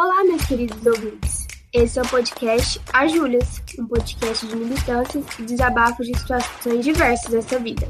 Olá, 0.00 0.22
meus 0.22 0.46
queridos 0.46 0.86
ouvintes. 0.86 1.44
Esse 1.74 1.98
é 1.98 2.02
o 2.02 2.08
podcast 2.08 2.80
A 2.92 3.08
Júlias, 3.08 3.60
um 3.80 3.88
podcast 3.88 4.46
de 4.46 4.54
militâncias 4.54 5.26
e 5.40 5.42
desabafos 5.42 6.06
de 6.06 6.16
situações 6.16 6.84
diversas 6.84 7.32
dessa 7.32 7.58
vida. 7.58 7.84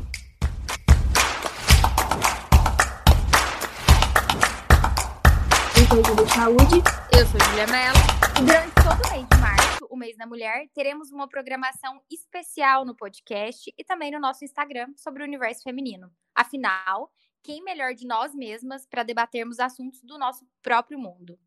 Eu 5.77 5.87
sou 5.87 6.03
Júlia 6.03 6.25
de 6.25 6.33
Saúde. 6.33 6.83
Eu 7.13 7.27
sou 7.27 7.41
Julia 7.41 7.67
Mello. 7.67 7.99
E 8.39 8.47
durante 8.47 8.75
todo 8.77 9.07
o 9.07 9.11
mês 9.11 9.29
de 9.29 9.39
março, 9.39 9.87
o 9.91 9.97
mês 9.99 10.17
da 10.17 10.27
mulher, 10.27 10.67
teremos 10.73 11.13
uma 11.13 11.29
programação 11.29 12.01
especial 12.11 12.87
no 12.87 12.97
podcast 12.97 13.71
e 13.77 13.85
também 13.85 14.11
no 14.11 14.19
nosso 14.19 14.47
Instagram 14.47 14.87
sobre 14.97 15.23
o 15.23 15.27
universo 15.27 15.63
feminino. 15.63 16.11
Afinal, 16.35 17.13
quem 17.43 17.63
melhor 17.63 17.93
de 17.93 18.07
nós 18.07 18.35
mesmas 18.35 18.87
para 18.87 19.03
debatermos 19.03 19.61
assuntos 19.61 20.03
do 20.03 20.17
nosso 20.19 20.47
próprio 20.63 20.99
mundo? 20.99 21.39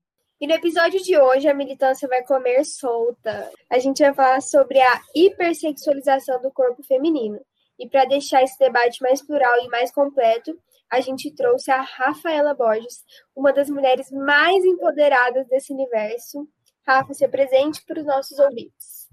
E 0.41 0.47
no 0.47 0.53
episódio 0.53 0.99
de 1.03 1.15
hoje, 1.19 1.47
a 1.47 1.53
militância 1.53 2.07
vai 2.07 2.23
comer 2.23 2.65
solta. 2.65 3.51
A 3.69 3.77
gente 3.77 4.01
vai 4.01 4.11
falar 4.11 4.41
sobre 4.41 4.81
a 4.81 4.99
hipersexualização 5.13 6.41
do 6.41 6.51
corpo 6.51 6.81
feminino. 6.81 7.39
E 7.77 7.87
para 7.87 8.05
deixar 8.05 8.41
esse 8.41 8.57
debate 8.57 9.03
mais 9.03 9.21
plural 9.21 9.53
e 9.63 9.67
mais 9.67 9.91
completo, 9.91 10.57
a 10.89 10.99
gente 10.99 11.29
trouxe 11.35 11.69
a 11.69 11.81
Rafaela 11.81 12.55
Borges, 12.55 13.03
uma 13.35 13.53
das 13.53 13.69
mulheres 13.69 14.09
mais 14.09 14.65
empoderadas 14.65 15.47
desse 15.47 15.71
universo. 15.71 16.47
Rafa, 16.87 17.13
se 17.13 17.23
apresente 17.23 17.85
para 17.85 17.99
os 17.99 18.05
nossos 18.07 18.39
ouvintes. 18.39 19.07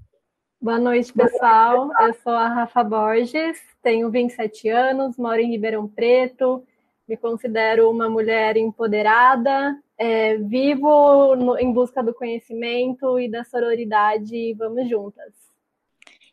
Boa 0.59 0.79
noite, 0.79 1.13
pessoal. 1.13 1.91
Eu 2.01 2.15
sou 2.15 2.33
a 2.33 2.49
Rafa 2.49 2.83
Borges, 2.83 3.61
tenho 3.83 4.11
27 4.11 4.71
anos, 4.71 5.19
moro 5.19 5.43
em 5.43 5.51
Ribeirão 5.51 5.87
Preto, 5.87 6.65
me 7.07 7.19
considero 7.19 7.91
uma 7.91 8.09
mulher 8.09 8.57
empoderada, 8.57 9.79
é, 9.99 10.37
vivo 10.39 11.35
no, 11.35 11.59
em 11.59 11.73
busca 11.73 12.03
do 12.03 12.15
conhecimento 12.15 13.19
e 13.19 13.29
da 13.29 13.43
sororidade. 13.45 14.55
Vamos 14.55 14.89
juntas. 14.89 15.35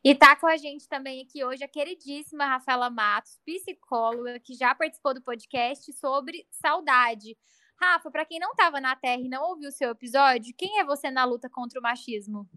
E 0.04 0.14
tá 0.14 0.36
com 0.36 0.46
a 0.46 0.56
gente 0.56 0.88
também 0.88 1.24
aqui 1.24 1.44
hoje 1.44 1.64
a 1.64 1.68
queridíssima 1.68 2.46
Rafaela 2.46 2.92
Matos, 2.92 3.40
psicóloga, 3.44 4.40
que 4.40 4.54
já 4.54 4.76
participou 4.76 5.16
do 5.16 5.24
podcast 5.24 5.92
sobre 5.94 6.46
saudade. 6.52 7.36
Rafa, 7.82 8.12
para 8.12 8.24
quem 8.24 8.40
não 8.40 8.52
estava 8.52 8.80
na 8.80 8.96
Terra 8.96 9.22
e 9.22 9.28
não 9.28 9.50
ouviu 9.50 9.70
o 9.70 9.72
seu 9.72 9.90
episódio, 9.90 10.54
quem 10.56 10.80
é 10.80 10.86
você 10.86 11.10
na 11.10 11.26
luta 11.26 11.50
contra 11.50 11.80
o 11.80 11.84
machismo? 11.84 12.48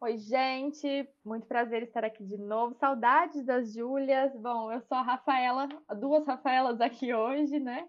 Oi, 0.00 0.16
gente, 0.16 1.06
muito 1.22 1.46
prazer 1.46 1.82
estar 1.82 2.02
aqui 2.02 2.24
de 2.24 2.38
novo. 2.38 2.74
Saudades 2.80 3.44
das 3.44 3.70
Júlias. 3.74 4.34
Bom, 4.34 4.72
eu 4.72 4.80
sou 4.80 4.96
a 4.96 5.02
Rafaela, 5.02 5.68
duas 5.98 6.26
Rafaelas 6.26 6.80
aqui 6.80 7.12
hoje, 7.12 7.60
né? 7.60 7.86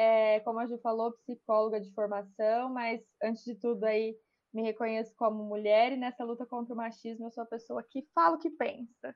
É, 0.00 0.40
como 0.40 0.58
a 0.58 0.66
Ju 0.66 0.78
falou, 0.78 1.12
psicóloga 1.12 1.78
de 1.78 1.92
formação, 1.92 2.70
mas 2.70 3.02
antes 3.22 3.44
de 3.44 3.54
tudo 3.54 3.84
aí 3.84 4.16
me 4.50 4.62
reconheço 4.62 5.14
como 5.14 5.44
mulher 5.44 5.92
e 5.92 5.96
nessa 5.98 6.24
luta 6.24 6.46
contra 6.46 6.72
o 6.72 6.76
machismo 6.76 7.26
eu 7.26 7.30
sou 7.30 7.42
a 7.42 7.46
pessoa 7.46 7.82
que 7.82 8.08
fala 8.14 8.36
o 8.36 8.38
que 8.38 8.48
pensa. 8.48 9.14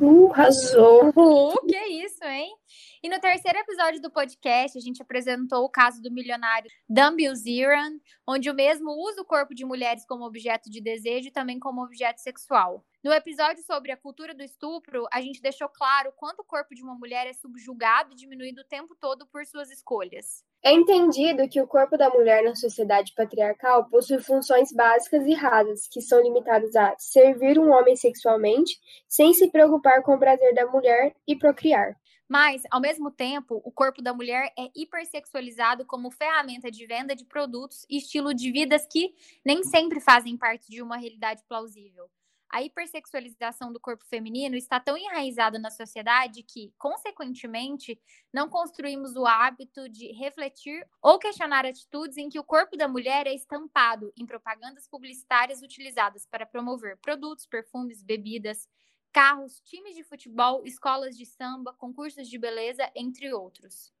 Uh, 0.00 0.32
arrasou! 0.32 1.10
Uh, 1.10 1.66
que 1.66 1.76
isso, 1.76 2.24
hein? 2.24 2.54
E 3.02 3.08
no 3.08 3.20
terceiro 3.20 3.58
episódio 3.58 4.00
do 4.00 4.10
podcast, 4.10 4.76
a 4.76 4.80
gente 4.80 5.02
apresentou 5.02 5.64
o 5.64 5.68
caso 5.68 6.00
do 6.02 6.10
milionário 6.10 6.70
Dan 6.88 7.14
Bilzerian, 7.14 7.98
onde 8.26 8.50
o 8.50 8.54
mesmo 8.54 8.90
usa 8.90 9.20
o 9.20 9.24
corpo 9.24 9.54
de 9.54 9.64
mulheres 9.64 10.04
como 10.06 10.24
objeto 10.24 10.70
de 10.70 10.80
desejo 10.80 11.28
e 11.28 11.32
também 11.32 11.58
como 11.58 11.84
objeto 11.84 12.20
sexual. 12.20 12.84
No 13.04 13.12
episódio 13.12 13.62
sobre 13.62 13.92
a 13.92 13.96
cultura 13.96 14.34
do 14.34 14.42
estupro, 14.42 15.06
a 15.12 15.20
gente 15.20 15.40
deixou 15.40 15.68
claro 15.68 16.12
quanto 16.16 16.40
o 16.40 16.44
corpo 16.44 16.74
de 16.74 16.82
uma 16.82 16.94
mulher 16.94 17.26
é 17.26 17.32
subjugado 17.32 18.12
e 18.12 18.16
diminuído 18.16 18.62
o 18.62 18.68
tempo 18.68 18.96
todo 19.00 19.26
por 19.26 19.46
suas 19.46 19.70
escolhas. 19.70 20.44
É 20.62 20.72
entendido 20.72 21.48
que 21.48 21.60
o 21.60 21.68
corpo 21.68 21.96
da 21.96 22.10
mulher 22.10 22.42
na 22.42 22.54
sociedade 22.54 23.12
patriarcal 23.14 23.88
possui 23.88 24.20
funções 24.20 24.72
básicas 24.72 25.24
e 25.24 25.32
rasas, 25.32 25.86
que 25.88 26.00
são 26.00 26.20
limitadas 26.20 26.74
a 26.74 26.94
servir 26.98 27.58
um 27.58 27.70
homem 27.70 27.94
sexualmente, 27.94 28.76
sem 29.08 29.32
se 29.32 29.50
preocupar 29.50 30.02
com 30.02 30.14
o 30.14 30.18
prazer 30.18 30.52
da 30.54 30.66
mulher 30.66 31.14
e 31.26 31.36
procriar. 31.36 31.96
Mas, 32.28 32.62
ao 32.70 32.80
mesmo 32.80 33.10
tempo, 33.10 33.62
o 33.64 33.70
corpo 33.70 34.02
da 34.02 34.12
mulher 34.12 34.52
é 34.58 34.68
hipersexualizado 34.74 35.86
como 35.86 36.10
ferramenta 36.10 36.70
de 36.70 36.84
venda 36.86 37.14
de 37.14 37.24
produtos 37.24 37.86
e 37.88 37.96
estilo 37.96 38.34
de 38.34 38.50
vidas 38.50 38.86
que 38.86 39.14
nem 39.44 39.62
sempre 39.62 40.00
fazem 40.00 40.36
parte 40.36 40.68
de 40.68 40.82
uma 40.82 40.98
realidade 40.98 41.42
plausível 41.48 42.10
a 42.50 42.62
hipersexualização 42.62 43.72
do 43.72 43.80
corpo 43.80 44.04
feminino 44.06 44.56
está 44.56 44.80
tão 44.80 44.96
enraizada 44.96 45.58
na 45.58 45.70
sociedade 45.70 46.42
que, 46.42 46.72
consequentemente, 46.78 48.00
não 48.32 48.48
construímos 48.48 49.16
o 49.16 49.26
hábito 49.26 49.88
de 49.88 50.12
refletir 50.12 50.86
ou 51.02 51.18
questionar 51.18 51.66
atitudes 51.66 52.16
em 52.16 52.28
que 52.28 52.38
o 52.38 52.44
corpo 52.44 52.76
da 52.76 52.88
mulher 52.88 53.26
é 53.26 53.34
estampado 53.34 54.12
em 54.16 54.24
propagandas 54.24 54.88
publicitárias 54.88 55.62
utilizadas 55.62 56.26
para 56.26 56.46
promover 56.46 56.96
produtos, 56.98 57.46
perfumes, 57.46 58.02
bebidas, 58.02 58.68
carros, 59.12 59.60
times 59.60 59.94
de 59.94 60.04
futebol, 60.04 60.62
escolas 60.64 61.16
de 61.16 61.26
samba, 61.26 61.74
concursos 61.74 62.28
de 62.28 62.38
beleza, 62.38 62.90
entre 62.94 63.32
outros. 63.32 63.92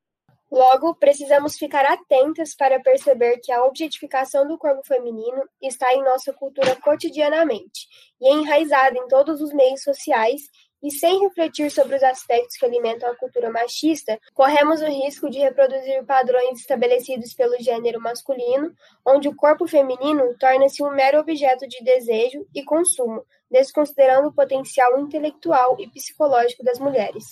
Logo, 0.50 0.94
precisamos 0.94 1.56
ficar 1.58 1.84
atentas 1.84 2.54
para 2.54 2.80
perceber 2.80 3.38
que 3.38 3.52
a 3.52 3.64
objetificação 3.64 4.48
do 4.48 4.56
corpo 4.56 4.82
feminino 4.86 5.46
está 5.60 5.92
em 5.94 6.02
nossa 6.02 6.32
cultura 6.32 6.74
cotidianamente 6.76 7.86
e 8.20 8.28
é 8.28 8.32
enraizada 8.32 8.96
em 8.96 9.06
todos 9.08 9.42
os 9.42 9.52
meios 9.52 9.82
sociais, 9.82 10.42
e 10.82 10.90
sem 10.92 11.20
refletir 11.20 11.70
sobre 11.70 11.96
os 11.96 12.02
aspectos 12.02 12.56
que 12.56 12.64
alimentam 12.64 13.10
a 13.10 13.16
cultura 13.16 13.50
machista, 13.50 14.18
corremos 14.32 14.80
o 14.80 14.86
risco 14.86 15.28
de 15.28 15.38
reproduzir 15.38 16.04
padrões 16.04 16.60
estabelecidos 16.60 17.34
pelo 17.34 17.60
gênero 17.60 18.00
masculino, 18.00 18.72
onde 19.04 19.28
o 19.28 19.34
corpo 19.34 19.66
feminino 19.66 20.36
torna-se 20.38 20.82
um 20.82 20.90
mero 20.90 21.18
objeto 21.18 21.66
de 21.66 21.82
desejo 21.82 22.46
e 22.54 22.62
consumo, 22.64 23.24
desconsiderando 23.50 24.28
o 24.28 24.32
potencial 24.32 24.98
intelectual 25.00 25.76
e 25.80 25.88
psicológico 25.88 26.62
das 26.62 26.78
mulheres. 26.78 27.24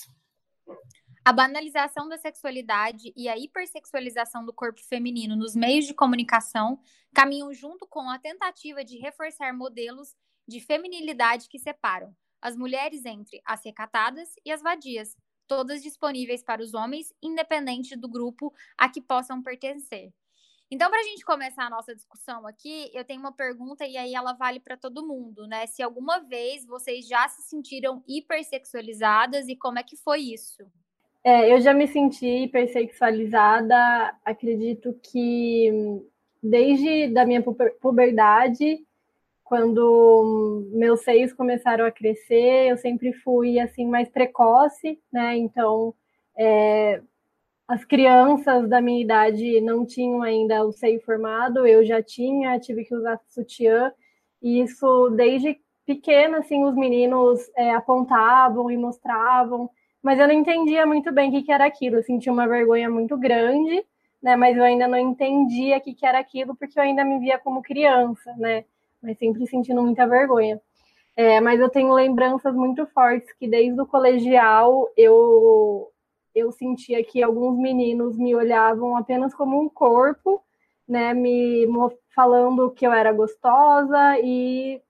A 1.27 1.33
banalização 1.33 2.09
da 2.09 2.17
sexualidade 2.17 3.13
e 3.17 3.29
a 3.29 3.37
hipersexualização 3.37 4.47
do 4.47 4.53
corpo 4.53 4.81
feminino 4.81 5.35
nos 5.35 5.57
meios 5.57 5.85
de 5.85 5.93
comunicação 5.93 6.79
caminham 7.13 7.53
junto 7.53 7.85
com 7.85 8.09
a 8.09 8.17
tentativa 8.17 8.85
de 8.85 8.97
reforçar 8.99 9.53
modelos 9.53 10.15
de 10.47 10.61
feminilidade 10.61 11.49
que 11.49 11.59
separam 11.59 12.15
as 12.41 12.57
mulheres 12.57 13.05
entre 13.05 13.43
as 13.45 13.65
recatadas 13.65 14.35
e 14.45 14.53
as 14.53 14.63
vadias, 14.63 15.17
todas 15.49 15.83
disponíveis 15.83 16.45
para 16.45 16.63
os 16.63 16.75
homens, 16.75 17.13
independente 17.21 17.97
do 17.97 18.09
grupo 18.09 18.55
a 18.79 18.89
que 18.89 19.01
possam 19.01 19.43
pertencer. 19.43 20.15
Então, 20.71 20.89
para 20.89 21.01
a 21.01 21.03
gente 21.03 21.25
começar 21.25 21.67
a 21.67 21.71
nossa 21.71 21.93
discussão 21.93 22.47
aqui, 22.47 22.89
eu 22.95 23.05
tenho 23.05 23.19
uma 23.19 23.33
pergunta 23.33 23.85
e 23.85 23.97
aí 23.97 24.15
ela 24.15 24.33
vale 24.33 24.61
para 24.61 24.77
todo 24.77 25.05
mundo, 25.05 25.45
né? 25.49 25.67
Se 25.67 25.83
alguma 25.83 26.21
vez 26.21 26.65
vocês 26.65 27.05
já 27.09 27.27
se 27.27 27.43
sentiram 27.43 28.05
hipersexualizadas 28.07 29.49
e 29.49 29.57
como 29.57 29.81
é 29.81 29.83
que 29.83 29.97
foi 29.97 30.21
isso? 30.21 30.65
É, 31.29 31.53
eu 31.53 31.61
já 31.61 31.75
me 31.75 31.89
senti 31.89 32.25
hipersexualizada, 32.45 34.15
acredito 34.25 34.97
que 35.03 35.73
desde 36.41 37.09
da 37.09 37.27
minha 37.27 37.43
puberdade, 37.81 38.79
quando 39.43 40.69
meus 40.71 41.01
seios 41.01 41.33
começaram 41.33 41.85
a 41.85 41.91
crescer, 41.91 42.69
eu 42.71 42.77
sempre 42.77 43.13
fui 43.13 43.59
assim 43.59 43.89
mais 43.89 44.09
precoce, 44.09 45.01
né? 45.13 45.37
Então, 45.37 45.93
é, 46.39 47.03
as 47.67 47.85
crianças 47.85 48.69
da 48.69 48.81
minha 48.81 49.03
idade 49.03 49.61
não 49.61 49.85
tinham 49.85 50.23
ainda 50.23 50.65
o 50.65 50.71
seio 50.71 51.01
formado, 51.01 51.67
eu 51.67 51.85
já 51.85 52.01
tinha, 52.01 52.61
tive 52.61 52.85
que 52.85 52.95
usar 52.95 53.21
sutiã, 53.27 53.93
e 54.41 54.61
isso 54.61 55.11
desde 55.11 55.59
pequena, 55.85 56.39
assim, 56.39 56.63
os 56.65 56.77
meninos 56.77 57.51
é, 57.57 57.75
apontavam 57.75 58.71
e 58.71 58.77
mostravam 58.77 59.69
mas 60.07 60.21
eu 60.21 60.29
não 60.29 60.35
entendia 60.35 60.87
muito 60.87 61.11
bem 61.13 61.31
o 61.31 61.33
que, 61.33 61.43
que 61.43 61.51
era 61.51 61.67
aquilo. 61.67 61.97
Eu 61.97 62.03
sentia 62.05 62.33
uma 62.33 62.47
vergonha 62.47 62.89
muito 62.89 63.17
grande, 63.19 63.85
né? 64.23 64.37
Mas 64.37 64.57
eu 64.57 64.63
ainda 64.63 64.87
não 64.87 64.97
entendia 64.97 65.79
o 65.79 65.81
que, 65.81 65.93
que 65.95 66.07
era 66.07 66.21
aquilo, 66.21 66.55
porque 66.55 66.79
eu 66.79 66.83
ainda 66.85 67.05
me 67.05 67.19
via 67.19 67.37
como 67.41 67.61
criança, 67.61 68.33
né? 68.37 68.65
Mas 69.03 69.19
sempre 69.19 69.45
sentindo 69.49 69.83
muita 69.83 70.07
vergonha. 70.07 70.61
É, 71.17 71.41
mas 71.41 71.59
eu 71.59 71.69
tenho 71.69 71.93
lembranças 71.93 72.55
muito 72.55 72.87
fortes 72.87 73.33
que 73.33 73.49
desde 73.49 73.81
o 73.81 73.87
colegial 73.87 74.89
eu 74.97 75.91
eu 76.35 76.53
sentia 76.53 77.03
que 77.05 77.21
alguns 77.23 77.59
meninos 77.59 78.17
me 78.17 78.35
olhavam 78.35 78.97
apenas 78.97 79.35
como 79.35 79.61
um 79.61 79.69
corpo, 79.69 80.41
né, 80.87 81.15
me 81.15 81.67
falando 82.15 82.71
que 82.71 82.87
eu 82.87 82.93
era 82.93 83.13
gostosa 83.13 84.21
e 84.23 84.81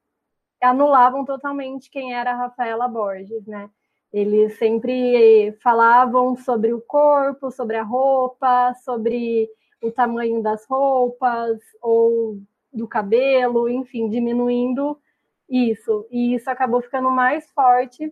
anulavam 0.60 1.24
totalmente 1.24 1.90
quem 1.90 2.14
era 2.14 2.32
a 2.32 2.36
Rafaela 2.36 2.88
Borges, 2.88 3.46
né? 3.46 3.70
Eles 4.16 4.56
sempre 4.56 5.52
falavam 5.62 6.34
sobre 6.36 6.72
o 6.72 6.80
corpo, 6.80 7.50
sobre 7.50 7.76
a 7.76 7.82
roupa, 7.82 8.72
sobre 8.82 9.46
o 9.82 9.92
tamanho 9.92 10.42
das 10.42 10.64
roupas 10.66 11.58
ou 11.82 12.40
do 12.72 12.88
cabelo, 12.88 13.68
enfim, 13.68 14.08
diminuindo 14.08 14.98
isso. 15.46 16.06
E 16.10 16.34
isso 16.34 16.48
acabou 16.48 16.80
ficando 16.80 17.10
mais 17.10 17.50
forte 17.50 18.10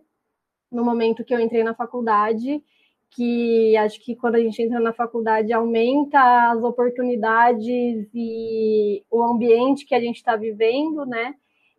no 0.71 0.85
momento 0.85 1.23
que 1.23 1.33
eu 1.33 1.39
entrei 1.39 1.63
na 1.63 1.73
faculdade 1.73 2.63
que 3.09 3.75
acho 3.77 3.99
que 3.99 4.15
quando 4.15 4.35
a 4.35 4.39
gente 4.39 4.61
entra 4.61 4.79
na 4.79 4.93
faculdade 4.93 5.51
aumenta 5.51 6.51
as 6.51 6.61
oportunidades 6.61 8.07
e 8.13 9.03
o 9.09 9.23
ambiente 9.23 9.87
que 9.87 9.95
a 9.95 9.99
gente 9.99 10.17
está 10.17 10.35
vivendo, 10.35 11.03
né? 11.03 11.33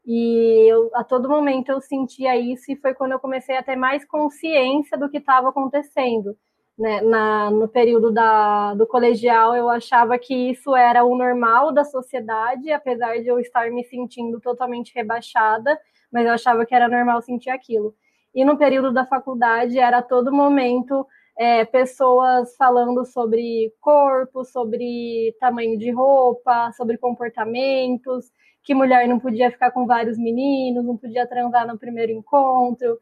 E 0.06 0.70
eu, 0.70 0.90
a 0.94 1.02
todo 1.02 1.28
momento 1.28 1.70
eu 1.70 1.80
sentia 1.80 2.36
isso 2.36 2.70
e 2.70 2.76
foi 2.76 2.94
quando 2.94 3.12
eu 3.12 3.18
comecei 3.18 3.56
a 3.56 3.62
ter 3.62 3.74
mais 3.74 4.04
consciência 4.04 4.96
do 4.96 5.10
que 5.10 5.18
estava 5.18 5.48
acontecendo. 5.48 6.36
Né? 6.78 7.00
Na, 7.00 7.50
no 7.50 7.66
período 7.66 8.12
da, 8.12 8.74
do 8.74 8.86
colegial, 8.86 9.56
eu 9.56 9.68
achava 9.68 10.16
que 10.18 10.50
isso 10.50 10.76
era 10.76 11.04
o 11.04 11.16
normal 11.16 11.72
da 11.72 11.84
sociedade, 11.84 12.70
apesar 12.70 13.18
de 13.20 13.26
eu 13.26 13.40
estar 13.40 13.70
me 13.70 13.82
sentindo 13.84 14.40
totalmente 14.40 14.94
rebaixada, 14.94 15.76
mas 16.12 16.26
eu 16.26 16.32
achava 16.32 16.64
que 16.64 16.74
era 16.74 16.88
normal 16.88 17.20
sentir 17.22 17.50
aquilo. 17.50 17.94
E 18.34 18.44
no 18.44 18.56
período 18.56 18.92
da 18.92 19.06
faculdade, 19.06 19.78
era 19.78 19.98
a 19.98 20.02
todo 20.02 20.32
momento 20.32 21.06
é, 21.38 21.64
pessoas 21.64 22.54
falando 22.56 23.04
sobre 23.04 23.72
corpo, 23.80 24.44
sobre 24.44 25.34
tamanho 25.40 25.78
de 25.78 25.90
roupa, 25.90 26.70
sobre 26.72 26.96
comportamentos, 26.96 28.30
que 28.66 28.74
mulher 28.74 29.06
não 29.06 29.20
podia 29.20 29.48
ficar 29.48 29.70
com 29.70 29.86
vários 29.86 30.18
meninos, 30.18 30.84
não 30.84 30.96
podia 30.96 31.24
transar 31.24 31.64
no 31.68 31.78
primeiro 31.78 32.10
encontro. 32.10 32.98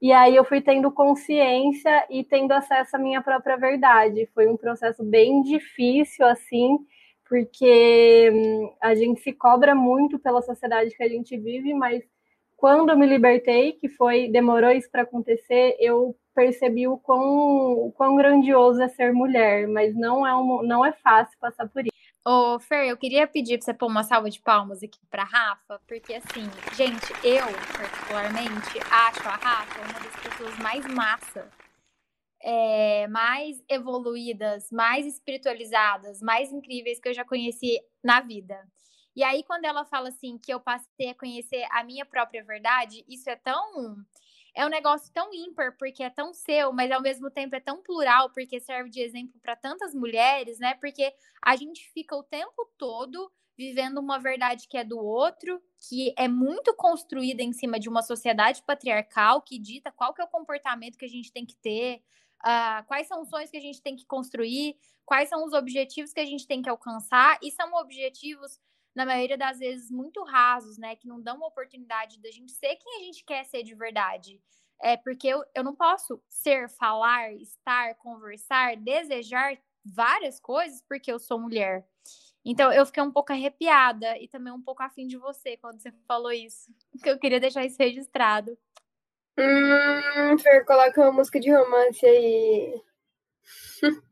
E 0.00 0.10
aí 0.10 0.34
eu 0.34 0.44
fui 0.44 0.62
tendo 0.62 0.90
consciência 0.90 2.06
e 2.10 2.24
tendo 2.24 2.52
acesso 2.52 2.96
à 2.96 2.98
minha 2.98 3.20
própria 3.20 3.58
verdade. 3.58 4.26
Foi 4.34 4.48
um 4.48 4.56
processo 4.56 5.04
bem 5.04 5.42
difícil, 5.42 6.26
assim, 6.26 6.78
porque 7.28 8.30
hum, 8.32 8.72
a 8.80 8.94
gente 8.94 9.20
se 9.20 9.32
cobra 9.32 9.74
muito 9.74 10.18
pela 10.18 10.40
sociedade 10.40 10.96
que 10.96 11.02
a 11.02 11.08
gente 11.08 11.36
vive, 11.36 11.74
mas 11.74 12.02
quando 12.56 12.90
eu 12.90 12.98
me 12.98 13.06
libertei, 13.06 13.72
que 13.72 13.90
foi 13.90 14.28
demorou 14.28 14.70
isso 14.70 14.90
para 14.90 15.02
acontecer, 15.02 15.76
eu 15.78 16.16
percebi 16.34 16.88
o 16.88 16.96
quão, 16.96 17.88
o 17.88 17.92
quão 17.92 18.16
grandioso 18.16 18.80
é 18.80 18.88
ser 18.88 19.12
mulher, 19.12 19.68
mas 19.68 19.94
não 19.94 20.26
é, 20.26 20.34
um, 20.34 20.62
não 20.62 20.84
é 20.84 20.92
fácil 20.92 21.38
passar 21.38 21.68
por 21.68 21.82
isso. 21.82 21.91
Ô, 22.24 22.56
Fer, 22.60 22.86
eu 22.86 22.96
queria 22.96 23.26
pedir 23.26 23.58
pra 23.58 23.64
você 23.64 23.74
pôr 23.74 23.86
uma 23.88 24.04
salva 24.04 24.30
de 24.30 24.40
palmas 24.40 24.80
aqui 24.80 25.00
pra 25.10 25.24
Rafa, 25.24 25.80
porque 25.88 26.14
assim, 26.14 26.48
gente, 26.76 27.12
eu, 27.26 27.44
particularmente, 27.76 28.78
acho 28.88 29.28
a 29.28 29.34
Rafa 29.34 29.80
uma 29.80 29.98
das 29.98 30.22
pessoas 30.22 30.56
mais 30.58 30.86
massa, 30.86 31.50
é, 32.40 33.08
mais 33.08 33.60
evoluídas, 33.68 34.70
mais 34.70 35.04
espiritualizadas, 35.04 36.22
mais 36.22 36.52
incríveis 36.52 37.00
que 37.00 37.08
eu 37.08 37.14
já 37.14 37.24
conheci 37.24 37.80
na 38.04 38.20
vida. 38.20 38.56
E 39.16 39.24
aí, 39.24 39.42
quando 39.42 39.64
ela 39.64 39.84
fala 39.84 40.08
assim 40.08 40.38
que 40.38 40.54
eu 40.54 40.60
passei 40.60 41.08
a 41.10 41.14
conhecer 41.16 41.66
a 41.72 41.82
minha 41.82 42.06
própria 42.06 42.44
verdade, 42.44 43.04
isso 43.08 43.28
é 43.28 43.34
tão 43.34 43.96
é 44.54 44.66
um 44.66 44.68
negócio 44.68 45.12
tão 45.12 45.32
ímpar 45.32 45.76
porque 45.78 46.02
é 46.02 46.10
tão 46.10 46.32
seu, 46.34 46.72
mas 46.72 46.90
ao 46.90 47.00
mesmo 47.00 47.30
tempo 47.30 47.54
é 47.56 47.60
tão 47.60 47.82
plural 47.82 48.30
porque 48.30 48.60
serve 48.60 48.90
de 48.90 49.00
exemplo 49.00 49.40
para 49.40 49.56
tantas 49.56 49.94
mulheres, 49.94 50.58
né? 50.58 50.74
Porque 50.74 51.12
a 51.42 51.56
gente 51.56 51.90
fica 51.92 52.14
o 52.14 52.22
tempo 52.22 52.70
todo 52.76 53.30
vivendo 53.56 53.98
uma 53.98 54.18
verdade 54.18 54.66
que 54.68 54.76
é 54.76 54.84
do 54.84 54.98
outro, 54.98 55.60
que 55.88 56.14
é 56.16 56.26
muito 56.26 56.74
construída 56.74 57.42
em 57.42 57.52
cima 57.52 57.78
de 57.78 57.88
uma 57.88 58.02
sociedade 58.02 58.62
patriarcal 58.62 59.42
que 59.42 59.58
dita 59.58 59.92
qual 59.92 60.14
que 60.14 60.20
é 60.20 60.24
o 60.24 60.28
comportamento 60.28 60.96
que 60.96 61.04
a 61.04 61.08
gente 61.08 61.32
tem 61.32 61.44
que 61.44 61.56
ter, 61.56 62.02
uh, 62.44 62.84
quais 62.86 63.06
são 63.06 63.22
os 63.22 63.28
sonhos 63.28 63.50
que 63.50 63.56
a 63.56 63.60
gente 63.60 63.82
tem 63.82 63.94
que 63.94 64.06
construir, 64.06 64.76
quais 65.04 65.28
são 65.28 65.44
os 65.44 65.52
objetivos 65.52 66.12
que 66.12 66.20
a 66.20 66.24
gente 66.24 66.46
tem 66.46 66.62
que 66.62 66.68
alcançar, 66.68 67.38
e 67.42 67.50
são 67.50 67.74
objetivos 67.74 68.58
na 68.94 69.06
maioria 69.06 69.38
das 69.38 69.58
vezes, 69.58 69.90
muito 69.90 70.22
rasos, 70.24 70.78
né? 70.78 70.96
Que 70.96 71.06
não 71.06 71.20
dão 71.20 71.36
uma 71.36 71.46
oportunidade 71.46 72.20
da 72.20 72.30
gente 72.30 72.52
ser 72.52 72.76
quem 72.76 73.00
a 73.00 73.04
gente 73.04 73.24
quer 73.24 73.44
ser 73.44 73.62
de 73.62 73.74
verdade. 73.74 74.40
É 74.80 74.96
porque 74.96 75.28
eu, 75.28 75.44
eu 75.54 75.62
não 75.62 75.74
posso 75.74 76.20
ser, 76.28 76.68
falar, 76.68 77.32
estar, 77.34 77.94
conversar, 77.96 78.76
desejar 78.76 79.56
várias 79.84 80.40
coisas 80.40 80.82
porque 80.88 81.10
eu 81.10 81.18
sou 81.18 81.38
mulher. 81.38 81.86
Então, 82.44 82.72
eu 82.72 82.84
fiquei 82.84 83.02
um 83.02 83.12
pouco 83.12 83.32
arrepiada 83.32 84.18
e 84.18 84.26
também 84.26 84.52
um 84.52 84.60
pouco 84.60 84.82
afim 84.82 85.06
de 85.06 85.16
você 85.16 85.56
quando 85.56 85.80
você 85.80 85.92
falou 86.08 86.32
isso. 86.32 86.74
Que 87.02 87.10
eu 87.10 87.18
queria 87.18 87.38
deixar 87.38 87.64
isso 87.64 87.76
registrado. 87.78 88.58
Hum, 89.38 90.38
Fer, 90.38 90.64
coloca 90.66 91.00
uma 91.00 91.12
música 91.12 91.38
de 91.38 91.50
romance 91.50 92.04
aí. 92.04 92.82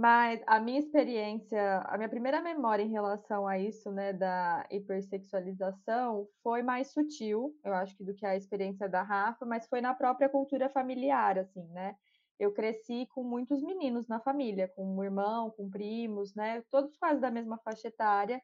Mas 0.00 0.40
a 0.46 0.60
minha 0.60 0.78
experiência, 0.78 1.80
a 1.80 1.96
minha 1.96 2.08
primeira 2.08 2.40
memória 2.40 2.84
em 2.84 2.88
relação 2.88 3.48
a 3.48 3.58
isso, 3.58 3.90
né, 3.90 4.12
da 4.12 4.64
hipersexualização, 4.70 6.28
foi 6.40 6.62
mais 6.62 6.92
sutil, 6.92 7.52
eu 7.64 7.74
acho 7.74 7.96
que 7.96 8.04
do 8.04 8.14
que 8.14 8.24
a 8.24 8.36
experiência 8.36 8.88
da 8.88 9.02
Rafa, 9.02 9.44
mas 9.44 9.66
foi 9.66 9.80
na 9.80 9.92
própria 9.92 10.28
cultura 10.28 10.68
familiar, 10.68 11.36
assim, 11.36 11.66
né? 11.72 11.96
Eu 12.38 12.52
cresci 12.54 13.06
com 13.12 13.24
muitos 13.24 13.60
meninos 13.60 14.06
na 14.06 14.20
família, 14.20 14.68
com 14.68 14.86
um 14.86 15.02
irmão, 15.02 15.50
com 15.50 15.68
primos, 15.68 16.32
né? 16.32 16.62
Todos 16.70 16.96
quase 16.96 17.20
da 17.20 17.28
mesma 17.28 17.58
faixa 17.58 17.88
etária. 17.88 18.40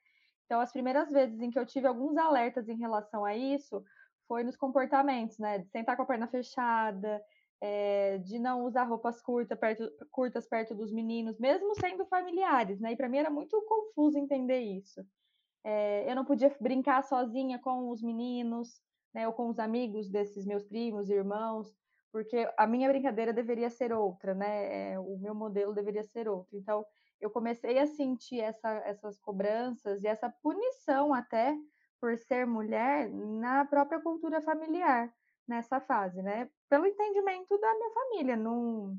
Então, 0.46 0.60
as 0.60 0.72
primeiras 0.72 1.08
vezes 1.12 1.40
em 1.40 1.50
que 1.50 1.58
eu 1.58 1.64
tive 1.64 1.86
alguns 1.86 2.16
alertas 2.16 2.68
em 2.68 2.76
relação 2.76 3.24
a 3.24 3.36
isso 3.36 3.80
foi 4.26 4.42
nos 4.42 4.56
comportamentos, 4.56 5.38
né? 5.38 5.58
De 5.60 5.68
sentar 5.70 5.94
com 5.96 6.02
a 6.02 6.06
perna 6.06 6.26
fechada, 6.26 7.22
é, 7.60 8.18
de 8.18 8.38
não 8.38 8.64
usar 8.64 8.84
roupas 8.84 9.20
curtas 9.22 9.58
perto, 9.58 9.90
curtas 10.10 10.46
perto 10.46 10.74
dos 10.74 10.92
meninos, 10.92 11.38
mesmo 11.38 11.74
sendo 11.74 12.04
familiares, 12.06 12.80
né? 12.80 12.92
E 12.92 12.96
para 12.96 13.08
mim 13.08 13.18
era 13.18 13.30
muito 13.30 13.60
confuso 13.62 14.18
entender 14.18 14.60
isso. 14.60 15.04
É, 15.64 16.10
eu 16.10 16.14
não 16.14 16.24
podia 16.24 16.54
brincar 16.60 17.02
sozinha 17.02 17.58
com 17.58 17.88
os 17.90 18.02
meninos, 18.02 18.82
né? 19.14 19.26
Ou 19.26 19.32
com 19.32 19.48
os 19.48 19.58
amigos 19.58 20.10
desses 20.10 20.44
meus 20.44 20.64
primos 20.64 21.08
e 21.08 21.14
irmãos, 21.14 21.74
porque 22.12 22.48
a 22.56 22.66
minha 22.66 22.88
brincadeira 22.88 23.32
deveria 23.32 23.70
ser 23.70 23.92
outra, 23.92 24.34
né? 24.34 24.92
É, 24.92 24.98
o 24.98 25.18
meu 25.18 25.34
modelo 25.34 25.72
deveria 25.72 26.02
ser 26.04 26.28
outro. 26.28 26.56
Então, 26.56 26.84
eu 27.20 27.30
comecei 27.30 27.78
a 27.78 27.86
sentir 27.86 28.40
essa, 28.40 28.70
essas 28.84 29.18
cobranças 29.18 30.02
e 30.02 30.06
essa 30.06 30.28
punição 30.28 31.14
até 31.14 31.56
por 31.98 32.18
ser 32.18 32.46
mulher 32.46 33.08
na 33.10 33.64
própria 33.64 34.00
cultura 34.00 34.42
familiar 34.42 35.10
nessa 35.46 35.80
fase, 35.80 36.22
né? 36.22 36.48
Pelo 36.68 36.86
entendimento 36.86 37.58
da 37.58 37.74
minha 37.74 37.90
família, 37.90 38.36
não, 38.36 38.98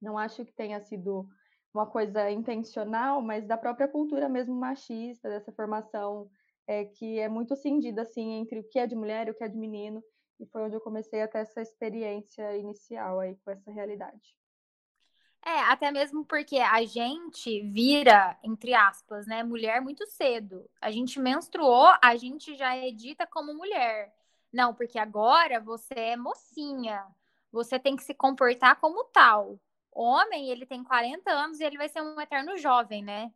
não 0.00 0.18
acho 0.18 0.44
que 0.44 0.52
tenha 0.52 0.80
sido 0.80 1.28
uma 1.72 1.86
coisa 1.86 2.30
intencional, 2.30 3.20
mas 3.20 3.46
da 3.46 3.58
própria 3.58 3.86
cultura 3.86 4.28
mesmo 4.28 4.54
machista, 4.54 5.28
dessa 5.28 5.52
formação 5.52 6.30
é, 6.66 6.84
que 6.84 7.18
é 7.18 7.28
muito 7.28 7.54
cindida 7.54 8.02
assim 8.02 8.32
entre 8.32 8.60
o 8.60 8.64
que 8.68 8.78
é 8.78 8.86
de 8.86 8.96
mulher 8.96 9.28
e 9.28 9.30
o 9.30 9.34
que 9.34 9.44
é 9.44 9.48
de 9.48 9.56
menino, 9.56 10.02
e 10.40 10.46
foi 10.46 10.62
onde 10.62 10.74
eu 10.74 10.80
comecei 10.80 11.22
a 11.22 11.28
ter 11.28 11.38
essa 11.38 11.60
experiência 11.60 12.56
inicial 12.56 13.20
aí 13.20 13.36
com 13.44 13.50
essa 13.50 13.70
realidade. 13.70 14.36
É, 15.44 15.60
até 15.70 15.92
mesmo 15.92 16.24
porque 16.24 16.58
a 16.58 16.84
gente 16.84 17.60
vira, 17.70 18.36
entre 18.42 18.74
aspas, 18.74 19.28
né, 19.28 19.44
mulher 19.44 19.80
muito 19.80 20.04
cedo. 20.06 20.68
A 20.80 20.90
gente 20.90 21.20
menstruou, 21.20 21.88
a 22.02 22.16
gente 22.16 22.56
já 22.56 22.74
é 22.74 22.90
dita 22.90 23.26
como 23.28 23.54
mulher. 23.54 24.12
Não, 24.52 24.74
porque 24.74 24.98
agora 24.98 25.60
você 25.60 25.94
é 25.94 26.16
mocinha. 26.16 27.04
Você 27.52 27.78
tem 27.78 27.96
que 27.96 28.02
se 28.04 28.14
comportar 28.14 28.76
como 28.80 29.04
tal. 29.04 29.58
Homem, 29.92 30.50
ele 30.50 30.66
tem 30.66 30.84
40 30.84 31.30
anos 31.30 31.60
e 31.60 31.64
ele 31.64 31.78
vai 31.78 31.88
ser 31.88 32.02
um 32.02 32.20
eterno 32.20 32.56
jovem, 32.56 33.02
né? 33.02 33.32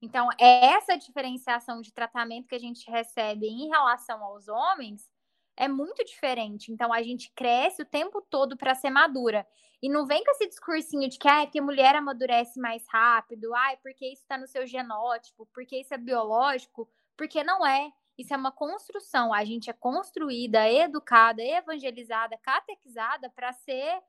Então, 0.00 0.28
é 0.38 0.66
essa 0.74 0.96
diferenciação 0.96 1.80
de 1.80 1.92
tratamento 1.92 2.46
que 2.48 2.54
a 2.54 2.58
gente 2.60 2.88
recebe 2.90 3.46
em 3.46 3.68
relação 3.68 4.22
aos 4.22 4.48
homens 4.48 5.08
é 5.56 5.66
muito 5.66 6.04
diferente. 6.04 6.72
Então, 6.72 6.92
a 6.92 7.02
gente 7.02 7.32
cresce 7.34 7.82
o 7.82 7.86
tempo 7.86 8.22
todo 8.22 8.56
para 8.56 8.74
ser 8.74 8.90
madura. 8.90 9.46
E 9.82 9.88
não 9.88 10.06
vem 10.06 10.24
com 10.24 10.30
esse 10.32 10.48
discursinho 10.48 11.08
de 11.08 11.18
que 11.18 11.28
ah, 11.28 11.42
é 11.42 11.46
porque 11.46 11.60
mulher 11.60 11.94
amadurece 11.94 12.60
mais 12.60 12.84
rápido, 12.88 13.54
ah, 13.54 13.72
é 13.72 13.76
porque 13.76 14.06
isso 14.06 14.22
está 14.22 14.36
no 14.36 14.46
seu 14.46 14.66
genótipo, 14.66 15.46
porque 15.54 15.80
isso 15.80 15.94
é 15.94 15.98
biológico, 15.98 16.88
porque 17.16 17.44
não 17.44 17.64
é. 17.66 17.92
Isso 18.18 18.34
é 18.34 18.36
uma 18.36 18.50
construção. 18.50 19.32
A 19.32 19.44
gente 19.44 19.70
é 19.70 19.72
construída, 19.72 20.68
educada, 20.68 21.40
evangelizada, 21.42 22.36
catequizada 22.36 23.30
para 23.30 23.52
ser 23.52 24.02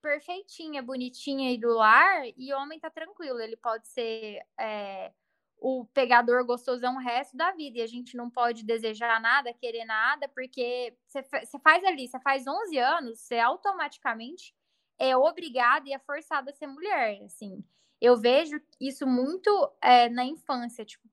perfeitinha, 0.00 0.82
bonitinha 0.82 1.52
e 1.52 1.58
do 1.58 1.74
lar, 1.74 2.22
e 2.36 2.54
o 2.54 2.58
homem 2.58 2.80
tá 2.80 2.88
tranquilo. 2.88 3.38
Ele 3.38 3.56
pode 3.58 3.86
ser 3.86 4.40
é, 4.58 5.12
o 5.58 5.84
pegador 5.92 6.44
gostosão 6.44 6.96
o 6.96 7.00
resto 7.00 7.36
da 7.36 7.52
vida. 7.52 7.78
E 7.78 7.82
a 7.82 7.86
gente 7.86 8.16
não 8.16 8.30
pode 8.30 8.64
desejar 8.64 9.20
nada, 9.20 9.52
querer 9.52 9.84
nada, 9.84 10.26
porque 10.28 10.96
você 11.06 11.58
faz 11.62 11.84
ali, 11.84 12.08
você 12.08 12.18
faz 12.20 12.46
11 12.46 12.78
anos, 12.78 13.20
você 13.20 13.38
automaticamente 13.38 14.54
é 14.98 15.16
obrigada 15.16 15.88
e 15.88 15.92
é 15.92 15.98
forçada 15.98 16.50
a 16.50 16.54
ser 16.54 16.66
mulher, 16.66 17.22
assim. 17.24 17.62
Eu 18.00 18.16
vejo 18.16 18.58
isso 18.80 19.06
muito 19.06 19.50
é, 19.82 20.08
na 20.08 20.24
infância, 20.24 20.84
tipo, 20.84 21.06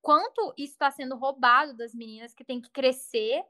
quanto 0.00 0.52
isso 0.56 0.72
está 0.72 0.90
sendo 0.90 1.16
roubado 1.16 1.76
das 1.76 1.94
meninas 1.94 2.34
que 2.34 2.44
tem 2.44 2.60
que 2.60 2.70
crescer 2.70 3.44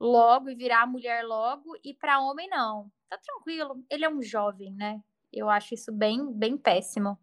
logo 0.00 0.48
e 0.48 0.54
virar 0.54 0.86
mulher 0.86 1.22
logo, 1.24 1.76
e 1.84 1.94
para 1.94 2.20
homem 2.20 2.48
não. 2.48 2.90
Tá 3.08 3.18
tranquilo, 3.18 3.84
ele 3.90 4.04
é 4.04 4.08
um 4.08 4.22
jovem, 4.22 4.72
né? 4.72 5.02
Eu 5.32 5.50
acho 5.50 5.74
isso 5.74 5.92
bem, 5.92 6.32
bem 6.32 6.56
péssimo. 6.56 7.18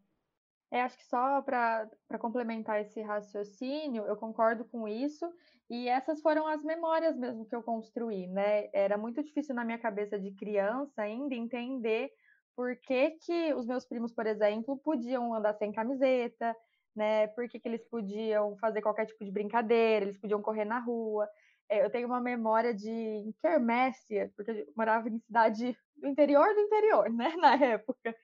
É, 0.70 0.82
acho 0.82 0.98
que 0.98 1.06
só 1.06 1.42
para 1.42 1.90
complementar 2.20 2.82
esse 2.82 3.02
raciocínio, 3.02 4.06
eu 4.06 4.18
concordo 4.18 4.66
com 4.66 4.88
isso. 4.88 5.26
E 5.70 5.88
essas 5.88 6.22
foram 6.22 6.48
as 6.48 6.64
memórias 6.64 7.18
mesmo 7.18 7.46
que 7.46 7.56
eu 7.56 7.64
construí, 7.64 8.28
né? 8.28 8.70
Era 8.74 8.98
muito 8.98 9.24
difícil 9.24 9.56
na 9.56 9.66
minha 9.66 9.80
cabeça 9.80 10.20
de 10.20 10.32
criança 10.32 11.02
ainda 11.02 11.36
entender 11.36 12.12
por 12.56 12.76
que, 12.78 13.12
que 13.12 13.54
os 13.54 13.66
meus 13.66 13.86
primos, 13.86 14.12
por 14.14 14.26
exemplo, 14.26 14.78
podiam 14.78 15.34
andar 15.34 15.54
sem 15.54 15.72
camiseta, 15.72 16.56
né? 16.98 17.28
Por 17.28 17.48
que, 17.48 17.62
eles 17.64 17.84
podiam 17.86 18.58
fazer 18.58 18.82
qualquer 18.82 19.06
tipo 19.06 19.24
de 19.24 19.32
brincadeira, 19.32 20.06
eles 20.06 20.18
podiam 20.18 20.42
correr 20.42 20.66
na 20.66 20.80
rua. 20.80 21.30
É, 21.70 21.84
eu 21.86 21.90
tenho 21.90 22.08
uma 22.08 22.20
memória 22.20 22.74
de 22.74 23.34
quermesse, 23.42 24.30
porque 24.36 24.52
eu 24.52 24.74
morava 24.76 25.08
em 25.10 25.20
cidade 25.20 25.78
do 25.96 26.08
interior 26.08 26.54
do 26.54 26.62
interior, 26.62 27.10
né? 27.14 27.36
Na 27.38 27.56
época 27.56 28.16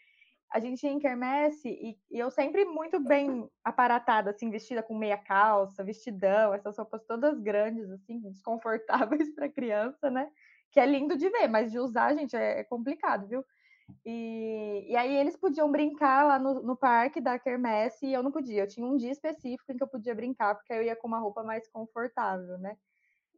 a 0.54 0.60
gente 0.60 0.84
ia 0.84 0.92
em 0.92 1.00
quermesse 1.00 1.68
e, 1.68 1.98
e, 2.12 2.20
eu 2.20 2.30
sempre 2.30 2.64
muito 2.64 3.00
bem 3.00 3.50
aparatada, 3.64 4.30
assim, 4.30 4.52
vestida 4.52 4.84
com 4.84 4.96
meia 4.96 5.18
calça, 5.18 5.84
vestidão, 5.84 6.54
essas 6.54 6.78
roupas 6.78 7.04
todas 7.06 7.40
grandes, 7.40 7.90
assim, 7.90 8.20
desconfortáveis 8.20 9.34
para 9.34 9.50
criança, 9.50 10.12
né? 10.12 10.30
Que 10.72 10.80
é 10.80 10.86
lindo 10.86 11.18
de 11.18 11.28
ver, 11.28 11.48
mas 11.48 11.72
de 11.72 11.80
usar, 11.80 12.14
gente, 12.14 12.36
é, 12.36 12.60
é 12.60 12.64
complicado, 12.64 13.28
viu? 13.28 13.44
E, 14.06 14.86
e, 14.90 14.96
aí 14.96 15.16
eles 15.16 15.36
podiam 15.36 15.72
brincar 15.72 16.26
lá 16.26 16.40
no, 16.40 16.62
no 16.62 16.76
parque 16.76 17.22
da 17.22 17.40
quermesse 17.40 18.06
e 18.06 18.14
eu 18.14 18.24
não 18.24 18.32
podia. 18.32 18.64
Eu 18.64 18.68
tinha 18.68 18.86
um 18.86 18.98
dia 18.98 19.12
específico 19.12 19.72
em 19.72 19.78
que 19.78 19.84
eu 19.84 19.88
podia 19.88 20.16
brincar, 20.16 20.56
porque 20.56 20.74
eu 20.74 20.84
ia 20.84 20.96
com 20.96 21.08
uma 21.08 21.20
roupa 21.20 21.44
mais 21.44 21.68
confortável, 21.68 22.58
né? 22.58 22.78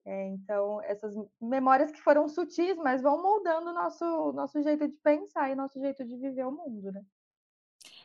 É, 0.05 0.27
então, 0.27 0.81
essas 0.83 1.15
memórias 1.41 1.91
que 1.91 1.99
foram 1.99 2.27
sutis, 2.27 2.77
mas 2.77 3.01
vão 3.01 3.21
moldando 3.21 3.71
o 3.71 3.73
nosso, 3.73 4.33
nosso 4.33 4.61
jeito 4.61 4.87
de 4.87 4.97
pensar 4.97 5.49
e 5.49 5.55
nosso 5.55 5.79
jeito 5.79 6.05
de 6.05 6.15
viver 6.15 6.45
o 6.45 6.51
mundo, 6.51 6.91
né? 6.91 7.03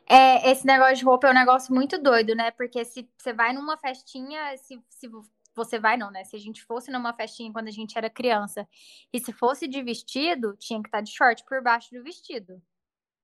É, 0.09 0.49
esse 0.49 0.65
negócio 0.65 0.95
de 0.95 1.05
roupa 1.05 1.27
é 1.27 1.31
um 1.31 1.35
negócio 1.35 1.73
muito 1.73 1.97
doido, 1.99 2.35
né? 2.35 2.49
Porque 2.51 2.83
se 2.83 3.07
você 3.17 3.31
vai 3.33 3.53
numa 3.53 3.77
festinha, 3.77 4.57
se, 4.57 4.83
se 4.89 5.07
você 5.55 5.79
vai 5.79 5.97
não, 5.97 6.09
né? 6.11 6.23
Se 6.23 6.35
a 6.35 6.39
gente 6.39 6.63
fosse 6.63 6.91
numa 6.91 7.13
festinha 7.13 7.51
quando 7.51 7.67
a 7.67 7.71
gente 7.71 7.97
era 7.97 8.09
criança 8.09 8.67
e 9.11 9.19
se 9.19 9.33
fosse 9.33 9.67
de 9.67 9.81
vestido, 9.83 10.55
tinha 10.57 10.81
que 10.81 10.87
estar 10.87 11.01
de 11.01 11.11
short 11.11 11.43
por 11.45 11.61
baixo 11.61 11.93
do 11.93 12.03
vestido. 12.03 12.61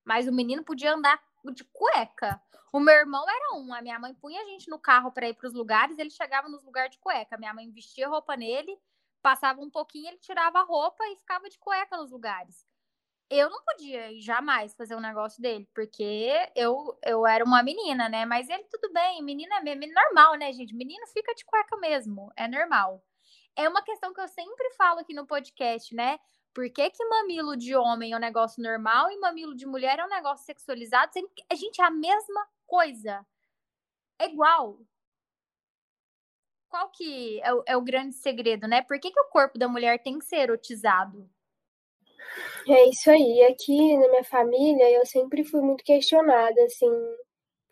Mas 0.04 0.28
o 0.28 0.34
menino 0.34 0.64
podia 0.64 0.94
andar 0.94 1.22
de 1.54 1.64
cueca. 1.66 2.42
O 2.72 2.80
meu 2.80 2.94
irmão 2.94 3.26
era 3.28 3.56
um. 3.56 3.74
A 3.74 3.82
minha 3.82 4.00
mãe 4.00 4.14
punha 4.14 4.42
a 4.42 4.46
gente 4.46 4.70
no 4.70 4.78
carro 4.78 5.12
para 5.12 5.30
ir 5.30 5.34
para 5.34 5.48
os 5.48 5.54
lugares, 5.54 5.98
ele 5.98 6.10
chegava 6.10 6.50
nos 6.50 6.64
lugares 6.64 6.92
de 6.92 7.00
cueca. 7.00 7.38
Minha 7.38 7.54
mãe 7.54 7.72
vestia 7.72 8.08
roupa 8.08 8.36
nele, 8.36 8.78
passava 9.22 9.62
um 9.62 9.70
pouquinho, 9.70 10.08
ele 10.10 10.18
tirava 10.18 10.60
a 10.60 10.64
roupa 10.64 11.04
e 11.08 11.16
ficava 11.16 11.50
de 11.50 11.58
cueca 11.58 11.96
nos 11.98 12.12
lugares. 12.12 12.67
Eu 13.30 13.50
não 13.50 13.62
podia 13.64 14.18
jamais 14.22 14.74
fazer 14.74 14.96
um 14.96 15.02
negócio 15.02 15.42
dele, 15.42 15.68
porque 15.76 16.32
eu, 16.56 16.98
eu 17.06 17.28
era 17.28 17.44
uma 17.44 17.62
menina, 17.62 18.08
né? 18.08 18.26
Mas 18.26 18.50
ele, 18.50 18.64
tudo 18.72 18.92
bem, 18.94 19.22
menina 19.22 19.58
é 19.58 19.76
normal, 19.76 20.36
né, 20.36 20.54
gente? 20.54 20.74
Menino 20.74 21.06
fica 21.08 21.34
de 21.36 21.44
cueca 21.44 21.76
mesmo, 21.78 22.32
é 22.38 22.48
normal. 22.48 23.04
É 23.56 23.68
uma 23.68 23.82
questão 23.82 24.14
que 24.14 24.22
eu 24.22 24.28
sempre 24.30 24.70
falo 24.76 25.00
aqui 25.02 25.14
no 25.14 25.28
podcast, 25.28 25.94
né? 25.94 26.18
Por 26.54 26.70
que, 26.72 26.90
que 26.90 27.06
mamilo 27.06 27.58
de 27.58 27.76
homem 27.76 28.14
é 28.14 28.16
um 28.18 28.20
negócio 28.20 28.64
normal 28.64 29.12
e 29.12 29.20
mamilo 29.20 29.56
de 29.56 29.66
mulher 29.66 30.00
é 30.00 30.06
um 30.06 30.10
negócio 30.10 30.46
sexualizado? 30.46 31.12
A 31.52 31.56
gente 31.56 31.82
é 31.82 31.86
a 31.86 31.92
mesma 31.92 32.48
coisa. 32.66 33.26
É 34.20 34.26
igual. 34.28 34.80
Qual 36.70 36.90
que 36.92 37.42
é 37.42 37.54
o, 37.54 37.64
é 37.68 37.78
o 37.78 37.82
grande 37.82 38.16
segredo, 38.16 38.68
né? 38.68 38.82
Por 38.82 39.00
que, 39.00 39.12
que 39.12 39.20
o 39.20 39.30
corpo 39.30 39.58
da 39.60 39.68
mulher 39.68 40.02
tem 40.02 40.18
que 40.18 40.26
ser 40.26 40.38
erotizado? 40.38 41.30
É 42.68 42.90
isso 42.90 43.10
aí. 43.10 43.44
Aqui 43.44 43.98
na 43.98 44.10
minha 44.10 44.24
família 44.24 44.90
eu 44.92 45.06
sempre 45.06 45.44
fui 45.44 45.62
muito 45.62 45.84
questionada, 45.84 46.62
assim, 46.64 46.90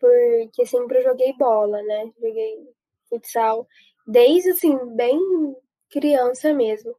porque 0.00 0.66
sempre 0.66 0.98
eu 0.98 1.02
joguei 1.04 1.32
bola, 1.34 1.82
né? 1.82 2.10
Joguei 2.20 2.56
futsal 3.08 3.66
desde 4.06 4.50
assim, 4.50 4.76
bem 4.94 5.18
criança 5.90 6.52
mesmo. 6.54 6.94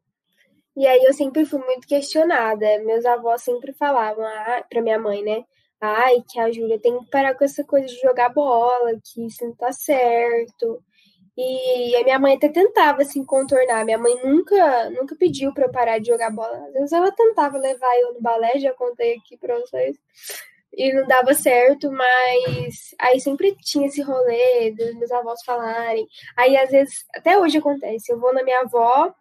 E 0.75 0.87
aí 0.87 1.03
eu 1.03 1.13
sempre 1.13 1.45
fui 1.45 1.59
muito 1.59 1.87
questionada. 1.87 2.79
Meus 2.83 3.05
avós 3.05 3.41
sempre 3.43 3.73
falavam 3.73 4.25
ah, 4.25 4.63
para 4.69 4.81
minha 4.81 4.99
mãe, 4.99 5.23
né? 5.23 5.43
Ai, 5.81 6.23
que 6.29 6.39
a 6.39 6.51
Júlia 6.51 6.79
tem 6.79 6.99
que 6.99 7.09
parar 7.09 7.35
com 7.35 7.45
essa 7.45 7.63
coisa 7.63 7.87
de 7.87 7.99
jogar 8.01 8.29
bola, 8.29 8.91
que 9.03 9.25
isso 9.27 9.45
não 9.45 9.55
tá 9.55 9.71
certo. 9.71 10.83
E 11.37 11.95
a 11.95 12.03
minha 12.03 12.19
mãe 12.19 12.35
até 12.35 12.49
tentava 12.49 13.03
assim 13.03 13.23
contornar. 13.23 13.85
Minha 13.85 13.97
mãe 13.97 14.15
nunca 14.23 14.89
nunca 14.89 15.15
pediu 15.15 15.53
para 15.53 15.65
eu 15.67 15.71
parar 15.71 15.99
de 15.99 16.07
jogar 16.07 16.31
bola. 16.31 16.65
Às 16.67 16.73
vezes 16.73 16.91
ela 16.93 17.11
tentava 17.11 17.57
levar 17.57 17.95
eu 17.99 18.13
no 18.13 18.21
balé, 18.21 18.57
já 18.59 18.73
contei 18.73 19.15
aqui 19.17 19.37
para 19.37 19.59
vocês. 19.59 19.97
E 20.73 20.93
não 20.93 21.07
dava 21.07 21.33
certo, 21.33 21.91
mas 21.91 22.95
aí 22.99 23.19
sempre 23.19 23.55
tinha 23.61 23.87
esse 23.87 24.01
rolê 24.01 24.71
dos 24.71 24.95
meus 24.95 25.11
avós 25.11 25.43
falarem. 25.45 26.07
Aí 26.35 26.57
às 26.57 26.69
vezes, 26.69 27.05
até 27.15 27.37
hoje 27.37 27.57
acontece, 27.57 28.11
eu 28.11 28.19
vou 28.19 28.33
na 28.33 28.43
minha 28.43 28.61
avó, 28.61 29.13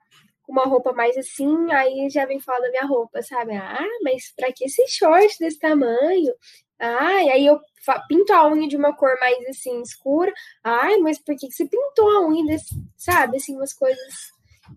uma 0.48 0.64
roupa 0.64 0.92
mais 0.92 1.16
assim, 1.16 1.72
aí 1.72 2.08
já 2.10 2.24
vem 2.26 2.40
falar 2.40 2.60
da 2.60 2.70
minha 2.70 2.84
roupa, 2.86 3.22
sabe? 3.22 3.54
Ah, 3.56 3.84
mas 4.02 4.32
pra 4.36 4.52
que 4.52 4.64
esse 4.66 4.86
short 4.88 5.38
desse 5.40 5.58
tamanho? 5.58 6.32
Ah, 6.78 7.22
e 7.22 7.30
aí 7.30 7.46
eu 7.46 7.60
pinto 8.08 8.32
a 8.32 8.46
unha 8.48 8.68
de 8.68 8.76
uma 8.76 8.94
cor 8.94 9.16
mais 9.20 9.38
assim 9.48 9.80
escura. 9.82 10.32
Ai, 10.62 10.96
mas 10.98 11.18
por 11.18 11.36
que 11.36 11.50
você 11.50 11.66
pintou 11.66 12.10
a 12.10 12.28
unha 12.28 12.44
desse, 12.46 12.74
sabe? 12.96 13.36
Assim, 13.38 13.56
umas 13.56 13.72
coisas 13.72 14.32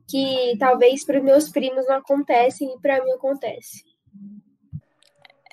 que 0.07 0.55
talvez 0.59 1.03
para 1.05 1.21
meus 1.21 1.49
primos 1.49 1.87
não 1.87 1.95
acontecem 1.95 2.73
e 2.73 2.79
para 2.79 3.03
mim 3.03 3.11
acontece 3.11 3.83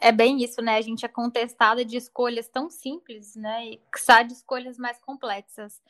é 0.00 0.12
bem 0.12 0.42
isso, 0.42 0.60
né? 0.62 0.76
A 0.76 0.80
gente 0.80 1.04
é 1.04 1.08
contestada 1.08 1.84
de 1.84 1.96
escolhas 1.96 2.48
tão 2.48 2.68
simples, 2.68 3.34
né? 3.34 3.66
E 3.66 3.82
sai 3.96 4.24
de 4.24 4.34
escolhas 4.34 4.78
mais 4.78 5.00
complexas. 5.00 5.82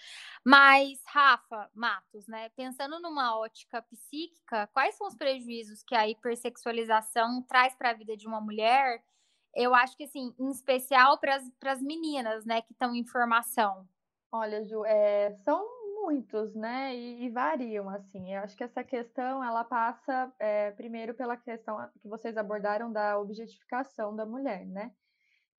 Mas, 0.45 1.01
Rafa, 1.07 1.69
Matos, 1.75 2.27
né? 2.27 2.49
Pensando 2.51 3.01
numa 3.01 3.37
ótica 3.39 3.83
psíquica, 3.83 4.69
quais 4.69 4.95
são 4.95 5.07
os 5.07 5.15
prejuízos 5.15 5.83
que 5.83 5.95
a 5.95 6.09
hipersexualização 6.09 7.43
traz 7.43 7.75
para 7.75 7.91
a 7.91 7.95
vida 7.95 8.17
de 8.17 8.27
uma 8.27 8.41
mulher? 8.41 9.03
Eu 9.57 9.75
acho 9.75 9.97
que, 9.97 10.05
assim, 10.05 10.35
em 10.39 10.51
especial 10.51 11.19
para 11.19 11.41
as 11.65 11.83
meninas, 11.83 12.45
né, 12.45 12.61
que 12.61 12.73
estão 12.73 12.95
em 12.95 13.05
formação. 13.05 13.89
Olha, 14.31 14.63
Ju, 14.63 14.85
é, 14.85 15.33
são 15.45 15.67
muitos, 16.03 16.55
né? 16.55 16.95
E, 16.95 17.25
e, 17.25 17.31
variam, 17.31 17.89
assim. 17.89 18.35
Eu 18.35 18.43
acho 18.43 18.55
que 18.55 18.63
essa 18.63 18.85
questão 18.85 19.43
ela 19.43 19.65
passa 19.65 20.31
é, 20.39 20.71
primeiro 20.73 21.15
pela 21.15 21.37
questão 21.39 21.79
que 22.01 22.07
vocês 22.07 22.37
abordaram 22.37 22.93
da 22.93 23.19
objetificação 23.19 24.15
da 24.15 24.27
mulher, 24.27 24.67
né? 24.67 24.93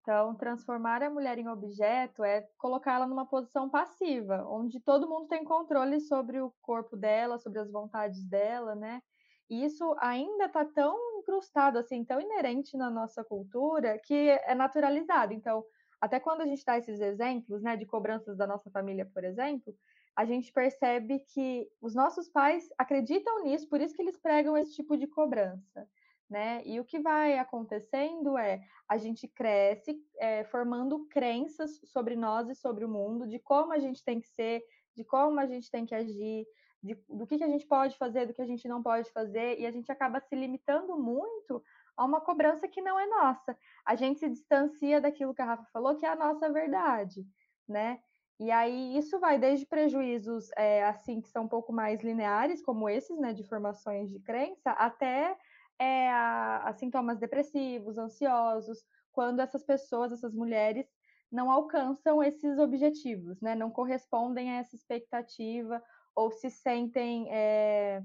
Então, 0.02 0.36
transformar 0.36 1.04
a 1.04 1.10
mulher 1.10 1.38
em 1.38 1.50
objeto 1.50 2.24
é 2.24 2.48
colocá-la 2.58 3.06
numa 3.06 3.26
posição 3.26 3.70
passiva, 3.70 4.46
onde 4.48 4.80
todo 4.80 5.10
mundo 5.10 5.28
tem 5.28 5.44
controle 5.44 6.00
sobre 6.00 6.40
o 6.40 6.54
corpo 6.62 6.96
dela, 6.96 7.38
sobre 7.40 7.60
as 7.60 7.70
vontades 7.70 8.24
dela, 8.24 8.74
né? 8.74 9.02
E 9.50 9.64
isso 9.64 9.96
ainda 10.00 10.46
está 10.46 10.66
tão 10.66 10.98
incrustado, 11.20 11.78
assim, 11.80 12.04
tão 12.04 12.20
inerente 12.20 12.76
na 12.76 12.90
nossa 12.90 13.24
cultura, 13.24 14.00
que 14.00 14.14
é 14.14 14.54
naturalizado. 14.54 15.34
Então, 15.34 15.64
até 16.00 16.20
quando 16.20 16.42
a 16.42 16.46
gente 16.46 16.64
dá 16.66 16.78
esses 16.78 17.00
exemplos, 17.00 17.62
né, 17.62 17.76
de 17.76 17.86
cobranças 17.86 18.38
da 18.38 18.46
nossa 18.46 18.70
família, 18.70 19.10
por 19.14 19.24
exemplo, 19.24 19.74
a 20.16 20.26
gente 20.26 20.52
percebe 20.52 21.20
que 21.20 21.70
os 21.82 21.94
nossos 21.94 22.28
pais 22.28 22.68
acreditam 22.78 23.44
nisso, 23.44 23.70
por 23.70 23.80
isso 23.80 23.96
que 23.96 24.02
eles 24.02 24.18
pregam 24.18 24.58
esse 24.58 24.74
tipo 24.74 24.98
de 24.98 25.08
cobrança. 25.08 25.88
Né? 26.30 26.62
E 26.66 26.80
o 26.80 26.84
que 26.84 27.00
vai 27.00 27.38
acontecendo 27.38 28.38
é 28.38 28.60
a 28.90 28.98
gente 28.98 29.28
cresce 29.28 29.98
é, 30.20 30.44
formando 30.46 31.06
crenças 31.06 31.80
sobre 31.86 32.16
nós 32.16 32.50
e 32.50 32.56
sobre 32.56 32.84
o 32.84 32.90
mundo, 32.90 33.28
de 33.28 33.40
como 33.40 33.72
a 33.72 33.80
gente 33.80 34.04
tem 34.04 34.20
que 34.20 34.28
ser, 34.28 34.62
de 34.96 35.06
como 35.06 35.40
a 35.40 35.46
gente 35.46 35.72
tem 35.72 35.86
que 35.86 35.96
agir, 35.96 36.46
de, 36.82 36.96
do 37.10 37.26
que, 37.26 37.38
que 37.38 37.44
a 37.44 37.50
gente 37.50 37.66
pode 37.66 37.98
fazer, 37.98 38.26
do 38.26 38.34
que 38.34 38.42
a 38.42 38.46
gente 38.46 38.68
não 38.68 38.82
pode 38.82 39.12
fazer, 39.12 39.60
e 39.60 39.66
a 39.66 39.72
gente 39.72 39.92
acaba 39.92 40.20
se 40.20 40.36
limitando 40.36 40.98
muito 40.98 41.64
a 41.96 42.06
uma 42.06 42.22
cobrança 42.22 42.68
que 42.68 42.82
não 42.82 43.00
é 43.00 43.08
nossa. 43.08 43.58
A 43.86 43.96
gente 43.96 44.20
se 44.20 44.30
distancia 44.30 45.02
daquilo 45.02 45.34
que 45.34 45.42
a 45.42 45.46
Rafa 45.46 45.66
falou, 45.72 45.96
que 45.96 46.06
é 46.06 46.10
a 46.10 46.16
nossa 46.16 46.52
verdade, 46.52 47.26
né? 47.68 48.00
E 48.40 48.52
aí 48.52 48.96
isso 48.96 49.20
vai 49.20 49.40
desde 49.40 49.66
prejuízos 49.66 50.52
é, 50.56 50.86
assim 50.86 51.20
que 51.20 51.30
são 51.30 51.46
um 51.46 51.48
pouco 51.48 51.74
mais 51.74 52.02
lineares, 52.02 52.62
como 52.62 52.88
esses, 52.88 53.18
né, 53.18 53.34
de 53.34 53.44
formações 53.44 54.12
de 54.12 54.20
crença, 54.20 54.72
até 54.72 55.36
é, 55.80 56.10
a, 56.12 56.70
a 56.70 56.74
sintomas 56.74 57.18
depressivos, 57.18 57.98
ansiosos, 57.98 58.86
quando 59.12 59.40
essas 59.40 59.64
pessoas, 59.64 60.12
essas 60.12 60.36
mulheres, 60.36 60.88
não 61.32 61.52
alcançam 61.52 62.24
esses 62.24 62.60
objetivos, 62.60 63.42
né, 63.42 63.56
não 63.56 63.72
correspondem 63.72 64.52
a 64.52 64.58
essa 64.58 64.76
expectativa 64.76 65.84
ou 66.18 66.32
se 66.32 66.50
sentem 66.50 67.28
é, 67.30 68.02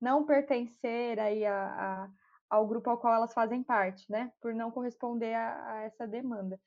não 0.00 0.26
pertencer 0.26 1.20
aí 1.20 1.46
a, 1.46 1.64
a, 1.64 2.10
ao 2.50 2.66
grupo 2.66 2.90
ao 2.90 2.98
qual 2.98 3.14
elas 3.14 3.32
fazem 3.32 3.62
parte, 3.62 4.10
né, 4.10 4.32
por 4.40 4.52
não 4.52 4.72
corresponder 4.72 5.34
a, 5.34 5.72
a 5.72 5.82
essa 5.82 6.04
demanda. 6.04 6.60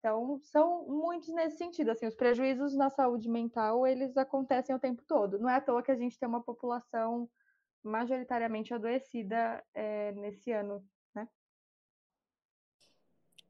Então, 0.00 0.40
são 0.42 0.86
muitos 0.88 1.28
nesse 1.32 1.56
sentido, 1.56 1.92
assim, 1.92 2.06
os 2.06 2.16
prejuízos 2.16 2.74
na 2.74 2.90
saúde 2.90 3.30
mental, 3.30 3.86
eles 3.86 4.16
acontecem 4.16 4.74
o 4.74 4.78
tempo 4.78 5.02
todo. 5.06 5.38
Não 5.38 5.48
é 5.48 5.54
à 5.54 5.60
toa 5.60 5.84
que 5.84 5.92
a 5.92 5.96
gente 5.96 6.18
tem 6.18 6.28
uma 6.28 6.42
população 6.42 7.30
majoritariamente 7.80 8.74
adoecida 8.74 9.64
é, 9.72 10.10
nesse 10.12 10.50
ano, 10.50 10.84
né? 11.14 11.28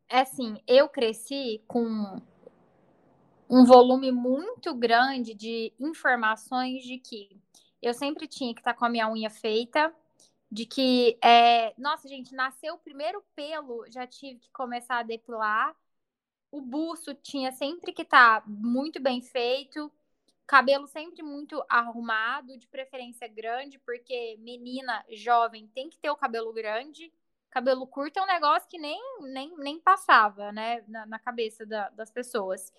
É 0.07 0.21
assim, 0.21 0.62
eu 0.69 0.87
cresci 0.88 1.64
com 1.67 2.21
um 3.49 3.65
volume 3.65 4.11
muito 4.11 4.75
grande 4.75 5.35
de 5.35 5.73
informações 5.79 6.83
de 6.85 6.99
que 6.99 7.41
eu 7.83 7.93
sempre 7.93 8.27
tinha 8.27 8.55
que 8.55 8.61
estar 8.61 8.75
com 8.75 8.85
a 8.85 8.89
minha 8.89 9.11
unha 9.11 9.29
feita, 9.29 9.95
de 10.51 10.65
que, 10.65 11.19
é... 11.23 11.75
nossa, 11.77 12.09
gente, 12.09 12.35
nasceu 12.35 12.75
o 12.75 12.79
primeiro 12.79 13.23
pelo, 13.35 13.85
já 13.91 14.07
tive 14.07 14.39
que 14.39 14.51
começar 14.51 14.99
a 14.99 15.03
depilar. 15.03 15.75
O 16.51 16.61
buço 16.61 17.15
tinha 17.15 17.51
sempre 17.53 17.93
que 17.93 18.03
estar 18.03 18.43
muito 18.47 19.03
bem 19.03 19.21
feito, 19.21 19.93
cabelo 20.47 20.87
sempre 20.87 21.23
muito 21.23 21.63
arrumado, 21.69 22.57
de 22.57 22.67
preferência 22.69 23.27
grande, 23.27 23.79
porque 23.81 24.37
menina 24.39 25.05
jovem 25.11 25.67
tem 25.75 25.91
que 25.91 25.99
ter 25.99 26.11
o 26.11 26.17
cabelo 26.17 26.53
grande. 26.53 27.13
Cabelo 27.51 27.87
curto 27.87 28.19
é 28.19 28.23
um 28.23 28.27
negócio 28.27 28.69
que 28.69 28.79
nem, 28.79 29.01
nem, 29.21 29.57
nem 29.59 29.81
passava, 29.81 30.53
né, 30.53 30.85
na, 30.89 31.07
na 31.07 31.19
cabeça 31.19 31.65
da, 31.67 31.89
das 31.91 32.11
pessoas. 32.11 32.73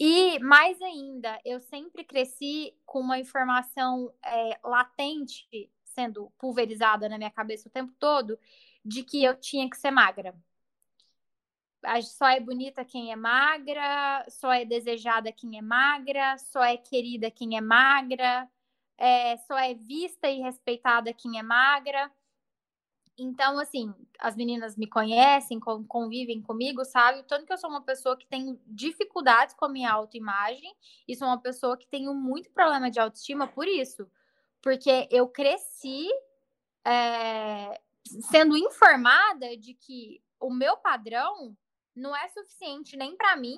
E 0.00 0.38
mais 0.38 0.80
ainda, 0.80 1.40
eu 1.44 1.60
sempre 1.60 2.04
cresci 2.04 2.74
com 2.86 3.00
uma 3.00 3.18
informação 3.18 4.12
é, 4.24 4.58
latente 4.62 5.48
sendo 5.84 6.30
pulverizada 6.38 7.08
na 7.08 7.18
minha 7.18 7.30
cabeça 7.30 7.68
o 7.68 7.72
tempo 7.72 7.92
todo 7.98 8.38
de 8.84 9.02
que 9.02 9.24
eu 9.24 9.34
tinha 9.38 9.68
que 9.68 9.76
ser 9.76 9.90
magra. 9.90 10.34
Só 12.02 12.28
é 12.28 12.40
bonita 12.40 12.84
quem 12.84 13.12
é 13.12 13.16
magra, 13.16 14.24
só 14.28 14.52
é 14.52 14.64
desejada 14.64 15.32
quem 15.32 15.58
é 15.58 15.62
magra, 15.62 16.36
só 16.38 16.62
é 16.62 16.76
querida 16.76 17.30
quem 17.30 17.56
é 17.56 17.60
magra, 17.60 18.48
é, 18.96 19.36
só 19.38 19.56
é 19.58 19.74
vista 19.74 20.28
e 20.28 20.40
respeitada 20.40 21.12
quem 21.12 21.38
é 21.38 21.42
magra. 21.42 22.10
Então, 23.18 23.58
assim, 23.58 23.92
as 24.20 24.36
meninas 24.36 24.76
me 24.76 24.86
conhecem, 24.86 25.58
convivem 25.58 26.40
comigo, 26.40 26.84
sabe? 26.84 27.24
Tanto 27.24 27.44
que 27.44 27.52
eu 27.52 27.58
sou 27.58 27.68
uma 27.68 27.82
pessoa 27.82 28.16
que 28.16 28.26
tem 28.26 28.60
dificuldades 28.64 29.56
com 29.56 29.64
a 29.64 29.68
minha 29.68 29.90
autoimagem 29.90 30.72
e 31.06 31.16
sou 31.16 31.26
uma 31.26 31.40
pessoa 31.40 31.76
que 31.76 31.88
tenho 31.88 32.14
muito 32.14 32.48
problema 32.52 32.88
de 32.88 33.00
autoestima 33.00 33.48
por 33.48 33.66
isso. 33.66 34.08
Porque 34.62 35.08
eu 35.10 35.28
cresci 35.28 36.06
é, 36.86 37.80
sendo 38.30 38.56
informada 38.56 39.56
de 39.56 39.74
que 39.74 40.22
o 40.38 40.50
meu 40.50 40.76
padrão 40.76 41.56
não 41.96 42.14
é 42.14 42.28
suficiente 42.28 42.96
nem 42.96 43.16
para 43.16 43.36
mim 43.36 43.56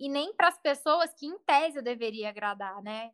e 0.00 0.08
nem 0.08 0.34
para 0.34 0.48
as 0.48 0.58
pessoas 0.58 1.12
que, 1.12 1.26
em 1.26 1.38
tese, 1.40 1.76
eu 1.76 1.82
deveria 1.82 2.30
agradar, 2.30 2.82
né? 2.82 3.12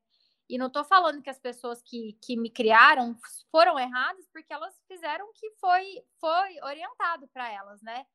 E 0.49 0.57
não 0.57 0.69
estou 0.69 0.83
falando 0.83 1.23
que 1.23 1.29
as 1.29 1.39
pessoas 1.39 1.83
que, 1.83 2.17
que 2.23 2.37
me 2.37 2.49
criaram 2.49 3.17
foram 3.51 3.79
erradas, 3.79 4.27
porque 4.33 4.53
elas 4.53 4.75
fizeram 4.89 5.27
o 5.27 5.33
que 5.33 5.51
foi, 5.61 6.03
foi 6.19 6.61
orientado 6.63 7.29
para 7.29 7.53
elas, 7.53 7.83
né? 7.83 8.07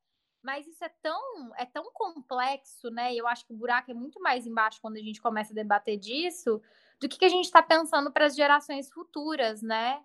Mas 0.42 0.66
isso 0.66 0.84
é 0.84 0.90
tão, 1.00 1.54
é 1.56 1.64
tão 1.64 1.90
complexo, 1.92 2.90
né? 2.90 3.14
Eu 3.14 3.26
acho 3.26 3.46
que 3.46 3.52
o 3.52 3.56
buraco 3.56 3.90
é 3.90 3.94
muito 3.94 4.20
mais 4.20 4.46
embaixo 4.46 4.80
quando 4.82 4.96
a 4.96 5.00
gente 5.00 5.22
começa 5.22 5.52
a 5.52 5.54
debater 5.54 5.96
disso, 5.96 6.60
do 7.00 7.08
que, 7.08 7.18
que 7.18 7.24
a 7.24 7.30
gente 7.30 7.46
está 7.46 7.62
pensando 7.62 8.12
para 8.12 8.26
as 8.26 8.34
gerações 8.34 8.90
futuras, 8.90 9.62
né? 9.62 10.04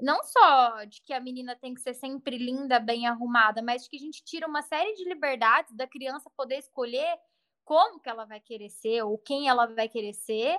Não 0.00 0.22
só 0.22 0.84
de 0.84 1.02
que 1.02 1.12
a 1.12 1.20
menina 1.20 1.56
tem 1.56 1.74
que 1.74 1.80
ser 1.80 1.94
sempre 1.94 2.38
linda, 2.38 2.78
bem 2.78 3.06
arrumada, 3.06 3.60
mas 3.60 3.82
de 3.82 3.90
que 3.90 3.96
a 3.96 4.00
gente 4.00 4.22
tira 4.22 4.46
uma 4.46 4.62
série 4.62 4.94
de 4.94 5.04
liberdades 5.04 5.74
da 5.74 5.86
criança 5.86 6.30
poder 6.36 6.58
escolher 6.58 7.18
como 7.64 7.98
que 8.00 8.08
ela 8.08 8.24
vai 8.24 8.40
querer 8.40 8.70
ser 8.70 9.02
ou 9.02 9.18
quem 9.18 9.48
ela 9.48 9.66
vai 9.66 9.88
querer 9.88 10.12
ser 10.12 10.58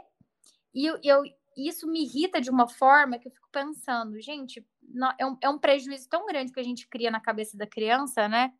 e 0.77 0.85
eu, 0.85 0.99
eu, 1.03 1.23
isso 1.57 1.87
me 1.87 2.03
irrita 2.03 2.39
de 2.39 2.51
uma 2.51 2.67
forma 2.67 3.17
que 3.17 3.27
eu 3.27 3.31
fico 3.31 3.49
pensando, 3.51 4.21
gente, 4.21 4.63
não, 4.79 5.11
é, 5.17 5.25
um, 5.25 5.35
é 5.41 5.49
um 5.49 5.57
prejuízo 5.57 6.07
tão 6.07 6.27
grande 6.27 6.53
que 6.53 6.59
a 6.59 6.63
gente 6.63 6.87
cria 6.87 7.09
na 7.09 7.19
cabeça 7.19 7.57
da 7.57 7.65
criança, 7.65 8.27
né? 8.27 8.53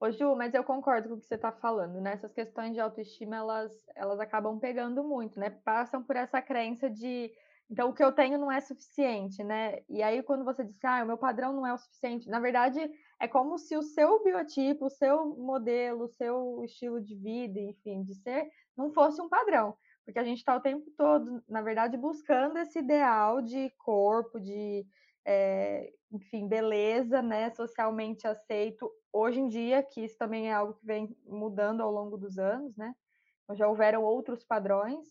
Ô 0.00 0.10
Ju, 0.10 0.34
mas 0.34 0.54
eu 0.54 0.64
concordo 0.64 1.10
com 1.10 1.14
o 1.16 1.18
que 1.18 1.26
você 1.26 1.34
está 1.34 1.52
falando, 1.52 2.00
né? 2.00 2.14
Essas 2.14 2.32
questões 2.32 2.72
de 2.72 2.80
autoestima, 2.80 3.36
elas, 3.36 3.70
elas 3.94 4.18
acabam 4.18 4.58
pegando 4.58 5.04
muito, 5.04 5.38
né? 5.38 5.50
Passam 5.50 6.02
por 6.02 6.16
essa 6.16 6.40
crença 6.40 6.88
de 6.88 7.30
então, 7.70 7.88
o 7.90 7.94
que 7.94 8.04
eu 8.04 8.12
tenho 8.12 8.38
não 8.38 8.52
é 8.52 8.60
suficiente, 8.60 9.42
né? 9.42 9.80
E 9.88 10.02
aí, 10.02 10.22
quando 10.22 10.44
você 10.44 10.62
diz, 10.64 10.82
ah, 10.84 11.02
o 11.02 11.06
meu 11.06 11.18
padrão 11.18 11.52
não 11.52 11.66
é 11.66 11.72
o 11.72 11.78
suficiente, 11.78 12.28
na 12.28 12.38
verdade, 12.38 12.78
é 13.18 13.26
como 13.26 13.58
se 13.58 13.76
o 13.76 13.82
seu 13.82 14.22
biotipo, 14.22 14.86
o 14.86 14.90
seu 14.90 15.34
modelo, 15.36 16.04
o 16.04 16.08
seu 16.08 16.62
estilo 16.64 17.00
de 17.00 17.14
vida, 17.14 17.58
enfim, 17.60 18.02
de 18.02 18.14
ser, 18.14 18.50
não 18.76 18.90
fosse 18.92 19.20
um 19.20 19.28
padrão 19.28 19.74
porque 20.04 20.18
a 20.18 20.24
gente 20.24 20.38
está 20.38 20.54
o 20.56 20.60
tempo 20.60 20.90
todo, 20.96 21.42
na 21.48 21.62
verdade, 21.62 21.96
buscando 21.96 22.58
esse 22.58 22.78
ideal 22.78 23.40
de 23.40 23.70
corpo, 23.78 24.38
de, 24.38 24.86
é, 25.24 25.92
enfim, 26.12 26.46
beleza, 26.46 27.22
né, 27.22 27.50
socialmente 27.50 28.26
aceito 28.26 28.90
hoje 29.12 29.40
em 29.40 29.48
dia, 29.48 29.82
que 29.82 30.04
isso 30.04 30.18
também 30.18 30.50
é 30.50 30.52
algo 30.52 30.74
que 30.74 30.84
vem 30.84 31.16
mudando 31.24 31.82
ao 31.82 31.90
longo 31.90 32.18
dos 32.18 32.38
anos, 32.38 32.76
né? 32.76 32.94
Então, 33.42 33.56
já 33.56 33.68
houveram 33.68 34.02
outros 34.02 34.44
padrões. 34.44 35.06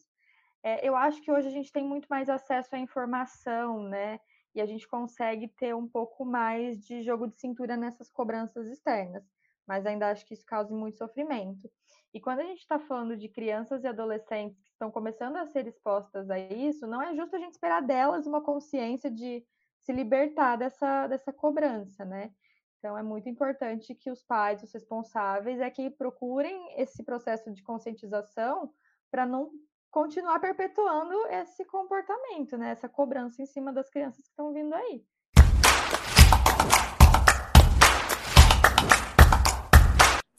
É, 0.62 0.88
eu 0.88 0.96
acho 0.96 1.22
que 1.22 1.32
hoje 1.32 1.48
a 1.48 1.52
gente 1.52 1.72
tem 1.72 1.86
muito 1.86 2.08
mais 2.08 2.30
acesso 2.30 2.76
à 2.76 2.80
informação, 2.80 3.84
né? 3.84 4.20
E 4.56 4.62
a 4.62 4.66
gente 4.66 4.88
consegue 4.88 5.48
ter 5.48 5.74
um 5.76 5.88
pouco 5.88 6.24
mais 6.26 6.80
de 6.86 7.02
jogo 7.02 7.28
de 7.28 7.40
cintura 7.40 7.76
nessas 7.76 8.12
cobranças 8.12 8.68
externas. 8.68 9.24
Mas 9.68 9.86
ainda 9.86 10.10
acho 10.10 10.26
que 10.26 10.34
isso 10.34 10.46
causa 10.46 10.74
muito 10.76 10.98
sofrimento. 10.98 11.70
E 12.14 12.22
quando 12.22 12.42
a 12.42 12.44
gente 12.44 12.60
está 12.60 12.78
falando 12.78 13.18
de 13.18 13.28
crianças 13.28 13.84
e 13.84 13.88
adolescentes 13.88 14.62
que 14.62 14.70
estão 14.70 14.92
começando 14.92 15.38
a 15.38 15.48
ser 15.48 15.66
expostas 15.68 16.30
a 16.30 16.38
isso, 16.38 16.86
não 16.86 17.02
é 17.02 17.16
justo 17.16 17.36
a 17.36 17.40
gente 17.40 17.54
esperar 17.54 17.82
delas 17.82 18.28
uma 18.28 18.42
consciência 18.42 19.10
de 19.10 19.44
se 19.80 19.92
libertar 19.92 20.56
dessa, 20.56 21.08
dessa 21.08 21.34
cobrança, 21.34 22.06
né? 22.06 22.32
Então 22.78 22.98
é 22.98 23.02
muito 23.02 23.28
importante 23.28 23.96
que 23.96 24.12
os 24.12 24.24
pais, 24.24 24.62
os 24.62 24.72
responsáveis, 24.72 25.60
é 25.60 25.70
que 25.72 25.90
procurem 25.90 26.80
esse 26.80 27.04
processo 27.04 27.52
de 27.52 27.64
conscientização 27.64 28.72
para 29.10 29.26
não 29.26 29.50
continuar 29.90 30.40
perpetuando 30.40 31.16
esse 31.28 31.66
comportamento, 31.66 32.58
né? 32.58 32.72
Essa 32.72 32.90
cobrança 32.90 33.42
em 33.42 33.46
cima 33.46 33.74
das 33.74 33.90
crianças 33.90 34.24
que 34.24 34.30
estão 34.30 34.54
vindo 34.54 34.74
aí. 34.74 35.04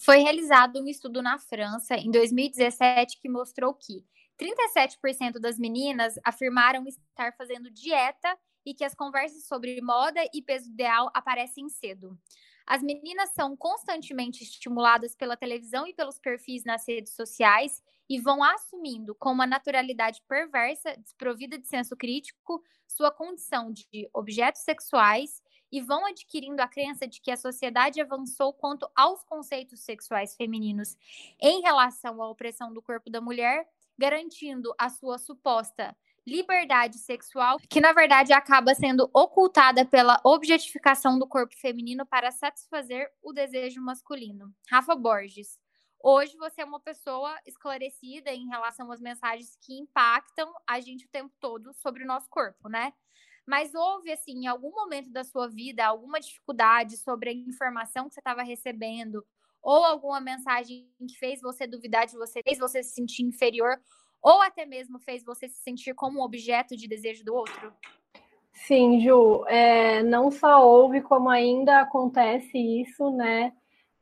Foi 0.05 0.19
realizado 0.19 0.83
um 0.83 0.87
estudo 0.87 1.23
na 1.23 1.39
França 1.39 1.97
em 1.97 2.11
2017 2.11 3.19
que 3.23 3.27
mostrou 3.27 3.73
que 3.73 4.05
37% 4.39 5.41
das 5.41 5.59
meninas 5.59 6.17
afirmaram 6.23 6.87
estar 6.87 7.35
fazendo 7.39 7.71
dieta 7.71 8.37
e 8.67 8.75
que 8.75 8.85
as 8.85 8.95
conversas 8.95 9.47
sobre 9.47 9.81
moda 9.81 10.21
e 10.35 10.43
peso 10.43 10.69
ideal 10.69 11.11
aparecem 11.15 11.71
cedo. 11.71 12.19
As 12.67 12.83
meninas 12.83 13.31
são 13.31 13.57
constantemente 13.57 14.43
estimuladas 14.43 15.15
pela 15.17 15.39
televisão 15.39 15.87
e 15.87 15.95
pelos 15.95 16.19
perfis 16.19 16.65
nas 16.65 16.87
redes 16.87 17.15
sociais 17.15 17.83
e 18.07 18.21
vão 18.21 18.45
assumindo 18.45 19.15
com 19.15 19.33
uma 19.33 19.47
naturalidade 19.47 20.21
perversa, 20.29 20.95
desprovida 20.99 21.59
de 21.59 21.67
senso 21.67 21.97
crítico, 21.97 22.63
sua 22.87 23.11
condição 23.11 23.73
de 23.73 24.09
objetos 24.13 24.61
sexuais 24.63 25.43
e 25.75 25.81
vão 25.81 26.07
adquirindo 26.07 26.63
a 26.63 26.69
crença 26.69 27.05
de 27.05 27.21
que 27.21 27.33
a 27.33 27.37
sociedade 27.37 28.01
avançou 28.01 28.53
quanto 28.53 28.89
aos 28.95 29.25
conceitos 29.25 29.81
sexuais 29.81 30.37
femininos 30.37 30.97
em 31.41 31.63
relação 31.63 32.23
à 32.23 32.31
opressão 32.31 32.73
do 32.73 32.81
corpo 32.81 33.11
da 33.11 33.21
mulher, 33.21 33.69
garantindo 33.99 34.73
a 34.79 34.89
sua 34.89 35.19
suposta 35.19 35.97
liberdade 36.25 36.99
sexual, 36.99 37.59
que 37.69 37.81
na 37.81 37.93
verdade 37.93 38.33
acaba 38.33 38.73
sendo 38.73 39.11
ocultada 39.13 39.85
pela 39.85 40.21
objetificação 40.23 41.19
do 41.19 41.27
corpo 41.27 41.57
feminino 41.57 42.07
para 42.07 42.31
satisfazer 42.31 43.11
o 43.21 43.33
desejo 43.33 43.83
masculino. 43.83 44.55
Rafa 44.71 44.95
Borges. 44.95 45.59
Hoje 46.01 46.37
você 46.37 46.63
é 46.63 46.65
uma 46.65 46.79
pessoa 46.79 47.37
esclarecida 47.45 48.31
em 48.31 48.47
relação 48.47 48.93
às 48.93 49.01
mensagens 49.01 49.59
que 49.61 49.77
impactam 49.77 50.55
a 50.69 50.79
gente 50.79 51.07
o 51.07 51.11
tempo 51.11 51.35
todo 51.41 51.75
sobre 51.75 52.05
o 52.05 52.07
nosso 52.07 52.31
corpo, 52.31 52.69
né? 52.69 52.93
Mas 53.47 53.75
houve, 53.75 54.11
assim, 54.11 54.45
em 54.45 54.47
algum 54.47 54.71
momento 54.71 55.11
da 55.11 55.23
sua 55.23 55.49
vida, 55.49 55.85
alguma 55.85 56.19
dificuldade 56.19 56.97
sobre 56.97 57.31
a 57.31 57.33
informação 57.33 58.09
que 58.09 58.15
você 58.15 58.21
estava 58.21 58.43
recebendo, 58.43 59.25
ou 59.63 59.85
alguma 59.85 60.21
mensagem 60.21 60.89
que 61.09 61.19
fez 61.19 61.41
você 61.41 61.67
duvidar 61.67 62.07
de 62.07 62.17
você, 62.17 62.41
fez 62.43 62.59
você 62.59 62.83
se 62.83 62.95
sentir 62.95 63.23
inferior, 63.23 63.79
ou 64.23 64.41
até 64.43 64.65
mesmo 64.65 64.99
fez 64.99 65.25
você 65.25 65.49
se 65.49 65.63
sentir 65.63 65.95
como 65.95 66.21
um 66.21 66.23
objeto 66.23 66.77
de 66.77 66.89
desejo 66.89 67.25
do 67.25 67.35
outro? 67.35 67.73
Sim, 68.53 69.01
Ju, 69.01 69.45
é, 69.47 70.03
não 70.03 70.31
só 70.31 70.67
houve, 70.67 71.03
como 71.03 71.29
ainda 71.29 71.81
acontece 71.81 72.57
isso, 72.57 73.11
né? 73.11 73.53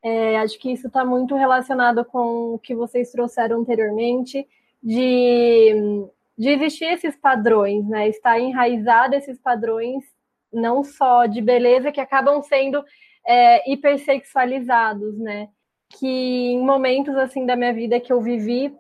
É, 0.03 0.39
acho 0.39 0.59
que 0.59 0.71
isso 0.71 0.89
está 0.89 1.05
muito 1.05 1.35
relacionado 1.35 2.05
com 2.05 2.55
o 2.55 2.59
que 2.59 2.75
vocês 2.75 3.11
trouxeram 3.11 3.61
anteriormente, 3.61 4.47
de 4.83 6.07
de 6.37 6.51
existir 6.51 6.87
esses 6.87 7.17
padrões, 7.17 7.87
né? 7.89 8.09
Estar 8.09 8.39
enraizado 8.41 9.15
esses 9.15 9.39
padrões, 9.39 10.05
não 10.53 10.83
só 10.83 11.27
de 11.27 11.41
beleza, 11.41 11.93
que 11.93 12.01
acabam 12.01 12.43
sendo 12.43 12.83
é, 13.27 13.71
hipersexualizados, 13.71 15.19
né? 15.19 15.49
Que 15.91 16.53
em 16.53 16.65
momentos 16.65 17.17
assim 17.17 17.47
da 17.47 17.57
minha 17.57 17.73
vida 17.73 18.01
que 18.01 18.13
eu 18.13 18.21
vivi, 18.21 18.75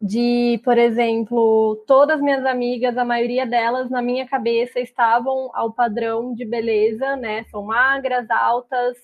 de, 0.00 0.60
por 0.64 0.78
exemplo, 0.78 1.76
todas 1.86 2.22
minhas 2.22 2.46
amigas, 2.46 2.96
a 2.96 3.04
maioria 3.04 3.44
delas 3.44 3.90
na 3.90 4.00
minha 4.00 4.26
cabeça 4.26 4.80
estavam 4.80 5.50
ao 5.52 5.72
padrão 5.72 6.32
de 6.34 6.44
beleza, 6.44 7.16
né? 7.16 7.44
São 7.50 7.62
magras, 7.62 8.30
altas, 8.30 8.96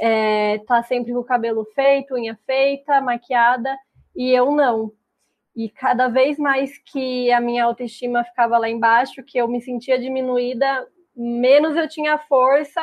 é, 0.00 0.58
tá 0.66 0.82
sempre 0.82 1.12
com 1.12 1.18
o 1.18 1.24
cabelo 1.24 1.66
feito, 1.74 2.14
unha 2.14 2.38
feita, 2.46 3.00
maquiada, 3.00 3.76
e 4.16 4.30
eu 4.30 4.50
não. 4.52 4.92
E 5.58 5.68
cada 5.68 6.06
vez 6.06 6.38
mais 6.38 6.78
que 6.78 7.32
a 7.32 7.40
minha 7.40 7.64
autoestima 7.64 8.22
ficava 8.22 8.56
lá 8.58 8.68
embaixo, 8.70 9.24
que 9.24 9.36
eu 9.36 9.48
me 9.48 9.60
sentia 9.60 9.98
diminuída, 9.98 10.86
menos 11.16 11.74
eu 11.74 11.88
tinha 11.88 12.16
força 12.16 12.80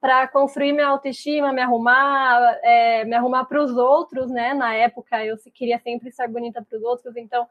para 0.00 0.26
construir 0.28 0.72
minha 0.72 0.86
autoestima, 0.86 1.52
me 1.52 1.60
arrumar, 1.60 2.58
é, 2.62 3.04
me 3.04 3.14
arrumar 3.14 3.44
para 3.44 3.62
os 3.62 3.76
outros, 3.76 4.30
né? 4.30 4.54
Na 4.54 4.72
época 4.72 5.22
eu 5.22 5.36
queria 5.52 5.78
sempre 5.80 6.08
estar 6.08 6.26
bonita 6.26 6.62
para 6.62 6.78
os 6.78 6.82
outros, 6.82 7.14
então 7.14 7.46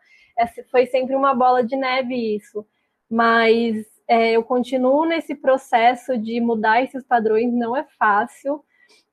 foi 0.72 0.88
sempre 0.88 1.16
uma 1.16 1.36
bola 1.36 1.64
de 1.64 1.76
neve 1.76 2.36
isso. 2.36 2.66
Mas 3.08 3.86
é, 4.08 4.32
eu 4.32 4.44
continuo 4.44 5.06
nesse 5.06 5.36
processo 5.36 6.18
de 6.18 6.42
mudar 6.42 6.82
esses 6.82 7.04
padrões, 7.04 7.54
não 7.54 7.78
é 7.78 7.86
fácil. 8.00 8.66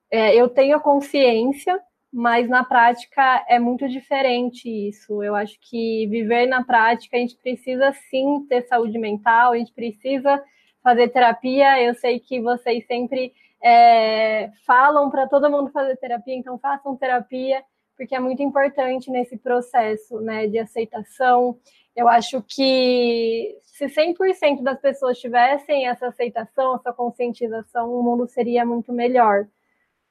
É, 0.09 0.35
eu 0.35 0.49
tenho 0.49 0.75
a 0.75 0.79
consciência, 0.79 1.79
mas 2.11 2.49
na 2.49 2.63
prática 2.63 3.45
é 3.47 3.57
muito 3.57 3.87
diferente 3.87 4.67
isso. 4.67 5.23
Eu 5.23 5.33
acho 5.35 5.57
que 5.61 6.07
viver 6.07 6.45
na 6.45 6.63
prática, 6.63 7.15
a 7.15 7.19
gente 7.19 7.37
precisa 7.37 7.93
sim 8.09 8.45
ter 8.49 8.63
saúde 8.63 8.97
mental, 8.97 9.53
a 9.53 9.57
gente 9.57 9.71
precisa 9.71 10.43
fazer 10.83 11.07
terapia. 11.09 11.81
Eu 11.81 11.93
sei 11.95 12.19
que 12.19 12.41
vocês 12.41 12.85
sempre 12.85 13.33
é, 13.63 14.51
falam 14.65 15.09
para 15.09 15.27
todo 15.27 15.49
mundo 15.49 15.71
fazer 15.71 15.95
terapia, 15.97 16.35
então 16.35 16.59
façam 16.59 16.97
terapia, 16.97 17.63
porque 17.95 18.15
é 18.15 18.19
muito 18.19 18.43
importante 18.43 19.09
nesse 19.09 19.37
processo 19.37 20.19
né, 20.19 20.47
de 20.47 20.59
aceitação. 20.59 21.57
Eu 21.95 22.07
acho 22.09 22.41
que 22.41 23.57
se 23.61 23.85
100% 23.85 24.61
das 24.63 24.79
pessoas 24.79 25.17
tivessem 25.17 25.87
essa 25.87 26.07
aceitação, 26.07 26.75
essa 26.75 26.91
conscientização, 26.91 27.93
o 27.93 28.03
mundo 28.03 28.27
seria 28.27 28.65
muito 28.65 28.91
melhor. 28.91 29.47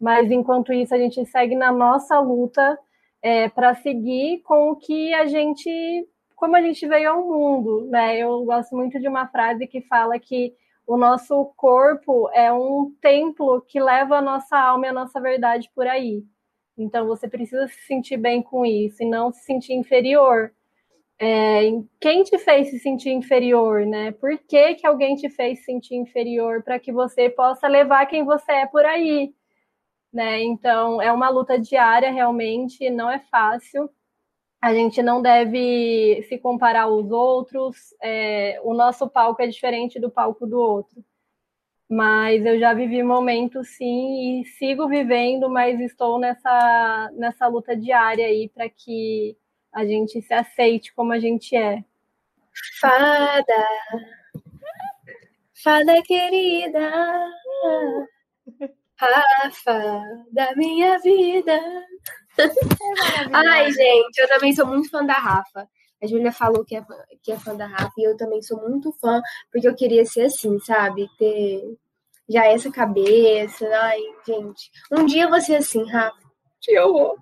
Mas 0.01 0.31
enquanto 0.31 0.73
isso, 0.73 0.95
a 0.95 0.99
gente 0.99 1.25
segue 1.27 1.55
na 1.55 1.71
nossa 1.71 2.19
luta 2.19 2.79
é, 3.23 3.49
para 3.49 3.75
seguir 3.75 4.41
com 4.43 4.71
o 4.71 4.77
que 4.77 5.13
a 5.13 5.27
gente, 5.27 5.71
como 6.35 6.57
a 6.57 6.63
gente 6.63 6.87
veio 6.87 7.11
ao 7.11 7.27
mundo, 7.27 7.87
né? 7.91 8.19
Eu 8.19 8.43
gosto 8.45 8.75
muito 8.75 8.99
de 8.99 9.07
uma 9.07 9.27
frase 9.29 9.67
que 9.67 9.83
fala 9.83 10.19
que 10.19 10.55
o 10.87 10.97
nosso 10.97 11.53
corpo 11.57 12.31
é 12.33 12.53
um 12.53 12.93
templo 13.01 13.61
que 13.69 13.79
leva 13.79 14.17
a 14.17 14.23
nossa 14.23 14.59
alma 14.59 14.87
e 14.87 14.89
a 14.89 14.93
nossa 14.93 15.21
verdade 15.21 15.71
por 15.75 15.87
aí. 15.87 16.25
Então 16.79 17.07
você 17.07 17.29
precisa 17.29 17.69
se 17.69 17.81
sentir 17.87 18.17
bem 18.17 18.43
com 18.43 18.65
isso 18.65 19.03
e 19.03 19.07
não 19.07 19.31
se 19.31 19.45
sentir 19.45 19.75
inferior. 19.75 20.53
É, 21.19 21.61
quem 22.01 22.23
te 22.23 22.39
fez 22.39 22.71
se 22.71 22.79
sentir 22.79 23.11
inferior, 23.11 23.85
né? 23.87 24.13
Por 24.13 24.39
que, 24.39 24.77
que 24.77 24.87
alguém 24.87 25.15
te 25.17 25.29
fez 25.29 25.59
se 25.59 25.67
sentir 25.67 25.95
inferior 25.97 26.63
para 26.63 26.79
que 26.79 26.91
você 26.91 27.29
possa 27.29 27.69
levar 27.69 28.07
quem 28.07 28.25
você 28.25 28.51
é 28.53 28.67
por 28.67 28.85
aí? 28.85 29.35
Né? 30.13 30.43
Então 30.43 31.01
é 31.01 31.13
uma 31.13 31.29
luta 31.29 31.59
diária 31.59 32.11
realmente, 32.11 32.91
não 32.91 33.11
é 33.11 33.19
fácil. 33.19 33.91
A 34.61 34.75
gente 34.75 35.03
não 35.03 35.23
deve 35.23 36.23
se 36.29 36.39
comparar 36.39 36.83
aos 36.83 37.11
outros. 37.11 37.95
É, 38.03 38.61
o 38.63 38.75
nosso 38.75 39.09
palco 39.09 39.43
é 39.43 39.47
diferente 39.47 39.99
do 39.99 40.11
palco 40.11 40.47
do 40.47 40.59
outro. 40.59 41.05
Mas 41.89 42.45
eu 42.47 42.59
já 42.59 42.75
vivi 42.75 43.03
momentos 43.03 43.69
sim 43.77 44.43
e 44.43 44.45
sigo 44.45 44.89
vivendo, 44.89 45.49
mas 45.51 45.81
estou 45.81 46.19
nessa 46.21 47.11
nessa 47.17 47.47
luta 47.49 47.77
diária 47.77 48.27
aí 48.27 48.49
para 48.49 48.69
que 48.69 49.37
a 49.73 49.85
gente 49.85 50.21
se 50.23 50.35
aceite 50.35 50.95
como 50.95 51.13
a 51.13 51.19
gente 51.19 51.57
é. 51.57 51.85
Fada, 52.81 53.67
fada 55.63 56.03
querida. 56.03 56.91
Rafa 59.07 60.03
da 60.33 60.55
minha 60.57 60.99
vida. 60.99 61.53
É 62.39 62.45
Ai, 63.33 63.71
gente, 63.71 64.19
eu 64.19 64.29
também 64.29 64.55
sou 64.55 64.67
muito 64.67 64.91
fã 64.91 65.05
da 65.05 65.15
Rafa. 65.15 65.69
A 66.03 66.07
Júlia 66.07 66.33
falou 66.33 66.65
que 66.65 66.77
é, 66.77 66.83
fã, 66.83 66.95
que 67.23 67.33
é 67.33 67.39
fã 67.39 67.55
da 67.55 67.67
Rafa 67.67 67.93
e 67.99 68.05
eu 68.05 68.17
também 68.17 68.41
sou 68.43 68.59
muito 68.61 68.93
fã, 68.93 69.21
porque 69.53 69.69
eu 69.69 69.75
queria 69.75 70.05
ser 70.07 70.23
assim, 70.23 70.59
sabe? 70.61 71.07
Ter 71.19 71.63
já 72.29 72.47
essa 72.47 72.71
cabeça. 72.71 73.69
Ai, 73.69 74.01
gente. 74.27 74.71
Um 74.91 75.05
dia 75.05 75.25
eu 75.25 75.31
vou 75.31 75.41
ser 75.41 75.57
assim, 75.57 75.85
Rafa. 75.91 76.19
Te 76.61 76.77
amo. 76.77 77.17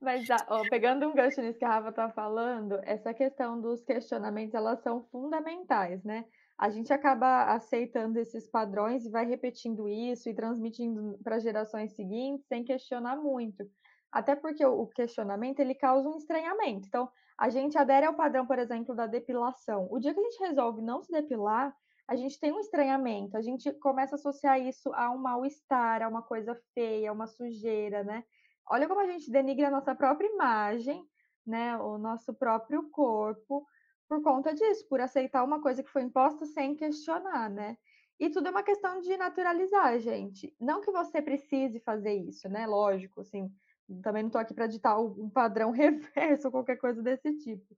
Mas, 0.00 0.26
ó, 0.48 0.62
pegando 0.68 1.08
um 1.08 1.14
gancho 1.14 1.40
nisso 1.40 1.58
que 1.58 1.64
a 1.64 1.68
Rafa 1.68 1.92
tá 1.92 2.10
falando, 2.10 2.78
essa 2.84 3.12
questão 3.12 3.60
dos 3.60 3.82
questionamentos, 3.82 4.54
elas 4.54 4.80
são 4.82 5.02
fundamentais, 5.10 6.02
né? 6.04 6.24
A 6.58 6.70
gente 6.70 6.92
acaba 6.92 7.52
aceitando 7.52 8.18
esses 8.18 8.48
padrões 8.48 9.04
e 9.04 9.10
vai 9.10 9.26
repetindo 9.26 9.88
isso 9.88 10.28
e 10.28 10.34
transmitindo 10.34 11.18
para 11.22 11.38
gerações 11.38 11.94
seguintes 11.94 12.46
sem 12.46 12.64
questionar 12.64 13.16
muito. 13.16 13.64
Até 14.10 14.34
porque 14.34 14.64
o 14.64 14.86
questionamento 14.86 15.60
ele 15.60 15.74
causa 15.74 16.08
um 16.08 16.16
estranhamento. 16.16 16.86
Então, 16.86 17.08
a 17.38 17.50
gente 17.50 17.76
adere 17.76 18.06
ao 18.06 18.14
padrão, 18.14 18.46
por 18.46 18.58
exemplo, 18.58 18.94
da 18.94 19.06
depilação. 19.06 19.86
O 19.90 19.98
dia 19.98 20.14
que 20.14 20.20
a 20.20 20.22
gente 20.22 20.40
resolve 20.40 20.80
não 20.80 21.02
se 21.02 21.12
depilar, 21.12 21.76
a 22.08 22.16
gente 22.16 22.40
tem 22.40 22.52
um 22.52 22.60
estranhamento, 22.60 23.36
a 23.36 23.42
gente 23.42 23.70
começa 23.80 24.14
a 24.14 24.16
associar 24.16 24.58
isso 24.58 24.90
a 24.94 25.10
um 25.10 25.18
mal-estar, 25.18 26.02
a 26.02 26.08
uma 26.08 26.22
coisa 26.22 26.58
feia, 26.72 27.10
a 27.10 27.12
uma 27.12 27.26
sujeira, 27.26 28.02
né? 28.04 28.24
Olha 28.70 28.88
como 28.88 29.00
a 29.00 29.06
gente 29.06 29.30
denigra 29.30 29.68
a 29.68 29.70
nossa 29.70 29.94
própria 29.94 30.28
imagem, 30.28 31.04
né? 31.46 31.76
O 31.76 31.98
nosso 31.98 32.32
próprio 32.32 32.88
corpo 32.90 33.66
por 34.08 34.22
conta 34.22 34.54
disso, 34.54 34.86
por 34.88 35.00
aceitar 35.00 35.44
uma 35.44 35.60
coisa 35.60 35.82
que 35.82 35.90
foi 35.90 36.02
imposta 36.02 36.46
sem 36.46 36.76
questionar, 36.76 37.50
né? 37.50 37.76
E 38.18 38.30
tudo 38.30 38.48
é 38.48 38.50
uma 38.50 38.62
questão 38.62 39.00
de 39.00 39.16
naturalizar, 39.16 39.98
gente. 39.98 40.54
Não 40.58 40.80
que 40.80 40.90
você 40.90 41.20
precise 41.20 41.80
fazer 41.80 42.14
isso, 42.14 42.48
né? 42.48 42.66
Lógico, 42.66 43.20
assim, 43.20 43.50
também 44.02 44.22
não 44.22 44.28
estou 44.28 44.40
aqui 44.40 44.54
para 44.54 44.66
ditar 44.66 44.98
um 44.98 45.28
padrão 45.28 45.70
reverso 45.72 46.48
ou 46.48 46.52
qualquer 46.52 46.76
coisa 46.76 47.02
desse 47.02 47.36
tipo. 47.36 47.76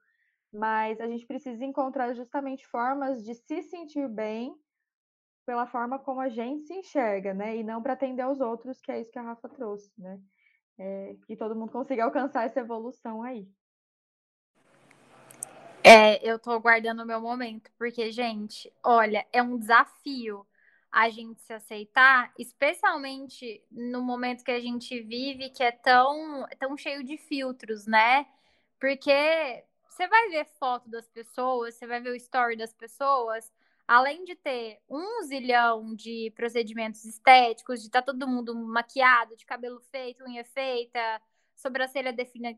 Mas 0.53 1.01
a 1.01 1.07
gente 1.07 1.27
precisa 1.27 1.65
encontrar 1.65 2.15
justamente 2.15 2.67
formas 2.67 3.23
de 3.25 3.35
se 3.35 3.63
sentir 3.63 4.09
bem 4.09 4.55
pela 5.45 5.67
forma 5.67 5.99
como 5.99 6.21
a 6.21 6.29
gente 6.29 6.67
se 6.67 6.75
enxerga, 6.75 7.35
né? 7.35 7.57
E 7.57 7.65
não 7.65 7.83
para 7.83 7.95
atender 7.95 8.23
aos 8.23 8.41
outros, 8.41 8.81
que 8.81 8.93
é 8.93 9.01
isso 9.01 9.11
que 9.11 9.19
a 9.19 9.23
Rafa 9.23 9.49
trouxe, 9.49 9.91
né? 9.99 10.21
É, 10.79 11.17
que 11.27 11.37
todo 11.37 11.57
mundo 11.57 11.73
consiga 11.73 12.05
alcançar 12.05 12.45
essa 12.45 12.61
evolução 12.61 13.23
aí. 13.23 13.49
É, 15.91 16.21
eu 16.23 16.39
tô 16.39 16.51
aguardando 16.51 17.03
o 17.03 17.07
meu 17.07 17.19
momento, 17.19 17.71
porque, 17.79 18.13
gente, 18.13 18.71
olha, 18.85 19.27
é 19.33 19.43
um 19.43 19.57
desafio 19.59 20.47
a 20.93 21.09
gente 21.09 21.41
se 21.41 21.51
aceitar, 21.51 22.31
especialmente 22.39 23.65
no 23.71 24.03
momento 24.03 24.45
que 24.45 24.51
a 24.51 24.61
gente 24.61 25.01
vive, 25.01 25.49
que 25.49 25.63
é 25.63 25.73
tão, 25.73 26.47
tão 26.59 26.77
cheio 26.77 27.03
de 27.03 27.17
filtros, 27.17 27.87
né? 27.87 28.27
Porque 28.79 29.65
você 29.89 30.07
vai 30.07 30.29
ver 30.29 30.45
foto 30.61 30.91
das 30.91 31.09
pessoas, 31.09 31.75
você 31.75 31.87
vai 31.87 32.03
ver 32.03 32.11
o 32.11 32.17
story 32.17 32.55
das 32.55 32.75
pessoas, 32.75 33.51
além 33.87 34.25
de 34.25 34.35
ter 34.35 34.83
um 34.91 35.23
zilhão 35.23 35.95
de 35.95 36.31
procedimentos 36.37 37.03
estéticos, 37.07 37.81
de 37.81 37.87
estar 37.87 38.03
tá 38.03 38.13
todo 38.13 38.29
mundo 38.29 38.55
maquiado, 38.55 39.35
de 39.37 39.47
cabelo 39.47 39.81
feito, 39.91 40.23
unha 40.23 40.45
feita, 40.45 41.01
sobrancelha 41.59 42.15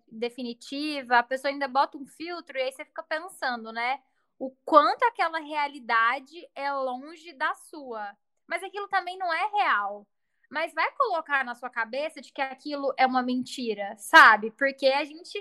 definitiva, 0.06 1.18
a 1.18 1.22
pessoa 1.22 1.50
ainda 1.50 1.66
bota 1.66 1.96
um 1.96 2.06
filtro 2.06 2.56
e 2.56 2.62
aí 2.62 2.70
você 2.72 2.84
fica 2.84 3.02
pensando, 3.02 3.72
né? 3.72 4.00
O 4.38 4.50
quanto 4.64 5.02
aquela 5.04 5.38
realidade 5.38 6.48
é 6.54 6.70
longe 6.72 7.32
da 7.32 7.52
sua. 7.54 8.16
Mas 8.46 8.62
aquilo 8.62 8.88
também 8.88 9.16
não 9.16 9.32
é 9.32 9.46
real. 9.52 10.06
Mas 10.50 10.74
vai 10.74 10.90
colocar 10.92 11.44
na 11.44 11.54
sua 11.54 11.70
cabeça 11.70 12.20
de 12.20 12.32
que 12.32 12.42
aquilo 12.42 12.92
é 12.96 13.06
uma 13.06 13.22
mentira, 13.22 13.96
sabe? 13.96 14.50
Porque 14.50 14.86
a 14.86 15.04
gente 15.04 15.38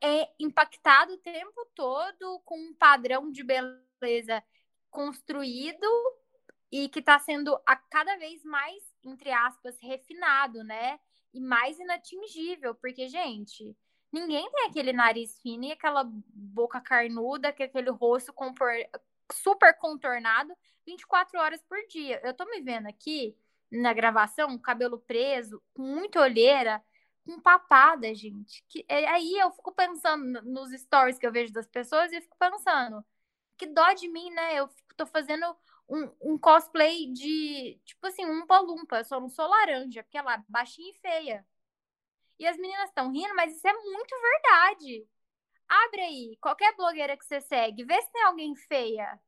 é 0.00 0.28
impactado 0.38 1.14
o 1.14 1.18
tempo 1.18 1.66
todo 1.74 2.40
com 2.44 2.58
um 2.58 2.74
padrão 2.74 3.30
de 3.30 3.44
beleza 3.44 4.42
construído 4.90 5.86
e 6.72 6.88
que 6.88 7.00
está 7.00 7.18
sendo 7.18 7.60
a 7.66 7.76
cada 7.76 8.16
vez 8.16 8.42
mais, 8.44 8.82
entre 9.04 9.30
aspas, 9.30 9.78
refinado, 9.80 10.64
né? 10.64 10.98
E 11.32 11.40
mais 11.40 11.78
inatingível, 11.78 12.74
porque, 12.74 13.08
gente, 13.08 13.76
ninguém 14.12 14.50
tem 14.50 14.66
aquele 14.66 14.92
nariz 14.92 15.38
fino 15.40 15.64
e 15.64 15.72
aquela 15.72 16.04
boca 16.04 16.80
carnuda, 16.80 17.52
que 17.52 17.62
aquele 17.62 17.90
rosto 17.90 18.34
super 19.32 19.76
contornado 19.78 20.52
24 20.86 21.38
horas 21.38 21.62
por 21.62 21.78
dia. 21.88 22.20
Eu 22.24 22.34
tô 22.34 22.44
me 22.46 22.60
vendo 22.60 22.86
aqui 22.88 23.36
na 23.70 23.92
gravação, 23.92 24.58
cabelo 24.58 24.98
preso, 24.98 25.62
com 25.72 25.82
muita 25.82 26.20
olheira, 26.20 26.82
com 27.24 27.40
papada, 27.40 28.12
gente. 28.14 28.64
Que, 28.68 28.84
é, 28.88 29.06
aí 29.08 29.38
eu 29.38 29.50
fico 29.52 29.72
pensando 29.72 30.42
nos 30.42 30.72
stories 30.72 31.18
que 31.18 31.26
eu 31.26 31.32
vejo 31.32 31.52
das 31.52 31.68
pessoas 31.68 32.10
e 32.10 32.16
eu 32.16 32.22
fico 32.22 32.36
pensando, 32.38 33.04
que 33.56 33.66
dó 33.66 33.92
de 33.92 34.08
mim, 34.08 34.30
né? 34.30 34.54
Eu 34.56 34.68
tô 34.96 35.06
fazendo 35.06 35.44
um, 35.90 36.32
um, 36.32 36.38
cosplay 36.38 37.12
de, 37.12 37.80
tipo 37.84 38.06
assim, 38.06 38.24
um 38.24 38.46
palumpa. 38.46 39.02
Só 39.04 39.20
não 39.20 39.28
sou 39.28 39.46
laranja, 39.48 40.02
porque 40.04 40.16
ela 40.16 40.34
é 40.34 40.44
baixinha 40.48 40.90
e 40.90 41.00
feia. 41.00 41.46
E 42.38 42.46
as 42.46 42.56
meninas 42.56 42.88
estão 42.88 43.10
rindo, 43.12 43.34
mas 43.34 43.54
isso 43.56 43.68
é 43.68 43.72
muito 43.72 44.14
verdade. 44.20 45.06
Abre 45.68 46.00
aí, 46.02 46.38
qualquer 46.40 46.74
blogueira 46.76 47.16
que 47.16 47.24
você 47.24 47.40
segue, 47.40 47.84
vê 47.84 48.00
se 48.02 48.10
tem 48.12 48.22
alguém 48.22 48.54
feia. 48.56 49.20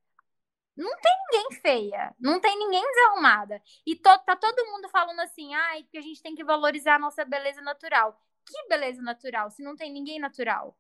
Não 0.77 0.91
tem 1.01 1.13
ninguém 1.31 1.61
feia, 1.61 2.15
não 2.19 2.41
tem 2.41 2.59
ninguém 2.59 2.83
desarrumada. 2.83 3.63
E 3.87 3.95
to, 3.95 4.19
tá 4.25 4.35
todo 4.37 4.67
mundo 4.67 4.89
falando 4.89 5.21
assim, 5.21 5.55
ai, 5.55 5.85
que 5.85 5.99
a 5.99 6.01
gente 6.01 6.23
tem 6.23 6.35
que 6.35 6.45
valorizar 6.45 6.95
a 6.97 6.99
nossa 6.99 7.25
beleza 7.25 7.61
natural. 7.61 8.19
Que 8.47 8.69
beleza 8.69 9.03
natural, 9.03 9.51
se 9.51 9.63
não 9.63 9.77
tem 9.77 9.93
ninguém 9.93 10.19
natural? 10.19 10.77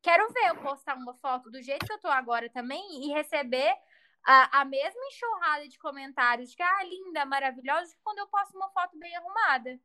Quero 0.00 0.30
ver 0.32 0.50
eu 0.50 0.56
postar 0.56 0.96
uma 0.96 1.14
foto 1.14 1.50
do 1.50 1.60
jeito 1.62 1.86
que 1.86 1.92
eu 1.92 1.98
tô 1.98 2.08
agora 2.08 2.48
também 2.50 3.04
e 3.04 3.12
receber 3.12 3.74
a, 4.24 4.60
a 4.60 4.64
mesma 4.64 5.00
enxurrada 5.08 5.68
de 5.68 5.78
comentários 5.78 6.50
de 6.50 6.56
que, 6.56 6.62
ah, 6.62 6.84
linda, 6.84 7.24
maravilhosa, 7.26 7.94
que 7.94 8.02
quando 8.02 8.18
eu 8.18 8.26
posto 8.28 8.56
uma 8.56 8.70
foto 8.70 8.98
bem 8.98 9.14
arrumada. 9.16 9.78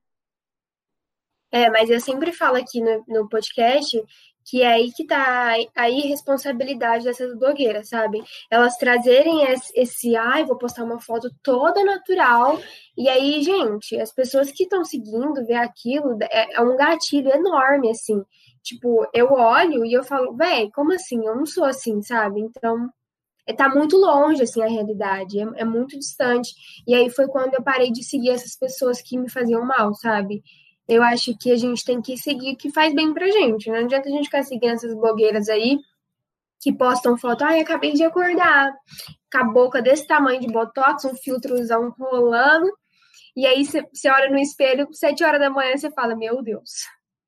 É, 1.51 1.69
mas 1.69 1.89
eu 1.89 1.99
sempre 1.99 2.31
falo 2.31 2.57
aqui 2.57 2.79
no, 2.79 3.03
no 3.07 3.27
podcast 3.27 3.99
que 4.49 4.63
é 4.63 4.67
aí 4.67 4.91
que 4.91 5.05
tá 5.05 5.53
a 5.75 5.89
irresponsabilidade 5.89 7.03
dessas 7.03 7.37
blogueiras, 7.37 7.89
sabe? 7.89 8.23
Elas 8.49 8.77
trazerem 8.77 9.43
esse, 9.43 9.71
esse 9.75 10.15
ai, 10.15 10.43
vou 10.43 10.57
postar 10.57 10.83
uma 10.83 10.99
foto 10.99 11.29
toda 11.43 11.83
natural, 11.83 12.59
e 12.97 13.07
aí, 13.07 13.43
gente, 13.43 13.99
as 13.99 14.11
pessoas 14.11 14.51
que 14.51 14.63
estão 14.63 14.83
seguindo, 14.83 15.45
ver 15.45 15.55
aquilo, 15.55 16.17
é, 16.23 16.55
é, 16.55 16.61
um 16.61 16.75
gatilho 16.75 17.29
enorme, 17.29 17.91
assim. 17.91 18.23
Tipo, 18.63 19.07
eu 19.13 19.31
olho 19.31 19.85
e 19.85 19.93
eu 19.93 20.03
falo, 20.03 20.35
véi, 20.35 20.69
como 20.71 20.93
assim? 20.93 21.25
Eu 21.25 21.35
não 21.35 21.45
sou 21.45 21.63
assim, 21.65 22.01
sabe? 22.01 22.41
Então, 22.41 22.89
é, 23.49 23.53
tá 23.53 23.69
muito 23.69 23.97
longe, 23.97 24.43
assim, 24.43 24.61
a 24.61 24.67
realidade, 24.67 25.39
é, 25.39 25.47
é 25.57 25.65
muito 25.65 25.97
distante. 25.97 26.53
E 26.87 26.93
aí 26.93 27.09
foi 27.09 27.27
quando 27.27 27.53
eu 27.53 27.63
parei 27.63 27.91
de 27.91 28.03
seguir 28.03 28.29
essas 28.29 28.55
pessoas 28.55 29.01
que 29.01 29.17
me 29.17 29.29
faziam 29.29 29.65
mal, 29.65 29.93
sabe? 29.93 30.43
eu 30.89 31.03
acho 31.03 31.37
que 31.37 31.51
a 31.51 31.55
gente 31.55 31.85
tem 31.85 32.01
que 32.01 32.17
seguir 32.17 32.53
o 32.53 32.57
que 32.57 32.71
faz 32.71 32.93
bem 32.95 33.13
pra 33.13 33.29
gente. 33.29 33.69
Não 33.69 33.77
adianta 33.77 34.09
a 34.09 34.11
gente 34.11 34.25
ficar 34.25 34.41
seguindo 34.41 34.73
essas 34.73 34.93
blogueiras 34.95 35.47
aí 35.47 35.77
que 36.59 36.73
postam 36.73 37.15
foto, 37.17 37.43
ai, 37.45 37.61
acabei 37.61 37.93
de 37.93 38.03
acordar, 38.03 38.73
com 39.31 39.37
a 39.37 39.43
boca 39.45 39.81
desse 39.81 40.05
tamanho 40.05 40.41
de 40.41 40.47
botox, 40.47 41.05
um 41.05 41.15
filtrozão 41.15 41.95
rolando, 41.97 42.69
e 43.33 43.45
aí 43.45 43.63
você 43.63 44.09
olha 44.09 44.29
no 44.29 44.37
espelho, 44.37 44.85
sete 44.91 45.23
horas 45.23 45.39
da 45.39 45.49
manhã, 45.49 45.77
você 45.77 45.89
fala, 45.89 46.17
meu 46.17 46.43
Deus, 46.43 46.83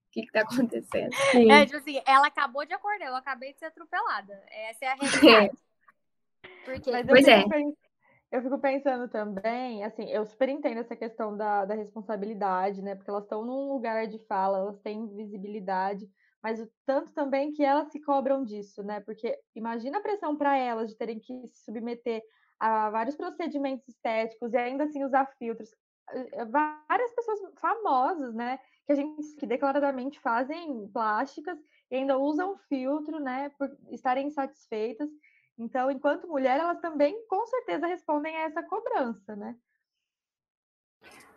o 0.09 0.11
que 0.11 0.23
que 0.23 0.31
tá 0.33 0.41
acontecendo? 0.41 1.13
Sim. 1.31 1.49
É, 1.49 1.65
tipo 1.65 1.77
assim, 1.77 2.01
ela 2.05 2.27
acabou 2.27 2.65
de 2.65 2.73
acordar, 2.73 3.07
eu 3.07 3.15
acabei 3.15 3.53
de 3.53 3.59
ser 3.59 3.67
atropelada. 3.67 4.33
Essa 4.51 4.85
é 4.85 4.87
a 4.89 4.95
realidade. 4.99 5.45
É. 5.45 5.70
Porque... 6.65 6.91
Pois 7.07 7.27
é 7.27 7.43
eu 8.31 8.41
fico 8.41 8.57
pensando 8.59 9.09
também, 9.09 9.83
assim, 9.83 10.09
eu 10.09 10.25
super 10.25 10.47
entendo 10.47 10.79
essa 10.79 10.95
questão 10.95 11.35
da, 11.35 11.65
da 11.65 11.75
responsabilidade, 11.75 12.81
né? 12.81 12.95
Porque 12.95 13.09
elas 13.09 13.23
estão 13.23 13.43
num 13.45 13.73
lugar 13.73 14.07
de 14.07 14.17
fala, 14.19 14.59
elas 14.59 14.79
têm 14.79 15.05
visibilidade, 15.13 16.09
mas 16.41 16.61
o 16.61 16.71
tanto 16.85 17.11
também 17.11 17.51
que 17.51 17.63
elas 17.63 17.91
se 17.91 17.99
cobram 17.99 18.45
disso, 18.45 18.81
né? 18.83 19.01
Porque 19.01 19.37
imagina 19.53 19.97
a 19.97 20.01
pressão 20.01 20.37
para 20.37 20.57
elas 20.57 20.89
de 20.89 20.95
terem 20.95 21.19
que 21.19 21.45
se 21.47 21.65
submeter 21.65 22.21
a 22.57 22.89
vários 22.89 23.17
procedimentos 23.17 23.85
estéticos 23.89 24.53
e 24.53 24.57
ainda 24.57 24.85
assim 24.85 25.03
usar 25.03 25.25
filtros. 25.37 25.69
Eh, 26.13 26.45
várias 26.45 27.13
pessoas 27.13 27.39
famosas, 27.59 28.33
né? 28.33 28.59
Que 28.85 28.93
a 28.93 28.95
gente 28.95 29.35
que 29.35 29.45
declaradamente 29.45 30.19
fazem 30.21 30.87
plásticas 30.93 31.57
e 31.89 31.97
ainda 31.97 32.17
usam 32.17 32.57
filtro, 32.69 33.19
né? 33.19 33.51
Por 33.57 33.69
estarem 33.91 34.27
insatisfeitas. 34.27 35.09
Então, 35.57 35.91
enquanto 35.91 36.27
mulher, 36.27 36.59
elas 36.59 36.79
também 36.79 37.23
com 37.27 37.45
certeza 37.45 37.87
respondem 37.87 38.35
a 38.35 38.41
essa 38.41 38.63
cobrança, 38.63 39.35
né? 39.35 39.55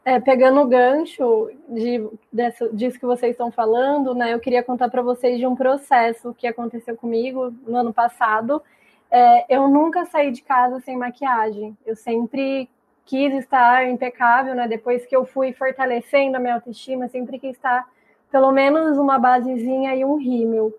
É, 0.05 0.21
pegando 0.21 0.61
o 0.61 0.67
gancho 0.67 1.51
de, 1.69 2.07
dessa, 2.31 2.69
disso 2.69 2.99
que 2.99 3.07
vocês 3.07 3.33
estão 3.33 3.51
falando, 3.51 4.15
né, 4.15 4.35
eu 4.35 4.41
queria 4.41 4.63
contar 4.63 4.91
para 4.91 5.01
vocês 5.01 5.39
de 5.39 5.47
um 5.47 5.57
processo 5.57 6.35
que 6.35 6.47
aconteceu 6.47 6.95
comigo 6.95 7.51
no 7.67 7.77
ano 7.77 7.93
passado. 7.93 8.63
É, 9.11 9.57
eu 9.57 9.67
nunca 9.67 10.05
saí 10.05 10.31
de 10.31 10.43
casa 10.43 10.79
sem 10.81 10.97
maquiagem. 10.97 11.77
Eu 11.87 11.97
sempre 11.97 12.69
quis 13.05 13.33
estar 13.35 13.89
impecável, 13.89 14.55
né? 14.55 14.67
Depois 14.67 15.07
que 15.07 15.15
eu 15.15 15.25
fui 15.25 15.53
fortalecendo 15.53 16.37
a 16.37 16.41
minha 16.41 16.55
autoestima, 16.55 17.09
sempre 17.09 17.39
quis 17.39 17.57
estar 17.57 17.89
pelo 18.31 18.51
menos 18.51 18.99
uma 18.99 19.19
basezinha 19.19 19.95
e 19.95 20.05
um 20.05 20.17
rímel. 20.17 20.77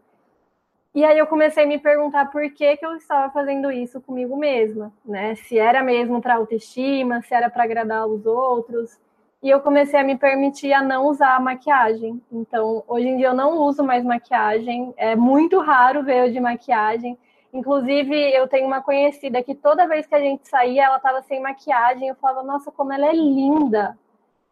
E 0.96 1.04
aí 1.04 1.18
eu 1.18 1.28
comecei 1.28 1.66
a 1.66 1.68
me 1.68 1.78
perguntar 1.78 2.32
por 2.32 2.50
que, 2.52 2.78
que 2.78 2.86
eu 2.86 2.96
estava 2.96 3.30
fazendo 3.34 3.70
isso 3.70 4.00
comigo 4.00 4.38
mesma, 4.38 4.94
né? 5.04 5.36
Se 5.36 5.60
era 5.60 5.84
mesmo 5.84 6.22
para 6.22 6.36
autoestima, 6.36 7.22
se 7.22 7.36
era 7.36 7.50
para 7.50 7.66
agradar 7.66 8.08
os 8.08 8.26
outros. 8.26 8.98
E 9.44 9.50
eu 9.50 9.60
comecei 9.60 10.00
a 10.00 10.06
me 10.06 10.18
permitir 10.18 10.72
a 10.72 10.82
não 10.82 11.08
usar 11.08 11.38
maquiagem. 11.42 12.22
Então, 12.32 12.82
hoje 12.88 13.10
em 13.10 13.18
dia 13.18 13.28
eu 13.28 13.34
não 13.34 13.58
uso 13.58 13.84
mais 13.84 14.06
maquiagem. 14.06 14.94
É 14.96 15.18
muito 15.18 15.60
raro 15.60 16.02
ver 16.02 16.28
eu 16.28 16.32
de 16.32 16.40
maquiagem. 16.40 17.18
Inclusive, 17.54 18.16
eu 18.34 18.48
tenho 18.48 18.66
uma 18.66 18.82
conhecida 18.82 19.44
que 19.44 19.54
toda 19.54 19.88
vez 19.90 20.08
que 20.08 20.16
a 20.16 20.20
gente 20.22 20.48
saía, 20.48 20.86
ela 20.86 20.96
estava 20.96 21.22
sem 21.24 21.42
maquiagem. 21.42 22.08
Eu 22.08 22.16
falava, 22.16 22.42
nossa, 22.42 22.72
como 22.72 22.94
ela 22.94 23.08
é 23.08 23.14
linda! 23.14 23.98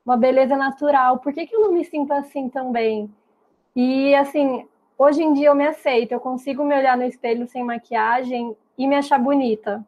Uma 0.05 0.17
beleza 0.17 0.57
natural. 0.57 1.19
Por 1.19 1.31
que, 1.31 1.47
que 1.47 1.55
eu 1.55 1.61
não 1.61 1.71
me 1.71 1.85
sinto 1.85 2.11
assim 2.11 2.49
também? 2.49 3.09
E, 3.75 4.13
assim, 4.15 4.67
Hoje 4.97 5.23
em 5.23 5.33
dia 5.33 5.47
eu 5.47 5.55
me 5.55 5.65
aceito, 5.65 6.11
eu 6.11 6.19
consigo 6.19 6.63
me 6.63 6.75
olhar 6.75 6.95
no 6.95 7.03
espelho 7.03 7.47
sem 7.47 7.63
maquiagem 7.63 8.55
e 8.77 8.87
me 8.87 8.95
achar 8.95 9.17
bonita. 9.17 9.83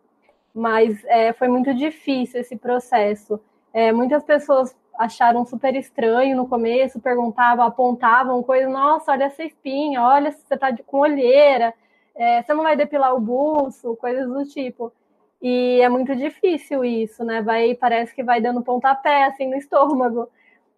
Mas 0.53 1.03
é, 1.05 1.31
foi 1.33 1.47
muito 1.47 1.73
difícil 1.73 2.39
esse 2.41 2.55
processo. 2.55 3.39
É, 3.73 3.91
muitas 3.91 4.23
pessoas 4.23 4.75
acharam 4.97 5.45
super 5.45 5.75
estranho 5.75 6.35
no 6.35 6.47
começo, 6.47 6.99
perguntavam, 6.99 7.65
apontavam 7.65 8.41
coisas, 8.41 8.71
nossa, 8.71 9.11
olha 9.11 9.25
essa 9.25 9.43
espinha, 9.43 10.01
olha 10.01 10.31
se 10.31 10.41
você 10.47 10.57
tá 10.57 10.75
com 10.85 10.99
olheira, 10.99 11.73
é, 12.15 12.41
você 12.41 12.53
não 12.53 12.63
vai 12.63 12.75
depilar 12.75 13.13
o 13.13 13.19
buço, 13.19 13.95
coisas 13.97 14.27
do 14.27 14.45
tipo. 14.45 14.91
E 15.41 15.81
é 15.81 15.89
muito 15.89 16.15
difícil 16.15 16.83
isso, 16.83 17.23
né? 17.23 17.41
Vai, 17.41 17.75
parece 17.75 18.15
que 18.15 18.23
vai 18.23 18.41
dando 18.41 18.63
pontapé 18.63 19.25
assim 19.25 19.47
no 19.47 19.55
estômago. 19.55 20.29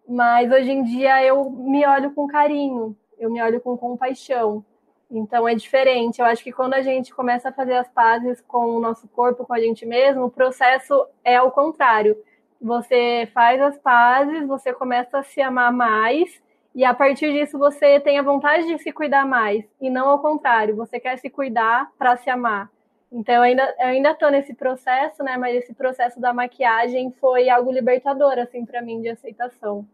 Mas 0.06 0.50
hoje 0.50 0.70
em 0.70 0.82
dia 0.82 1.24
eu 1.24 1.48
me 1.50 1.86
olho 1.86 2.10
com 2.12 2.26
carinho 2.26 2.96
eu 3.18 3.30
me 3.30 3.42
olho 3.42 3.60
com 3.60 3.76
compaixão. 3.76 4.64
Então 5.10 5.48
é 5.48 5.54
diferente. 5.54 6.20
Eu 6.20 6.26
acho 6.26 6.44
que 6.44 6.52
quando 6.52 6.74
a 6.74 6.82
gente 6.82 7.14
começa 7.14 7.48
a 7.48 7.52
fazer 7.52 7.74
as 7.74 7.88
pazes 7.88 8.40
com 8.42 8.76
o 8.76 8.80
nosso 8.80 9.08
corpo, 9.08 9.46
com 9.46 9.54
a 9.54 9.60
gente 9.60 9.86
mesmo, 9.86 10.24
o 10.24 10.30
processo 10.30 11.06
é 11.24 11.36
ao 11.36 11.50
contrário. 11.50 12.16
Você 12.60 13.28
faz 13.32 13.60
as 13.60 13.78
pazes, 13.78 14.46
você 14.46 14.72
começa 14.72 15.18
a 15.18 15.22
se 15.22 15.40
amar 15.40 15.72
mais, 15.72 16.42
e 16.74 16.84
a 16.84 16.92
partir 16.92 17.32
disso 17.32 17.58
você 17.58 18.00
tem 18.00 18.18
a 18.18 18.22
vontade 18.22 18.66
de 18.66 18.78
se 18.78 18.92
cuidar 18.92 19.24
mais, 19.24 19.64
e 19.80 19.88
não 19.88 20.08
ao 20.08 20.18
contrário, 20.20 20.76
você 20.76 21.00
quer 21.00 21.16
se 21.18 21.30
cuidar 21.30 21.90
para 21.96 22.16
se 22.16 22.28
amar. 22.28 22.70
Então 23.10 23.36
eu 23.36 23.42
ainda 23.42 23.74
eu 23.78 23.86
ainda 23.86 24.30
nesse 24.30 24.54
processo, 24.54 25.22
né, 25.22 25.36
mas 25.36 25.56
esse 25.56 25.72
processo 25.72 26.20
da 26.20 26.34
maquiagem 26.34 27.10
foi 27.12 27.48
algo 27.48 27.72
libertador 27.72 28.38
assim 28.38 28.66
para 28.66 28.82
mim 28.82 29.00
de 29.00 29.08
aceitação. 29.08 29.86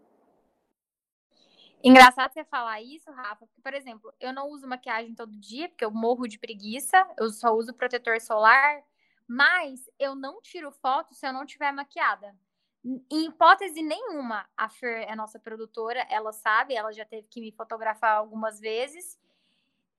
Engraçado 1.84 2.32
você 2.32 2.44
falar 2.44 2.80
isso, 2.80 3.10
Rafa, 3.10 3.46
porque, 3.46 3.60
por 3.60 3.74
exemplo, 3.74 4.12
eu 4.18 4.32
não 4.32 4.48
uso 4.48 4.66
maquiagem 4.66 5.14
todo 5.14 5.38
dia, 5.38 5.68
porque 5.68 5.84
eu 5.84 5.90
morro 5.90 6.26
de 6.26 6.38
preguiça, 6.38 7.06
eu 7.18 7.28
só 7.28 7.52
uso 7.52 7.74
protetor 7.74 8.18
solar, 8.22 8.82
mas 9.28 9.80
eu 9.98 10.14
não 10.14 10.40
tiro 10.40 10.72
foto 10.72 11.14
se 11.14 11.26
eu 11.26 11.32
não 11.32 11.44
tiver 11.44 11.72
maquiada. 11.72 12.34
Em 12.82 13.26
hipótese 13.26 13.82
nenhuma, 13.82 14.46
a 14.56 14.68
Fer 14.68 15.06
é 15.08 15.14
nossa 15.14 15.38
produtora, 15.38 16.06
ela 16.10 16.32
sabe, 16.32 16.74
ela 16.74 16.90
já 16.92 17.04
teve 17.04 17.28
que 17.28 17.40
me 17.40 17.52
fotografar 17.52 18.16
algumas 18.16 18.58
vezes, 18.58 19.18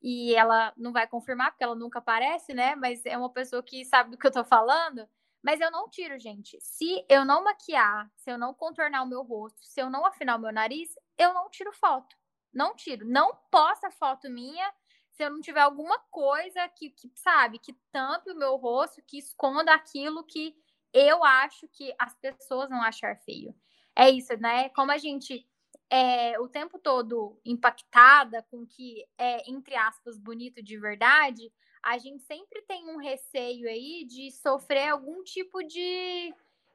e 0.01 0.35
ela 0.35 0.73
não 0.77 0.91
vai 0.91 1.07
confirmar, 1.07 1.51
porque 1.51 1.63
ela 1.63 1.75
nunca 1.75 1.99
aparece, 1.99 2.53
né? 2.53 2.75
Mas 2.75 3.05
é 3.05 3.17
uma 3.17 3.29
pessoa 3.29 3.63
que 3.63 3.83
sabe 3.85 4.11
do 4.11 4.17
que 4.17 4.27
eu 4.27 4.31
tô 4.31 4.43
falando. 4.43 5.07
Mas 5.41 5.61
eu 5.61 5.71
não 5.71 5.89
tiro, 5.89 6.19
gente. 6.19 6.59
Se 6.61 7.03
eu 7.09 7.25
não 7.25 7.43
maquiar, 7.43 8.11
se 8.15 8.31
eu 8.31 8.37
não 8.37 8.53
contornar 8.53 9.03
o 9.03 9.07
meu 9.07 9.23
rosto, 9.23 9.63
se 9.63 9.79
eu 9.79 9.89
não 9.89 10.05
afinar 10.05 10.35
o 10.37 10.39
meu 10.39 10.51
nariz, 10.51 10.89
eu 11.17 11.33
não 11.33 11.49
tiro 11.49 11.71
foto. 11.73 12.15
Não 12.53 12.75
tiro. 12.75 13.05
Não 13.07 13.35
posta 13.51 13.91
foto 13.91 14.29
minha 14.29 14.73
se 15.11 15.23
eu 15.23 15.29
não 15.29 15.41
tiver 15.41 15.61
alguma 15.61 15.97
coisa 16.11 16.67
que, 16.69 16.89
que, 16.89 17.09
sabe, 17.15 17.59
que 17.59 17.73
tampe 17.91 18.31
o 18.31 18.37
meu 18.37 18.57
rosto, 18.57 19.01
que 19.01 19.17
esconda 19.17 19.73
aquilo 19.73 20.25
que 20.25 20.55
eu 20.93 21.23
acho 21.23 21.67
que 21.69 21.93
as 21.97 22.13
pessoas 22.15 22.69
vão 22.69 22.81
achar 22.81 23.17
feio. 23.17 23.55
É 23.95 24.09
isso, 24.09 24.35
né? 24.37 24.69
Como 24.69 24.91
a 24.91 24.97
gente 24.97 25.47
é 25.89 26.39
o 26.39 26.47
tempo 26.47 26.79
todo 26.79 27.39
impactada 27.45 28.43
com 28.43 28.63
o 28.63 28.67
que 28.67 29.05
é, 29.17 29.49
entre 29.49 29.75
aspas, 29.75 30.17
bonito 30.17 30.61
de 30.61 30.77
verdade, 30.77 31.51
a 31.83 31.97
gente 31.97 32.23
sempre 32.23 32.61
tem 32.63 32.89
um 32.89 32.97
receio 32.97 33.69
aí 33.69 34.05
de 34.05 34.31
sofrer 34.31 34.89
algum 34.89 35.23
tipo 35.23 35.61
de, 35.63 36.33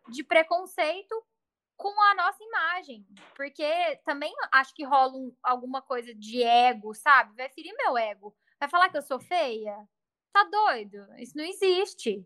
de 0.09 0.23
preconceito 0.23 1.15
com 1.81 1.99
a 2.03 2.15
nossa 2.15 2.45
imagem. 2.45 3.07
Porque 3.35 3.97
também 4.05 4.33
acho 4.53 4.75
que 4.75 4.85
rola 4.85 5.17
um, 5.17 5.35
alguma 5.43 5.81
coisa 5.81 6.15
de 6.15 6.43
ego, 6.43 6.95
sabe? 6.95 7.35
Vai 7.35 7.49
ferir 7.49 7.75
meu 7.75 7.97
ego. 7.97 8.37
Vai 8.61 8.69
falar 8.69 8.91
que 8.91 8.99
eu 8.99 9.03
sou 9.03 9.19
feia? 9.19 9.89
Tá 10.31 10.45
doido? 10.45 11.07
Isso 11.17 11.37
não 11.37 11.45
existe. 11.45 12.25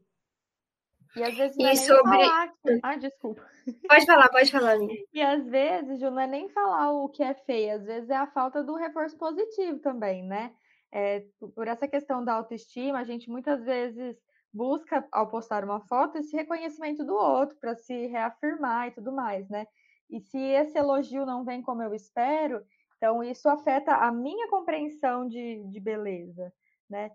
E 1.17 1.23
às 1.23 1.37
vezes 1.37 1.57
não 1.57 1.69
é 1.69 1.73
e 1.73 1.77
sobre... 1.77 2.03
falar. 2.03 2.53
Ah, 2.83 2.97
desculpa. 2.97 3.49
Pode 3.89 4.05
falar, 4.05 4.29
pode 4.29 4.51
falar. 4.51 4.77
E 5.13 5.23
às 5.23 5.47
vezes, 5.47 6.01
Ju, 6.01 6.11
não 6.11 6.21
é 6.21 6.27
nem 6.27 6.49
falar 6.49 6.91
o 6.91 7.09
que 7.09 7.23
é 7.23 7.35
feio, 7.35 7.77
às 7.77 7.85
vezes 7.85 8.11
é 8.11 8.17
a 8.17 8.27
falta 8.27 8.65
do 8.65 8.75
reforço 8.75 9.17
positivo 9.17 9.79
também, 9.79 10.25
né? 10.25 10.53
É, 10.93 11.25
por 11.55 11.69
essa 11.69 11.87
questão 11.87 12.25
da 12.25 12.35
autoestima, 12.35 12.99
a 12.99 13.05
gente 13.05 13.31
muitas 13.31 13.65
vezes 13.65 14.17
busca, 14.55 15.07
ao 15.11 15.27
postar 15.27 15.65
uma 15.65 15.81
foto, 15.81 16.17
esse 16.17 16.37
reconhecimento 16.37 17.05
do 17.05 17.15
outro 17.15 17.57
para 17.61 17.75
se 17.75 18.07
reafirmar 18.07 18.89
e 18.89 18.93
tudo 18.93 19.13
mais, 19.13 19.49
né? 19.49 19.67
E 20.09 20.21
se 20.21 20.39
esse 20.39 20.79
elogio 20.79 21.27
não 21.27 21.45
vem 21.45 21.61
como 21.61 21.83
eu 21.83 21.93
espero, 21.93 22.63
então 22.97 23.23
isso 23.23 23.49
afeta 23.49 23.93
a 23.97 24.13
minha 24.13 24.49
compreensão 24.49 25.27
de, 25.27 25.65
de 25.65 25.81
beleza, 25.81 26.53
né? 26.89 27.11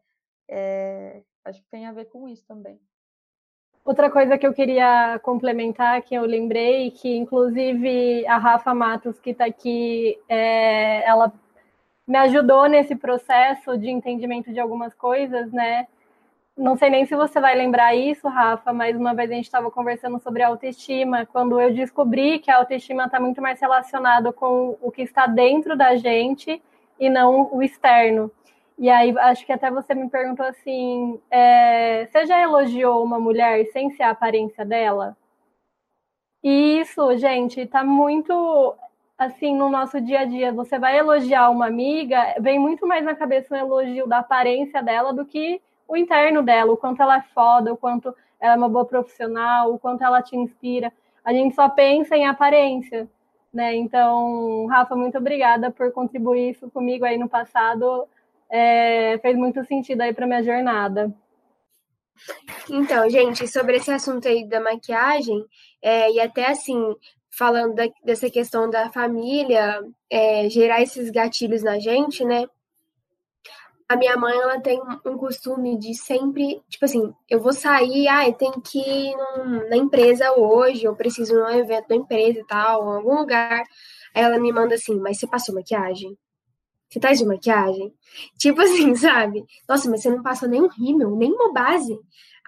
É, 0.49 1.21
acho 1.45 1.61
que 1.61 1.69
tem 1.69 1.85
a 1.85 1.93
ver 1.93 2.05
com 2.05 2.27
isso 2.27 2.45
também. 2.45 2.79
Outra 3.85 4.11
coisa 4.11 4.37
que 4.37 4.45
eu 4.45 4.53
queria 4.53 5.19
complementar, 5.23 6.01
que 6.01 6.13
eu 6.13 6.23
lembrei, 6.23 6.91
que 6.91 7.15
inclusive 7.15 8.27
a 8.27 8.37
Rafa 8.37 8.73
Matos, 8.73 9.19
que 9.19 9.29
está 9.29 9.45
aqui, 9.45 10.19
é, 10.27 11.07
ela 11.07 11.31
me 12.05 12.17
ajudou 12.17 12.67
nesse 12.67 12.95
processo 12.95 13.77
de 13.77 13.89
entendimento 13.89 14.51
de 14.51 14.59
algumas 14.59 14.93
coisas, 14.93 15.51
né? 15.51 15.87
Não 16.59 16.75
sei 16.75 16.89
nem 16.89 17.05
se 17.05 17.15
você 17.15 17.39
vai 17.39 17.55
lembrar 17.55 17.95
isso, 17.95 18.27
Rafa, 18.27 18.73
mas 18.73 18.93
uma 18.93 19.13
vez 19.13 19.31
a 19.31 19.33
gente 19.33 19.45
estava 19.45 19.71
conversando 19.71 20.19
sobre 20.19 20.43
autoestima, 20.43 21.25
quando 21.25 21.57
eu 21.57 21.73
descobri 21.73 22.37
que 22.39 22.51
a 22.51 22.57
autoestima 22.57 23.05
está 23.05 23.17
muito 23.17 23.41
mais 23.41 23.61
relacionada 23.61 24.33
com 24.33 24.77
o 24.81 24.91
que 24.91 25.01
está 25.01 25.25
dentro 25.25 25.77
da 25.77 25.95
gente 25.95 26.61
e 26.99 27.09
não 27.09 27.49
o 27.53 27.63
externo. 27.63 28.29
E 28.77 28.89
aí, 28.89 29.17
acho 29.19 29.45
que 29.45 29.53
até 29.53 29.71
você 29.71 29.93
me 29.93 30.09
perguntou 30.09 30.45
assim: 30.45 31.21
é, 31.31 32.05
você 32.07 32.25
já 32.25 32.41
elogiou 32.41 33.05
uma 33.05 33.19
mulher 33.19 33.65
sem 33.71 33.91
ser 33.91 34.03
a 34.03 34.09
aparência 34.09 34.65
dela? 34.65 35.15
E 36.43 36.81
isso, 36.81 37.17
gente, 37.17 37.65
tá 37.67 37.85
muito 37.85 38.75
assim 39.17 39.55
no 39.55 39.69
nosso 39.69 40.01
dia 40.01 40.21
a 40.21 40.25
dia. 40.25 40.51
Você 40.51 40.77
vai 40.77 40.97
elogiar 40.97 41.49
uma 41.51 41.67
amiga, 41.67 42.35
vem 42.41 42.59
muito 42.59 42.85
mais 42.85 43.03
na 43.05 43.15
cabeça 43.15 43.53
o 43.53 43.57
elogio 43.57 44.05
da 44.07 44.17
aparência 44.19 44.83
dela 44.83 45.13
do 45.13 45.25
que 45.25 45.61
o 45.89 45.97
interno 45.97 46.41
dela, 46.41 46.71
o 46.71 46.77
quanto 46.77 47.01
ela 47.01 47.17
é 47.17 47.23
foda, 47.33 47.73
o 47.73 47.77
quanto 47.77 48.15
ela 48.39 48.53
é 48.53 48.57
uma 48.57 48.69
boa 48.69 48.85
profissional, 48.85 49.73
o 49.73 49.79
quanto 49.79 50.03
ela 50.03 50.21
te 50.21 50.37
inspira. 50.37 50.93
A 51.25 51.33
gente 51.33 51.55
só 51.55 51.67
pensa 51.67 52.15
em 52.15 52.25
aparência, 52.25 53.09
né? 53.53 53.75
Então, 53.75 54.67
Rafa, 54.67 54.95
muito 54.95 55.17
obrigada 55.17 55.69
por 55.69 55.91
contribuir 55.91 56.51
isso 56.51 56.69
comigo 56.69 57.03
aí 57.03 57.17
no 57.17 57.27
passado 57.27 58.07
é, 58.49 59.17
fez 59.19 59.37
muito 59.37 59.63
sentido 59.65 60.01
aí 60.01 60.13
para 60.13 60.25
minha 60.25 60.43
jornada. 60.43 61.13
Então, 62.69 63.09
gente, 63.09 63.47
sobre 63.47 63.77
esse 63.77 63.91
assunto 63.91 64.27
aí 64.27 64.47
da 64.47 64.59
maquiagem, 64.59 65.45
é, 65.81 66.11
e 66.11 66.19
até 66.19 66.47
assim, 66.47 66.95
falando 67.29 67.75
da, 67.75 67.87
dessa 68.03 68.29
questão 68.29 68.69
da 68.69 68.89
família, 68.89 69.81
é, 70.09 70.49
gerar 70.49 70.81
esses 70.81 71.09
gatilhos 71.09 71.63
na 71.63 71.79
gente, 71.79 72.25
né? 72.25 72.47
A 73.89 73.95
minha 73.95 74.15
mãe, 74.15 74.37
ela 74.37 74.61
tem 74.61 74.79
um 75.03 75.17
costume 75.17 75.75
de 75.79 75.95
sempre, 75.95 76.61
tipo 76.69 76.85
assim, 76.85 77.11
eu 77.27 77.39
vou 77.41 77.51
sair, 77.51 78.07
ah, 78.07 78.31
tenho 78.31 78.61
que 78.61 78.77
ir 78.77 79.15
num, 79.17 79.67
na 79.67 79.75
empresa 79.77 80.31
hoje, 80.37 80.83
eu 80.85 80.95
preciso 80.95 81.33
ir 81.33 81.39
num 81.39 81.49
evento 81.49 81.87
da 81.87 81.95
empresa 81.95 82.39
e 82.39 82.45
tal, 82.45 82.83
em 82.83 82.97
algum 82.97 83.15
lugar. 83.15 83.63
Aí 84.13 84.23
ela 84.23 84.39
me 84.39 84.51
manda 84.51 84.75
assim, 84.75 84.99
mas 84.99 85.19
você 85.19 85.25
passou 85.27 85.55
maquiagem? 85.55 86.15
Você 86.89 86.99
tá 86.99 87.13
de 87.13 87.25
maquiagem? 87.25 87.93
Tipo 88.37 88.61
assim, 88.61 88.93
sabe? 88.97 89.43
Nossa, 89.67 89.89
mas 89.89 90.01
você 90.03 90.09
não 90.11 90.23
passou 90.23 90.49
nem 90.49 90.61
um 90.61 90.69
rímel, 90.69 91.15
nem 91.15 91.31
uma 91.31 91.51
base. 91.51 91.97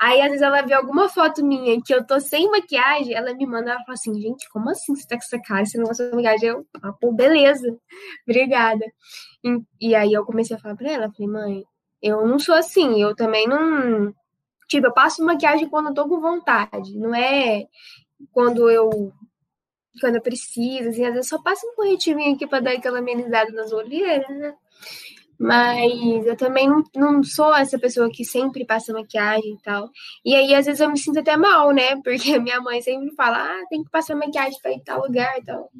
Aí, 0.01 0.19
às 0.19 0.29
vezes, 0.29 0.41
ela 0.41 0.63
vê 0.63 0.73
alguma 0.73 1.07
foto 1.07 1.45
minha 1.45 1.79
que 1.79 1.93
eu 1.93 2.03
tô 2.03 2.19
sem 2.19 2.49
maquiagem, 2.49 3.13
ela 3.13 3.35
me 3.35 3.45
manda, 3.45 3.69
ela 3.69 3.81
fala 3.81 3.93
assim, 3.93 4.19
gente, 4.19 4.49
como 4.49 4.67
assim 4.71 4.95
você 4.95 5.07
tá 5.07 5.15
com 5.15 5.21
essa 5.21 5.39
cara? 5.39 5.63
Você 5.63 5.77
não 5.77 5.85
passou 5.85 6.09
maquiagem? 6.15 6.49
Eu, 6.49 6.65
ah, 6.81 6.91
pô, 6.91 7.11
beleza, 7.11 7.77
obrigada. 8.27 8.83
E, 9.43 9.89
e, 9.89 9.95
aí 9.95 10.11
eu 10.11 10.25
comecei 10.25 10.57
a 10.57 10.59
falar 10.59 10.75
pra 10.75 10.91
ela, 10.91 11.11
falei, 11.11 11.31
mãe, 11.31 11.65
eu 12.01 12.25
não 12.25 12.39
sou 12.39 12.55
assim, 12.55 12.99
eu 12.99 13.15
também 13.15 13.47
não... 13.47 14.11
Tipo, 14.67 14.87
eu 14.87 14.93
passo 14.93 15.23
maquiagem 15.23 15.69
quando 15.69 15.89
eu 15.89 15.93
tô 15.93 16.09
com 16.09 16.19
vontade, 16.19 16.97
não 16.97 17.13
é 17.13 17.67
quando 18.33 18.71
eu 18.71 19.13
quando 19.99 20.15
eu 20.15 20.21
preciso, 20.21 20.89
assim, 20.89 21.05
às 21.05 21.13
vezes 21.13 21.29
só 21.29 21.39
passa 21.41 21.67
um 21.67 21.75
corretivinho 21.75 22.33
aqui 22.33 22.47
para 22.47 22.61
dar 22.61 22.71
aquela 22.71 22.99
amenizada 22.99 23.51
nas 23.51 23.71
olheiras, 23.71 24.27
né? 24.29 24.55
Mas 25.41 26.25
eu 26.27 26.37
também 26.37 26.69
não, 26.95 27.23
sou 27.23 27.55
essa 27.55 27.79
pessoa 27.79 28.11
que 28.11 28.23
sempre 28.23 28.63
passa 28.63 28.93
maquiagem 28.93 29.55
e 29.55 29.61
tal. 29.63 29.89
E 30.23 30.35
aí, 30.35 30.53
às 30.53 30.67
vezes, 30.67 30.79
eu 30.79 30.89
me 30.89 30.99
sinto 30.99 31.19
até 31.19 31.35
mal, 31.35 31.71
né? 31.71 31.95
Porque 32.03 32.33
a 32.33 32.39
minha 32.39 32.61
mãe 32.61 32.79
sempre 32.81 33.09
fala, 33.15 33.37
ah, 33.37 33.65
tem 33.67 33.83
que 33.83 33.89
passar 33.89 34.15
maquiagem 34.15 34.59
para 34.61 34.71
ir 34.71 34.83
tal 34.83 35.01
lugar 35.01 35.39
e 35.39 35.43
tal. 35.43 35.71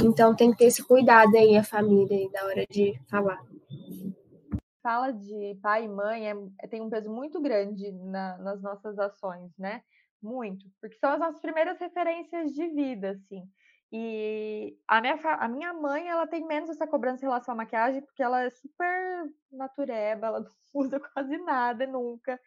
Então 0.00 0.36
tem 0.36 0.52
que 0.52 0.58
ter 0.58 0.66
esse 0.66 0.84
cuidado 0.84 1.36
aí, 1.36 1.56
a 1.56 1.64
família, 1.64 2.16
aí, 2.16 2.30
na 2.32 2.44
hora 2.44 2.64
de 2.70 2.94
falar. 3.10 3.42
Fala 4.80 5.10
de 5.10 5.58
pai 5.60 5.86
e 5.86 5.88
mãe 5.88 6.30
é, 6.30 6.66
tem 6.68 6.80
um 6.80 6.88
peso 6.88 7.10
muito 7.10 7.40
grande 7.40 7.90
na, 7.90 8.38
nas 8.38 8.62
nossas 8.62 8.96
ações, 9.00 9.50
né? 9.58 9.82
muito, 10.26 10.66
porque 10.80 10.96
são 10.98 11.10
as 11.10 11.20
nossas 11.20 11.40
primeiras 11.40 11.78
referências 11.78 12.52
de 12.52 12.68
vida, 12.68 13.10
assim. 13.10 13.42
E 13.92 14.76
a 14.88 15.00
minha, 15.00 15.14
a 15.14 15.48
minha 15.48 15.72
mãe, 15.72 16.08
ela 16.08 16.26
tem 16.26 16.44
menos 16.46 16.70
essa 16.70 16.86
cobrança 16.86 17.24
em 17.24 17.28
relação 17.28 17.54
à 17.54 17.56
maquiagem, 17.56 18.02
porque 18.02 18.22
ela 18.22 18.42
é 18.42 18.50
super 18.50 19.24
natureba, 19.50 20.26
ela 20.26 20.40
não 20.40 20.50
usa 20.74 21.00
quase 21.00 21.38
nada, 21.38 21.86
nunca, 21.86 22.40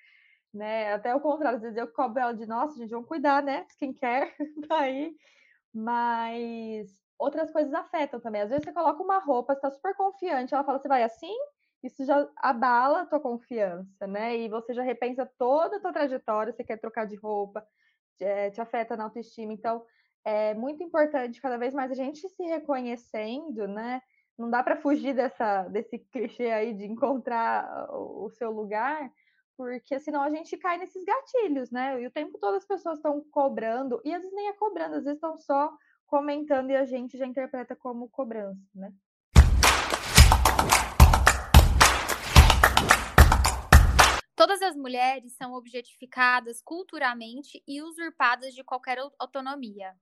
né? 0.53 0.93
Até 0.93 1.15
o 1.15 1.21
contrário, 1.21 1.57
às 1.57 1.63
vezes 1.63 1.77
eu 1.77 1.87
cobro 1.87 2.19
ela 2.21 2.33
de, 2.33 2.45
nossa, 2.45 2.77
gente, 2.77 2.91
vamos 2.91 3.07
cuidar, 3.07 3.43
né? 3.43 3.65
Quem 3.77 3.93
quer, 3.93 4.35
tá 4.69 4.81
aí. 4.81 5.15
Mas 5.73 6.89
outras 7.19 7.51
coisas 7.51 7.73
afetam 7.73 8.19
também. 8.19 8.41
Às 8.41 8.49
vezes 8.49 8.65
você 8.65 8.73
coloca 8.73 9.03
uma 9.03 9.19
roupa, 9.19 9.55
você 9.55 9.61
tá 9.61 9.71
super 9.71 9.95
confiante, 9.95 10.53
ela 10.53 10.63
fala, 10.63 10.79
você 10.79 10.87
vai 10.87 11.03
assim? 11.03 11.33
isso 11.83 12.05
já 12.05 12.27
abala 12.37 13.01
a 13.01 13.05
tua 13.05 13.19
confiança, 13.19 14.05
né? 14.05 14.37
E 14.37 14.49
você 14.49 14.73
já 14.73 14.83
repensa 14.83 15.25
toda 15.37 15.77
a 15.77 15.79
tua 15.79 15.93
trajetória, 15.93 16.51
você 16.51 16.63
quer 16.63 16.77
trocar 16.77 17.05
de 17.05 17.15
roupa, 17.15 17.65
é, 18.19 18.49
te 18.51 18.59
afeta 18.61 18.97
na 18.97 19.05
autoestima. 19.05 19.53
Então, 19.53 19.85
é 20.25 20.53
muito 20.53 20.83
importante 20.83 21.41
cada 21.41 21.57
vez 21.57 21.73
mais 21.73 21.91
a 21.91 21.95
gente 21.95 22.27
se 22.29 22.43
reconhecendo, 22.43 23.67
né? 23.67 24.01
Não 24.37 24.49
dá 24.49 24.63
para 24.63 24.77
fugir 24.77 25.13
dessa, 25.13 25.63
desse 25.67 25.99
clichê 25.99 26.51
aí 26.51 26.73
de 26.73 26.85
encontrar 26.85 27.87
o, 27.91 28.29
seu 28.29 28.51
lugar, 28.51 29.11
porque 29.57 29.99
senão 29.99 30.21
a 30.21 30.29
gente 30.29 30.55
cai 30.57 30.77
nesses 30.77 31.03
gatilhos, 31.03 31.71
né? 31.71 32.01
E 32.01 32.07
o 32.07 32.11
tempo 32.11 32.37
todo 32.37 32.55
as 32.55 32.65
pessoas 32.65 32.99
estão 32.99 33.21
cobrando, 33.31 34.01
e 34.05 34.13
às 34.13 34.21
vezes 34.21 34.35
nem 34.35 34.47
é 34.47 34.53
cobrando, 34.53 34.95
às 34.95 35.03
vezes 35.03 35.17
estão 35.17 35.37
só 35.37 35.71
comentando 36.05 36.71
e 36.71 36.75
a 36.75 36.85
gente 36.85 37.17
já 37.17 37.25
interpreta 37.25 37.75
como 37.75 38.09
cobrança, 38.09 38.59
né? 38.73 38.93
Todas 44.35 44.61
as 44.61 44.73
mulheres 44.73 45.33
são 45.33 45.51
objetificadas 45.51 46.61
culturalmente 46.61 47.61
e 47.67 47.81
usurpadas 47.81 48.53
de 48.53 48.63
qualquer 48.63 48.97
autonomia. 49.19 49.93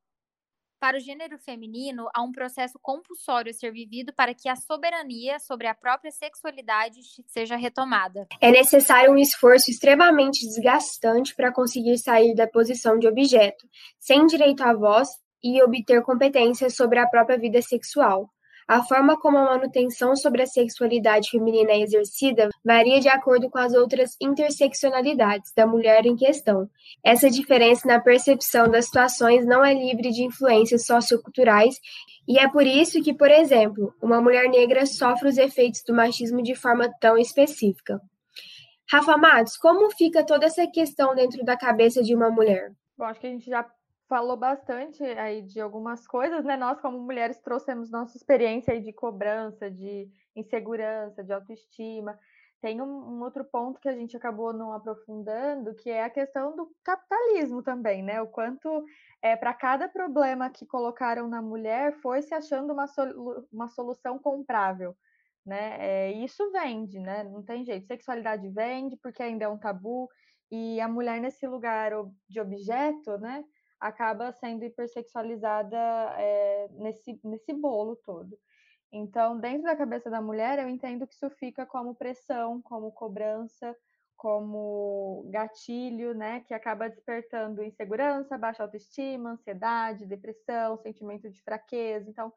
Para 0.80 0.98
o 0.98 1.00
gênero 1.00 1.40
feminino, 1.40 2.08
há 2.14 2.22
um 2.22 2.32
processo 2.32 2.78
compulsório 2.80 3.50
a 3.50 3.54
ser 3.54 3.72
vivido 3.72 4.14
para 4.14 4.36
que 4.36 4.48
a 4.48 4.56
soberania 4.56 5.40
sobre 5.40 5.66
a 5.66 5.74
própria 5.74 6.12
sexualidade 6.12 7.00
seja 7.26 7.56
retomada. 7.56 8.28
É 8.40 8.52
necessário 8.52 9.12
um 9.12 9.18
esforço 9.18 9.72
extremamente 9.72 10.46
desgastante 10.46 11.36
para 11.36 11.52
conseguir 11.52 11.98
sair 11.98 12.36
da 12.36 12.48
posição 12.48 13.00
de 13.00 13.08
objeto, 13.08 13.68
sem 14.00 14.28
direito 14.28 14.62
à 14.62 14.72
voz 14.72 15.10
e 15.44 15.62
obter 15.64 16.04
competências 16.04 16.76
sobre 16.76 17.00
a 17.00 17.08
própria 17.08 17.40
vida 17.40 17.60
sexual. 17.62 18.30
A 18.68 18.84
forma 18.84 19.18
como 19.18 19.38
a 19.38 19.46
manutenção 19.46 20.14
sobre 20.14 20.42
a 20.42 20.46
sexualidade 20.46 21.30
feminina 21.30 21.72
é 21.72 21.80
exercida 21.80 22.50
varia 22.66 23.00
de 23.00 23.08
acordo 23.08 23.50
com 23.50 23.58
as 23.58 23.74
outras 23.74 24.18
interseccionalidades 24.22 25.54
da 25.56 25.66
mulher 25.66 26.06
em 26.06 26.18
questão. 26.18 26.70
Essa 27.02 27.30
diferença 27.30 27.88
na 27.88 28.02
percepção 28.02 28.70
das 28.70 28.86
situações 28.86 29.46
não 29.46 29.64
é 29.64 29.74
livre 29.74 30.12
de 30.12 30.24
influências 30.24 30.86
socioculturais 30.86 31.80
e 32.28 32.38
é 32.38 32.50
por 32.50 32.68
isso 32.68 33.02
que, 33.02 33.14
por 33.14 33.32
exemplo, 33.32 33.94
uma 34.02 34.20
mulher 34.20 34.50
negra 34.50 34.86
sofre 34.86 35.30
os 35.30 35.38
efeitos 35.38 35.82
do 35.88 35.94
machismo 35.94 36.44
de 36.44 36.54
forma 36.54 36.94
tão 37.00 37.18
específica. 37.18 38.02
Rafa 38.92 39.18
Matos, 39.18 39.56
como 39.56 39.90
fica 39.92 40.26
toda 40.26 40.46
essa 40.46 40.68
questão 40.68 41.16
dentro 41.16 41.46
da 41.46 41.56
cabeça 41.56 42.04
de 42.04 42.14
uma 42.14 42.30
mulher? 42.30 42.74
Bom, 42.98 43.06
acho 43.06 43.20
que 43.20 43.28
a 43.28 43.30
gente 43.30 43.50
já 43.50 43.66
falou 44.08 44.38
bastante 44.38 45.04
aí 45.04 45.42
de 45.42 45.60
algumas 45.60 46.08
coisas, 46.08 46.44
né? 46.44 46.56
Nós, 46.56 46.80
como 46.80 47.00
mulheres, 47.00 47.40
trouxemos 47.40 47.92
nossa 47.92 48.18
experiência 48.18 48.74
aí 48.74 48.82
de 48.82 48.94
cobrança, 48.94 49.70
de 49.70 50.10
insegurança, 50.36 51.24
de 51.24 51.34
autoestima. 51.34 52.18
Tem 52.62 52.82
um, 52.82 52.86
um, 52.86 53.22
outro 53.22 53.46
ponto 53.46 53.80
que 53.80 53.90
a 53.90 53.94
gente 53.94 54.18
acabou 54.18 54.52
não 54.52 54.74
aprofundando, 54.74 55.76
que 55.76 55.90
é 55.90 56.04
a 56.04 56.10
questão 56.10 56.56
do 56.56 56.72
capitalismo 56.84 57.62
também, 57.62 58.02
né? 58.02 58.22
O 58.22 58.28
quanto 58.28 58.84
é 59.22 59.36
para 59.36 59.54
cada 59.54 59.88
problema 59.88 60.50
que 60.50 60.66
colocaram 60.66 61.28
na 61.28 61.42
mulher 61.42 61.94
foi 62.02 62.22
se 62.22 62.34
achando 62.34 62.74
uma, 62.74 62.88
solu 62.88 63.48
uma 63.52 63.68
solução 63.68 64.18
comprável, 64.18 64.96
né? 65.46 65.78
É, 65.80 66.12
isso 66.14 66.50
vende, 66.52 67.00
né? 67.00 67.24
Não 67.26 67.44
tem 67.44 67.64
jeito. 67.64 67.86
Sexualidade 67.86 68.50
vende 68.50 68.98
porque 68.98 69.22
ainda 69.22 69.46
é 69.46 69.50
um 69.50 69.58
tabu 69.58 70.10
e 70.50 70.80
a 70.82 70.88
mulher 70.88 71.20
nesse 71.22 71.46
lugar 71.46 71.92
de 72.28 72.40
objeto, 72.40 73.18
né? 73.20 73.44
Acaba 73.80 74.32
sendo 74.32 74.64
hipersexualizada 74.66 75.78
é, 76.18 76.68
nesse, 76.72 77.20
nesse 77.24 77.54
bolo 77.54 77.96
todo. 77.96 78.38
Então, 78.92 79.38
dentro 79.40 79.64
da 79.64 79.76
cabeça 79.76 80.10
da 80.10 80.22
mulher, 80.22 80.60
eu 80.60 80.70
entendo 80.70 81.06
que 81.06 81.14
isso 81.14 81.30
fica 81.32 81.66
como 81.66 81.96
pressão, 81.96 82.62
como 82.62 82.92
cobrança, 82.92 83.76
como 84.16 85.30
gatilho, 85.30 86.14
né, 86.16 86.40
que 86.42 86.54
acaba 86.54 86.90
despertando 86.90 87.64
insegurança, 87.64 88.38
baixa 88.38 88.64
autoestima, 88.64 89.32
ansiedade, 89.32 90.08
depressão, 90.08 90.78
sentimento 90.78 91.30
de 91.30 91.42
fraqueza. 91.44 92.10
Então, 92.10 92.34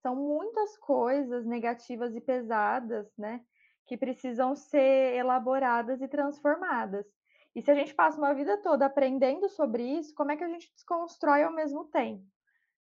são 0.00 0.14
muitas 0.14 0.76
coisas 0.78 1.44
negativas 1.44 2.14
e 2.14 2.20
pesadas, 2.20 3.10
né, 3.18 3.40
que 3.86 3.96
precisam 3.96 4.54
ser 4.54 5.14
elaboradas 5.14 6.00
e 6.00 6.08
transformadas. 6.08 7.06
E 7.54 7.62
se 7.62 7.70
a 7.70 7.74
gente 7.74 7.94
passa 7.94 8.18
uma 8.18 8.34
vida 8.34 8.60
toda 8.62 8.86
aprendendo 8.86 9.48
sobre 9.48 9.82
isso, 9.82 10.14
como 10.14 10.32
é 10.32 10.36
que 10.36 10.44
a 10.44 10.48
gente 10.48 10.72
desconstrói 10.74 11.44
ao 11.44 11.52
mesmo 11.52 11.84
tempo, 11.86 12.24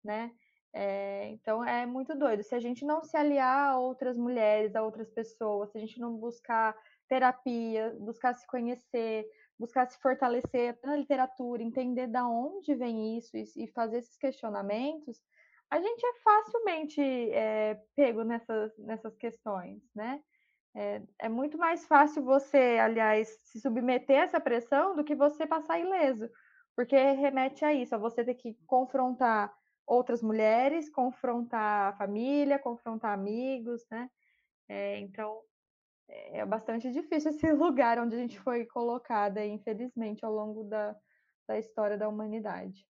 né? 0.05 0.33
É, 0.73 1.29
então 1.29 1.65
é 1.65 1.87
muito 1.87 2.15
doido. 2.15 2.43
Se 2.43 2.55
a 2.55 2.61
gente 2.61 2.85
não 2.85 3.03
se 3.03 3.17
aliar 3.17 3.71
a 3.71 3.79
outras 3.79 4.17
mulheres, 4.17 4.75
a 4.77 4.83
outras 4.83 5.11
pessoas, 5.11 5.71
se 5.71 5.79
a 5.79 5.81
gente 5.81 5.99
não 5.99 6.17
buscar 6.17 6.77
terapia, 7.09 7.97
buscar 7.99 8.35
se 8.35 8.47
conhecer, 8.47 9.27
buscar 9.59 9.87
se 9.87 9.99
fortalecer 10.01 10.79
na 10.85 10.97
literatura, 10.97 11.63
entender 11.63 12.09
da 12.09 12.29
onde 12.29 12.75
vem 12.75 13.17
isso 13.17 13.37
e 13.37 13.67
fazer 13.69 13.99
esses 13.99 14.19
questionamentos, 14.19 15.19
a 15.71 15.81
gente 15.81 16.05
é 16.05 16.15
facilmente 16.21 17.01
é, 17.01 17.81
pego 17.95 18.23
nessas, 18.23 18.77
nessas 18.79 19.17
questões, 19.17 19.83
né? 19.95 20.23
É, 20.79 21.01
é, 21.21 21.29
muito 21.29 21.57
mais 21.57 21.87
fácil 21.87 22.23
você, 22.23 22.79
aliás, 22.79 23.29
se 23.45 23.59
submeter 23.59 24.21
a 24.21 24.25
essa 24.25 24.39
pressão 24.39 24.95
do 24.95 25.03
que 25.03 25.15
você 25.15 25.47
passar 25.47 25.81
ileso, 25.81 26.29
porque 26.77 26.95
remete 27.13 27.65
a 27.65 27.73
isso, 27.73 27.95
a 27.95 27.99
você 27.99 28.23
ter 28.23 28.35
que 28.35 28.55
confrontar 28.67 29.51
outras 29.87 30.23
mulheres, 30.23 30.91
confrontar 30.91 31.95
a 31.95 31.97
família, 31.97 32.59
confrontar 32.59 33.15
amigos, 33.15 33.87
né? 33.91 34.11
É, 34.69 34.99
então, 35.01 35.41
é 36.09 36.45
bastante 36.45 36.93
difícil 36.93 37.31
esse 37.33 37.51
lugar 37.53 37.99
onde 37.99 38.15
a 38.15 38.19
gente 38.19 38.39
foi 38.41 38.67
colocada, 38.67 39.43
infelizmente, 39.47 40.27
ao 40.27 40.33
longo 40.33 40.65
da, 40.65 40.95
da 41.49 41.59
história 41.59 41.97
da 41.97 42.07
humanidade. 42.07 42.87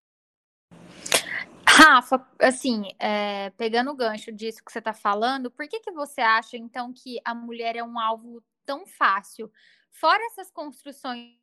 Rafa, 1.87 2.27
assim, 2.41 2.83
é, 2.99 3.49
pegando 3.51 3.91
o 3.91 3.95
gancho 3.95 4.29
disso 4.29 4.61
que 4.63 4.69
você 4.69 4.79
está 4.79 4.93
falando, 4.93 5.49
por 5.49 5.65
que, 5.69 5.79
que 5.79 5.91
você 5.91 6.19
acha, 6.19 6.57
então, 6.57 6.91
que 6.93 7.17
a 7.23 7.33
mulher 7.33 7.77
é 7.77 7.83
um 7.83 7.97
alvo 7.97 8.43
tão 8.65 8.85
fácil? 8.85 9.49
Fora 9.89 10.21
essas 10.25 10.51
construções 10.51 11.33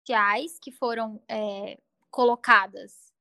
sociais 0.00 0.58
que 0.60 0.72
foram 0.72 1.22
é, 1.28 1.78
colocadas, 2.10 3.12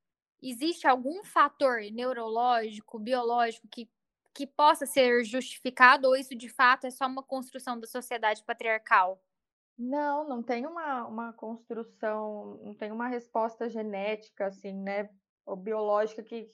existe 0.41 0.87
algum 0.87 1.23
fator 1.23 1.79
neurológico, 1.91 2.97
biológico 2.97 3.67
que, 3.67 3.87
que 4.33 4.47
possa 4.47 4.87
ser 4.87 5.23
justificado 5.23 6.07
ou 6.07 6.15
isso 6.15 6.35
de 6.35 6.49
fato 6.49 6.87
é 6.87 6.89
só 6.89 7.05
uma 7.05 7.21
construção 7.21 7.79
da 7.79 7.85
sociedade 7.85 8.43
patriarcal? 8.43 9.23
Não, 9.77 10.27
não 10.27 10.41
tem 10.41 10.65
uma, 10.65 11.05
uma 11.05 11.33
construção, 11.33 12.59
não 12.63 12.73
tem 12.73 12.91
uma 12.91 13.07
resposta 13.07 13.69
genética, 13.69 14.47
assim, 14.47 14.73
né? 14.73 15.07
Ou 15.45 15.55
biológica 15.55 16.23
que, 16.23 16.47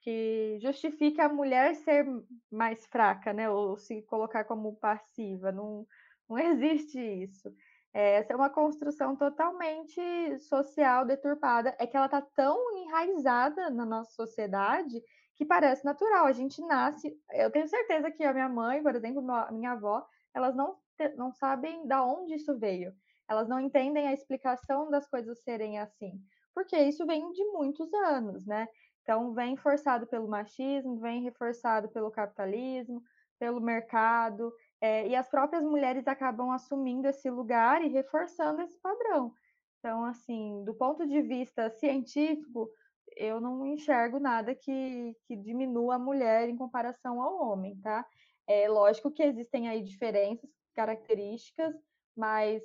que 0.00 0.58
justifique 0.60 1.20
a 1.20 1.28
mulher 1.28 1.74
ser 1.76 2.06
mais 2.50 2.86
fraca, 2.86 3.32
né? 3.32 3.48
Ou 3.50 3.76
se 3.76 4.02
colocar 4.02 4.44
como 4.44 4.76
passiva. 4.76 5.50
Não, 5.52 5.86
não 6.28 6.38
existe 6.38 6.98
isso. 6.98 7.52
É, 7.92 8.16
essa 8.16 8.32
é 8.32 8.36
uma 8.36 8.50
construção 8.50 9.16
totalmente 9.16 10.00
social 10.40 11.04
deturpada. 11.04 11.74
É 11.78 11.86
que 11.86 11.96
ela 11.96 12.06
está 12.06 12.20
tão 12.20 12.76
enraizada 12.78 13.70
na 13.70 13.86
nossa 13.86 14.10
sociedade 14.12 15.00
que 15.36 15.44
parece 15.44 15.84
natural. 15.84 16.26
A 16.26 16.32
gente 16.32 16.60
nasce. 16.62 17.16
Eu 17.32 17.50
tenho 17.50 17.68
certeza 17.68 18.10
que 18.10 18.24
a 18.24 18.32
minha 18.32 18.48
mãe, 18.48 18.82
por 18.82 18.94
exemplo, 18.94 19.22
minha 19.52 19.72
avó, 19.72 20.04
elas 20.34 20.54
não, 20.56 20.76
não 21.16 21.32
sabem 21.32 21.86
da 21.86 22.04
onde 22.04 22.34
isso 22.34 22.58
veio. 22.58 22.92
Elas 23.28 23.48
não 23.48 23.58
entendem 23.58 24.06
a 24.06 24.12
explicação 24.12 24.90
das 24.90 25.08
coisas 25.08 25.42
serem 25.42 25.78
assim 25.78 26.20
porque 26.54 26.76
isso 26.76 27.04
vem 27.06 27.30
de 27.32 27.44
muitos 27.46 27.92
anos, 27.92 28.46
né? 28.46 28.68
Então, 29.02 29.34
vem 29.34 29.56
forçado 29.56 30.06
pelo 30.06 30.28
machismo, 30.28 30.98
vem 30.98 31.22
reforçado 31.22 31.88
pelo 31.90 32.10
capitalismo, 32.10 33.02
pelo 33.38 33.60
mercado, 33.60 34.52
é, 34.80 35.06
e 35.08 35.14
as 35.14 35.28
próprias 35.28 35.62
mulheres 35.62 36.06
acabam 36.06 36.50
assumindo 36.50 37.08
esse 37.08 37.28
lugar 37.28 37.82
e 37.84 37.88
reforçando 37.88 38.62
esse 38.62 38.78
padrão. 38.80 39.32
Então, 39.78 40.04
assim, 40.04 40.64
do 40.64 40.74
ponto 40.74 41.06
de 41.06 41.20
vista 41.20 41.68
científico, 41.68 42.70
eu 43.16 43.40
não 43.40 43.66
enxergo 43.66 44.18
nada 44.18 44.54
que, 44.54 45.14
que 45.26 45.36
diminua 45.36 45.96
a 45.96 45.98
mulher 45.98 46.48
em 46.48 46.56
comparação 46.56 47.20
ao 47.20 47.38
homem, 47.38 47.78
tá? 47.80 48.06
É 48.46 48.68
lógico 48.68 49.10
que 49.10 49.22
existem 49.22 49.68
aí 49.68 49.82
diferenças, 49.82 50.48
características, 50.74 51.74
mas 52.16 52.62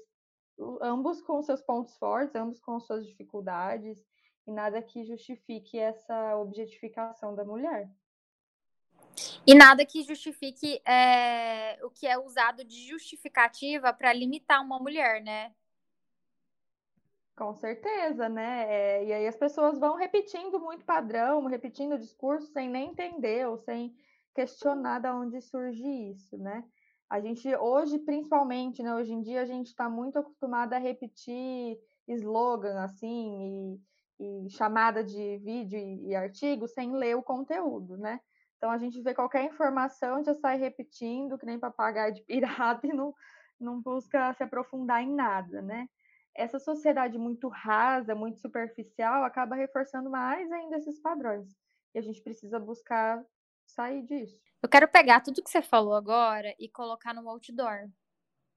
ambos 0.81 1.21
com 1.21 1.41
seus 1.41 1.61
pontos 1.61 1.97
fortes, 1.97 2.35
ambos 2.35 2.59
com 2.59 2.79
suas 2.79 3.05
dificuldades, 3.05 4.05
e 4.45 4.51
nada 4.51 4.81
que 4.81 5.03
justifique 5.05 5.77
essa 5.77 6.35
objetificação 6.37 7.35
da 7.35 7.45
mulher. 7.45 7.89
E 9.45 9.55
nada 9.55 9.85
que 9.85 10.03
justifique 10.03 10.81
é, 10.85 11.79
o 11.83 11.89
que 11.89 12.07
é 12.07 12.17
usado 12.17 12.63
de 12.63 12.87
justificativa 12.87 13.93
para 13.93 14.13
limitar 14.13 14.61
uma 14.63 14.79
mulher, 14.79 15.21
né? 15.21 15.53
Com 17.35 17.55
certeza, 17.55 18.27
né? 18.27 18.65
É, 18.67 19.05
e 19.05 19.13
aí 19.13 19.27
as 19.27 19.35
pessoas 19.35 19.79
vão 19.79 19.95
repetindo 19.95 20.59
muito 20.59 20.83
padrão, 20.83 21.45
repetindo 21.45 21.93
o 21.93 21.99
discurso 21.99 22.51
sem 22.51 22.69
nem 22.69 22.89
entender 22.89 23.47
ou 23.47 23.57
sem 23.57 23.95
questionar 24.35 24.99
de 24.99 25.09
onde 25.09 25.41
surge 25.41 25.87
isso, 26.11 26.37
né? 26.37 26.63
A 27.09 27.19
gente 27.19 27.53
hoje, 27.55 27.97
principalmente, 27.99 28.83
né, 28.83 28.93
hoje 28.93 29.11
em 29.11 29.21
dia, 29.21 29.41
a 29.41 29.45
gente 29.45 29.67
está 29.67 29.89
muito 29.89 30.19
acostumada 30.19 30.75
a 30.75 30.79
repetir 30.79 31.79
slogan 32.07 32.81
assim 32.81 33.79
e, 34.19 34.45
e, 34.45 34.49
chamada 34.51 35.03
de 35.03 35.37
vídeo 35.39 35.79
e, 35.79 36.09
e 36.09 36.15
artigo 36.15 36.67
sem 36.67 36.91
ler 36.93 37.15
o 37.15 37.23
conteúdo, 37.23 37.97
né? 37.97 38.19
Então 38.57 38.69
a 38.69 38.77
gente 38.77 39.01
vê 39.01 39.13
qualquer 39.13 39.45
informação 39.45 40.23
já 40.23 40.35
sai 40.35 40.57
repetindo, 40.57 41.37
que 41.37 41.45
nem 41.45 41.57
papagaio 41.57 42.13
de 42.13 42.21
pirata 42.21 42.85
e 42.87 42.93
não, 42.93 43.13
não 43.59 43.81
busca 43.81 44.33
se 44.33 44.43
aprofundar 44.43 45.01
em 45.01 45.13
nada, 45.13 45.61
né? 45.61 45.87
Essa 46.35 46.59
sociedade 46.59 47.17
muito 47.17 47.47
rasa, 47.47 48.13
muito 48.13 48.39
superficial, 48.39 49.23
acaba 49.23 49.55
reforçando 49.55 50.09
mais 50.09 50.51
ainda 50.51 50.77
esses 50.77 50.99
padrões. 50.99 51.55
E 51.93 51.99
a 51.99 52.01
gente 52.01 52.21
precisa 52.21 52.59
buscar 52.59 53.25
sair 53.69 54.03
disso. 54.03 54.41
Eu 54.61 54.69
quero 54.69 54.87
pegar 54.87 55.21
tudo 55.21 55.43
que 55.43 55.49
você 55.49 55.61
falou 55.61 55.93
agora 55.93 56.53
e 56.59 56.67
colocar 56.67 57.13
no 57.13 57.27
outdoor. 57.29 57.89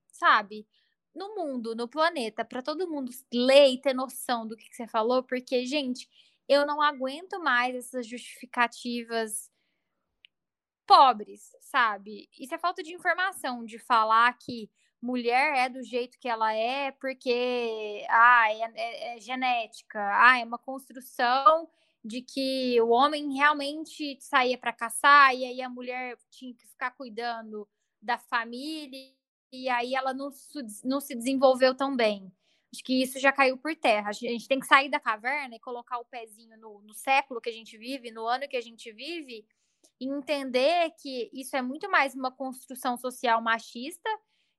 Sabe? 0.09 0.67
No 1.15 1.35
mundo, 1.35 1.75
no 1.75 1.89
planeta, 1.89 2.45
para 2.45 2.63
todo 2.63 2.89
mundo 2.89 3.11
ler 3.33 3.69
e 3.69 3.81
ter 3.81 3.95
noção 3.95 4.47
do 4.47 4.57
que, 4.57 4.69
que 4.69 4.77
você 4.77 4.87
falou, 4.87 5.23
porque, 5.23 5.65
gente, 5.67 6.09
eu 6.49 6.67
não 6.67 6.81
aguento 6.83 7.39
mais 7.41 7.75
essas 7.75 8.07
justificativas 8.07 9.51
pobres, 10.87 11.51
sabe? 11.61 12.29
Isso 12.39 12.55
é 12.55 12.59
falta 12.59 12.83
de 12.83 12.93
informação, 12.93 13.65
de 13.65 13.79
falar 13.79 14.37
que 14.39 14.71
mulher 15.01 15.57
é 15.57 15.69
do 15.69 15.83
jeito 15.83 16.19
que 16.19 16.29
ela 16.29 16.53
é 16.55 16.93
porque 16.93 18.05
ah, 18.09 18.47
é, 18.51 18.73
é, 18.75 19.17
é 19.17 19.21
genética, 19.21 19.99
ah, 19.99 20.39
é 20.39 20.45
uma 20.45 20.59
construção 20.59 21.69
de 22.05 22.21
que 22.23 22.81
o 22.81 22.89
homem 22.89 23.35
realmente 23.35 24.19
saía 24.21 24.59
para 24.59 24.73
caçar 24.73 25.35
e 25.35 25.45
aí 25.45 25.63
a 25.63 25.69
mulher 25.69 26.17
tinha 26.31 26.55
que 26.55 26.67
ficar 26.67 26.91
cuidando 26.93 27.69
da 28.01 28.19
família 28.19 29.15
e 29.53 29.69
aí 29.69 29.95
ela 29.95 30.13
não, 30.13 30.31
não 30.85 31.01
se 31.01 31.15
desenvolveu 31.15 31.75
tão 31.75 31.95
bem. 31.95 32.33
Acho 32.73 32.83
que 32.83 33.03
isso 33.03 33.21
já 33.21 33.31
caiu 33.31 33.59
por 33.59 33.77
terra. 33.77 34.09
A 34.09 34.13
gente 34.13 34.49
tem 34.49 34.59
que 34.59 34.67
sair 34.67 34.89
da 34.89 34.99
caverna 34.99 35.55
e 35.55 35.61
colocar 35.61 35.99
o 35.99 36.07
pezinho 36.07 36.59
no, 36.59 36.81
no 36.83 36.95
século 36.95 37.41
que 37.41 37.51
a 37.51 37.53
gente 37.53 37.77
vive, 37.77 38.11
no 38.11 38.27
ano 38.27 38.49
que 38.49 38.57
a 38.57 38.63
gente 38.63 38.91
vive, 38.93 39.47
e 40.01 40.09
entender 40.09 40.91
que 40.99 41.31
isso 41.35 41.55
é 41.55 41.61
muito 41.61 41.91
mais 41.91 42.15
uma 42.15 42.33
construção 42.33 42.97
social 42.97 43.43
machista 43.43 44.09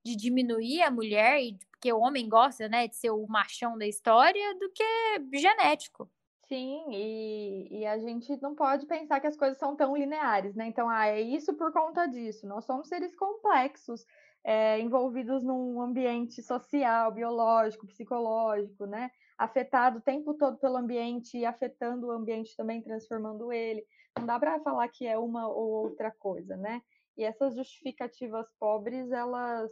de 0.05 0.15
diminuir 0.15 0.83
a 0.83 0.91
mulher, 0.91 1.41
e 1.41 1.57
porque 1.71 1.91
o 1.91 1.99
homem 1.99 2.29
gosta 2.29 2.67
né, 2.69 2.87
de 2.87 2.95
ser 2.95 3.09
o 3.09 3.25
machão 3.25 3.77
da 3.77 3.87
história, 3.87 4.53
do 4.59 4.69
que 4.71 5.39
genético. 5.39 6.09
Sim, 6.47 6.83
e, 6.91 7.79
e 7.79 7.85
a 7.85 7.97
gente 7.97 8.39
não 8.41 8.53
pode 8.53 8.85
pensar 8.85 9.19
que 9.19 9.27
as 9.27 9.37
coisas 9.37 9.57
são 9.57 9.75
tão 9.75 9.95
lineares, 9.95 10.55
né? 10.55 10.67
Então, 10.67 10.89
ah, 10.89 11.07
é 11.07 11.21
isso 11.21 11.53
por 11.53 11.71
conta 11.71 12.05
disso. 12.05 12.45
Nós 12.45 12.65
somos 12.65 12.89
seres 12.89 13.15
complexos, 13.15 14.05
é, 14.43 14.77
envolvidos 14.79 15.41
num 15.41 15.81
ambiente 15.81 16.43
social, 16.43 17.11
biológico, 17.13 17.87
psicológico, 17.87 18.85
né? 18.85 19.09
Afetado 19.37 19.99
o 19.99 20.01
tempo 20.01 20.33
todo 20.33 20.57
pelo 20.57 20.77
ambiente 20.77 21.37
e 21.37 21.45
afetando 21.45 22.07
o 22.07 22.11
ambiente 22.11 22.55
também, 22.57 22.81
transformando 22.81 23.51
ele. 23.53 23.85
Não 24.19 24.25
dá 24.25 24.37
para 24.37 24.59
falar 24.59 24.87
que 24.89 25.07
é 25.07 25.17
uma 25.17 25.47
ou 25.47 25.85
outra 25.85 26.11
coisa, 26.11 26.57
né? 26.57 26.81
E 27.17 27.23
essas 27.23 27.55
justificativas 27.55 28.47
pobres, 28.59 29.11
elas, 29.11 29.71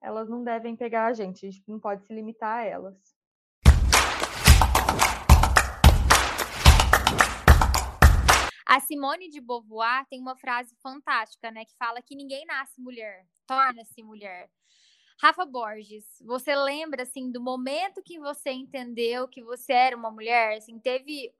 elas 0.00 0.28
não 0.28 0.44
devem 0.44 0.76
pegar 0.76 1.06
a 1.06 1.12
gente, 1.12 1.44
a 1.44 1.50
gente 1.50 1.68
não 1.68 1.80
pode 1.80 2.06
se 2.06 2.14
limitar 2.14 2.58
a 2.58 2.64
elas. 2.64 3.22
A 8.72 8.80
Simone 8.80 9.28
de 9.28 9.38
Beauvoir 9.38 10.06
tem 10.08 10.18
uma 10.18 10.34
frase 10.34 10.74
fantástica, 10.76 11.50
né, 11.50 11.62
que 11.62 11.76
fala 11.76 12.00
que 12.00 12.16
ninguém 12.16 12.46
nasce 12.46 12.80
mulher, 12.80 13.26
torna-se 13.46 14.02
mulher. 14.02 14.50
Rafa 15.20 15.44
Borges, 15.44 16.06
você 16.24 16.56
lembra 16.56 17.02
assim 17.02 17.30
do 17.30 17.38
momento 17.38 18.02
que 18.02 18.18
você 18.18 18.50
entendeu 18.50 19.28
que 19.28 19.42
você 19.42 19.74
era 19.74 19.94
uma 19.94 20.10
mulher? 20.10 20.56
Assim, 20.56 20.78
teve 20.78 21.34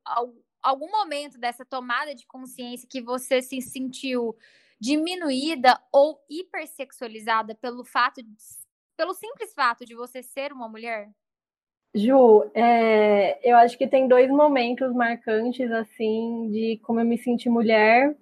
algum 0.63 0.91
momento 0.91 1.39
dessa 1.39 1.65
tomada 1.65 2.15
de 2.15 2.27
consciência 2.27 2.87
que 2.87 3.01
você 3.01 3.41
se 3.41 3.63
sentiu 3.63 4.37
diminuída 4.79 5.83
ou 5.91 6.23
hipersexualizada 6.29 7.55
pelo 7.55 7.83
fato 7.83 8.23
de, 8.23 8.31
pelo 8.95 9.15
simples 9.15 9.55
fato 9.55 9.87
de 9.87 9.95
você 9.95 10.23
ser 10.23 10.53
uma 10.53 10.69
mulher? 10.69 11.11
Ju, 11.95 12.51
é, 12.55 13.39
eu 13.49 13.57
acho 13.57 13.77
que 13.77 13.87
tem 13.87 14.09
dois 14.09 14.31
momentos 14.31 14.93
marcantes 14.95 15.71
assim 15.71 16.49
de 16.51 16.81
como 16.83 17.01
eu 17.01 17.05
me 17.05 17.19
senti 17.19 17.51
mulher 17.51 18.17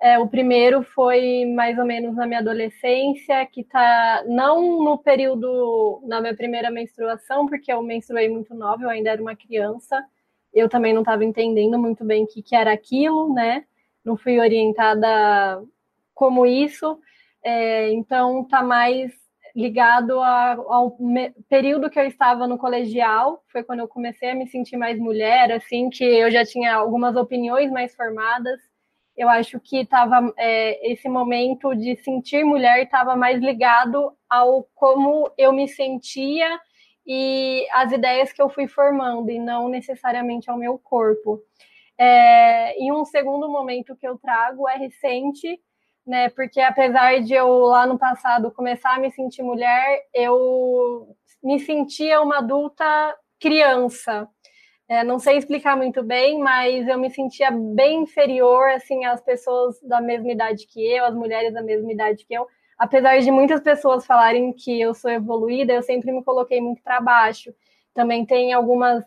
é, 0.00 0.18
o 0.18 0.26
primeiro 0.26 0.82
foi 0.82 1.44
mais 1.44 1.78
ou 1.78 1.84
menos 1.84 2.16
na 2.16 2.26
minha 2.26 2.40
adolescência, 2.40 3.44
que 3.44 3.62
tá 3.62 4.24
não 4.26 4.82
no 4.82 4.96
período 4.96 6.00
na 6.06 6.22
minha 6.22 6.34
primeira 6.34 6.70
menstruação, 6.70 7.46
porque 7.46 7.70
eu 7.70 7.82
menstruei 7.82 8.26
muito 8.28 8.54
nova, 8.54 8.82
eu 8.82 8.88
ainda 8.88 9.10
era 9.10 9.20
uma 9.20 9.36
criança. 9.36 10.02
Eu 10.54 10.70
também 10.70 10.94
não 10.94 11.02
estava 11.02 11.22
entendendo 11.24 11.78
muito 11.78 12.02
bem 12.02 12.24
o 12.24 12.26
que, 12.26 12.42
que 12.42 12.56
era 12.56 12.72
aquilo, 12.72 13.32
né? 13.34 13.64
Não 14.02 14.16
fui 14.16 14.40
orientada 14.40 15.62
como 16.14 16.46
isso. 16.46 16.98
É, 17.44 17.92
então 17.92 18.44
tá 18.44 18.62
mais 18.62 19.12
ligado 19.54 20.20
a, 20.20 20.52
ao 20.52 20.96
período 21.48 21.90
que 21.90 21.98
eu 21.98 22.06
estava 22.06 22.46
no 22.46 22.58
colegial, 22.58 23.42
foi 23.50 23.62
quando 23.62 23.80
eu 23.80 23.88
comecei 23.88 24.30
a 24.30 24.34
me 24.34 24.46
sentir 24.48 24.76
mais 24.76 24.98
mulher, 24.98 25.52
assim, 25.52 25.90
que 25.90 26.04
eu 26.04 26.30
já 26.30 26.44
tinha 26.44 26.74
algumas 26.74 27.16
opiniões 27.16 27.70
mais 27.70 27.94
formadas 27.94 28.60
eu 29.20 29.28
acho 29.28 29.60
que 29.60 29.84
tava, 29.84 30.32
é, 30.38 30.92
esse 30.92 31.06
momento 31.06 31.74
de 31.74 31.94
sentir 31.96 32.42
mulher 32.42 32.82
estava 32.82 33.14
mais 33.14 33.38
ligado 33.38 34.16
ao 34.26 34.66
como 34.74 35.30
eu 35.36 35.52
me 35.52 35.68
sentia 35.68 36.58
e 37.06 37.66
as 37.72 37.92
ideias 37.92 38.32
que 38.32 38.40
eu 38.40 38.48
fui 38.48 38.66
formando, 38.66 39.30
e 39.30 39.38
não 39.38 39.68
necessariamente 39.68 40.50
ao 40.50 40.56
meu 40.56 40.78
corpo. 40.78 41.38
É, 41.98 42.82
e 42.82 42.90
um 42.90 43.04
segundo 43.04 43.46
momento 43.46 43.94
que 43.94 44.08
eu 44.08 44.16
trago 44.16 44.66
é 44.66 44.76
recente, 44.78 45.60
né? 46.10 46.28
Porque 46.30 46.60
apesar 46.60 47.20
de 47.20 47.32
eu 47.34 47.48
lá 47.60 47.86
no 47.86 47.96
passado 47.96 48.50
começar 48.50 48.96
a 48.96 48.98
me 48.98 49.12
sentir 49.12 49.44
mulher, 49.44 50.00
eu 50.12 51.16
me 51.40 51.60
sentia 51.60 52.20
uma 52.20 52.38
adulta 52.38 53.16
criança. 53.38 54.28
É, 54.88 55.04
não 55.04 55.20
sei 55.20 55.36
explicar 55.38 55.76
muito 55.76 56.02
bem, 56.02 56.40
mas 56.40 56.88
eu 56.88 56.98
me 56.98 57.10
sentia 57.10 57.52
bem 57.52 58.02
inferior 58.02 58.70
assim 58.70 59.04
às 59.04 59.20
pessoas 59.20 59.80
da 59.82 60.00
mesma 60.00 60.32
idade 60.32 60.66
que 60.66 60.84
eu, 60.84 61.04
às 61.04 61.14
mulheres 61.14 61.54
da 61.54 61.62
mesma 61.62 61.92
idade 61.92 62.26
que 62.26 62.34
eu. 62.34 62.44
Apesar 62.76 63.20
de 63.20 63.30
muitas 63.30 63.60
pessoas 63.60 64.04
falarem 64.04 64.52
que 64.52 64.80
eu 64.80 64.92
sou 64.92 65.12
evoluída, 65.12 65.72
eu 65.72 65.82
sempre 65.82 66.10
me 66.10 66.24
coloquei 66.24 66.60
muito 66.60 66.82
para 66.82 67.00
baixo. 67.00 67.54
Também 67.94 68.26
tem 68.26 68.52
algumas 68.52 69.04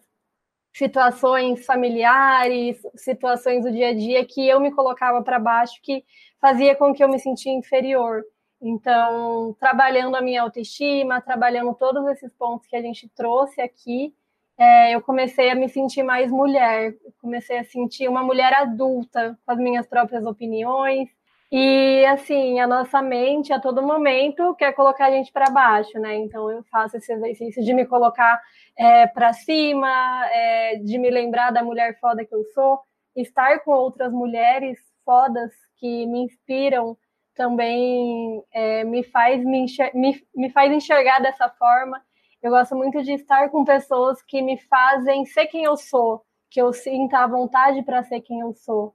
situações 0.74 1.66
familiares, 1.66 2.82
situações 2.96 3.64
do 3.64 3.72
dia 3.72 3.90
a 3.90 3.94
dia 3.94 4.26
que 4.26 4.48
eu 4.48 4.60
me 4.60 4.72
colocava 4.72 5.22
para 5.22 5.40
baixo, 5.40 5.80
que 5.82 6.04
fazia 6.42 6.76
com 6.76 6.94
que 6.94 7.04
eu 7.04 7.10
me 7.10 7.20
sentia 7.20 7.54
inferior. 7.54 8.24
Então, 8.62 9.56
trabalhando 9.60 10.16
a 10.16 10.22
minha 10.22 10.42
autoestima, 10.42 11.22
trabalhando 11.22 11.74
todos 11.76 12.06
esses 12.08 12.34
pontos 12.34 12.68
que 12.68 12.76
a 12.76 12.82
gente 12.82 13.08
trouxe 13.10 13.62
aqui, 13.62 14.14
é, 14.58 14.96
eu 14.96 15.02
comecei 15.02 15.50
a 15.50 15.56
me 15.56 15.68
sentir 15.68 16.04
mais 16.04 16.32
mulher, 16.32 16.96
comecei 17.20 17.58
a 17.58 17.64
sentir 17.64 18.08
uma 18.08 18.24
mulher 18.24 18.54
adulta, 18.54 19.38
com 19.46 19.52
as 19.52 19.58
minhas 19.58 19.86
próprias 19.86 20.26
opiniões. 20.26 21.10
E 21.56 22.04
assim, 22.08 22.60
a 22.60 22.66
nossa 22.66 23.00
mente 23.00 23.54
a 23.54 23.60
todo 23.60 23.84
momento 23.84 24.56
quer 24.56 24.74
colocar 24.74 25.06
a 25.06 25.12
gente 25.12 25.32
para 25.32 25.52
baixo, 25.52 26.00
né? 26.00 26.16
Então 26.16 26.50
eu 26.50 26.64
faço 26.64 26.98
esse 26.98 27.14
exercício 27.14 27.64
de 27.64 27.74
me 27.76 27.86
colocar 27.86 28.42
é, 28.76 29.06
para 29.06 29.32
cima, 29.34 29.88
é, 30.32 30.78
de 30.78 30.98
me 30.98 31.12
lembrar 31.12 31.52
da 31.52 31.64
mulher 31.64 32.00
foda 32.00 32.26
que 32.26 32.34
eu 32.34 32.44
sou, 32.56 32.80
estar 33.16 33.60
com 33.60 33.72
outras 33.72 34.12
mulheres 34.12 34.80
fodas 35.06 35.52
que 35.78 36.08
me 36.08 36.24
inspiram 36.24 36.98
também 37.36 38.44
é, 38.52 38.84
me 38.84 39.04
faz 39.04 39.44
me, 39.46 39.66
me, 39.94 40.24
me 40.36 40.50
faz 40.50 40.72
enxergar 40.72 41.20
dessa 41.20 41.50
forma 41.50 42.02
eu 42.44 42.52
gosto 42.52 42.76
muito 42.76 43.02
de 43.04 43.14
estar 43.14 43.50
com 43.50 43.64
pessoas 43.64 44.22
que 44.24 44.42
me 44.42 44.58
fazem 44.58 45.24
ser 45.26 45.48
quem 45.48 45.64
eu 45.64 45.78
sou, 45.78 46.22
que 46.52 46.62
eu 46.62 46.74
sinta 46.74 47.20
a 47.20 47.28
vontade 47.28 47.82
para 47.84 48.04
ser 48.04 48.20
quem 48.22 48.42
eu 48.42 48.54
sou. 48.54 48.94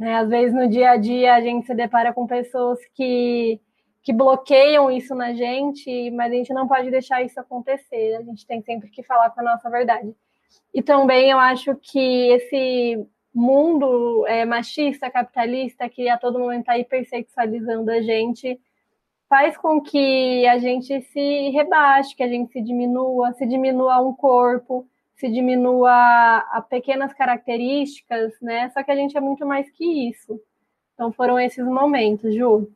Né? 0.00 0.16
Às 0.16 0.30
vezes 0.30 0.54
no 0.54 0.66
dia 0.66 0.92
a 0.92 0.96
dia 0.96 1.34
a 1.34 1.42
gente 1.42 1.66
se 1.66 1.74
depara 1.74 2.10
com 2.10 2.26
pessoas 2.26 2.78
que, 2.94 3.60
que 4.02 4.14
bloqueiam 4.14 4.90
isso 4.90 5.14
na 5.14 5.34
gente, 5.34 6.10
mas 6.12 6.32
a 6.32 6.34
gente 6.34 6.54
não 6.54 6.66
pode 6.66 6.90
deixar 6.90 7.22
isso 7.22 7.38
acontecer. 7.38 8.16
A 8.16 8.22
gente 8.22 8.46
tem 8.46 8.62
sempre 8.62 8.88
que 8.88 9.02
falar 9.02 9.28
com 9.28 9.42
a 9.42 9.44
nossa 9.44 9.68
verdade. 9.68 10.16
E 10.72 10.82
também 10.82 11.30
eu 11.30 11.38
acho 11.38 11.76
que 11.76 12.30
esse 12.32 13.06
mundo 13.34 14.26
é, 14.26 14.46
machista, 14.46 15.10
capitalista, 15.10 15.86
que 15.86 16.08
a 16.08 16.16
todo 16.16 16.38
momento 16.38 16.60
está 16.60 16.78
hipersexualizando 16.78 17.90
a 17.90 18.00
gente, 18.00 18.58
faz 19.28 19.54
com 19.58 19.82
que 19.82 20.46
a 20.46 20.56
gente 20.56 20.98
se 21.02 21.50
rebaixe, 21.50 22.16
que 22.16 22.22
a 22.22 22.28
gente 22.28 22.50
se 22.52 22.62
diminua, 22.62 23.34
se 23.34 23.46
diminua 23.46 24.00
um 24.00 24.14
corpo, 24.14 24.88
se 25.20 25.30
diminua 25.30 26.38
a 26.50 26.62
pequenas 26.62 27.12
características, 27.12 28.32
né? 28.40 28.70
Só 28.70 28.82
que 28.82 28.90
a 28.90 28.96
gente 28.96 29.14
é 29.14 29.20
muito 29.20 29.44
mais 29.44 29.70
que 29.70 30.08
isso. 30.08 30.40
Então 30.94 31.12
foram 31.12 31.38
esses 31.38 31.64
momentos, 31.64 32.34
Ju. 32.34 32.72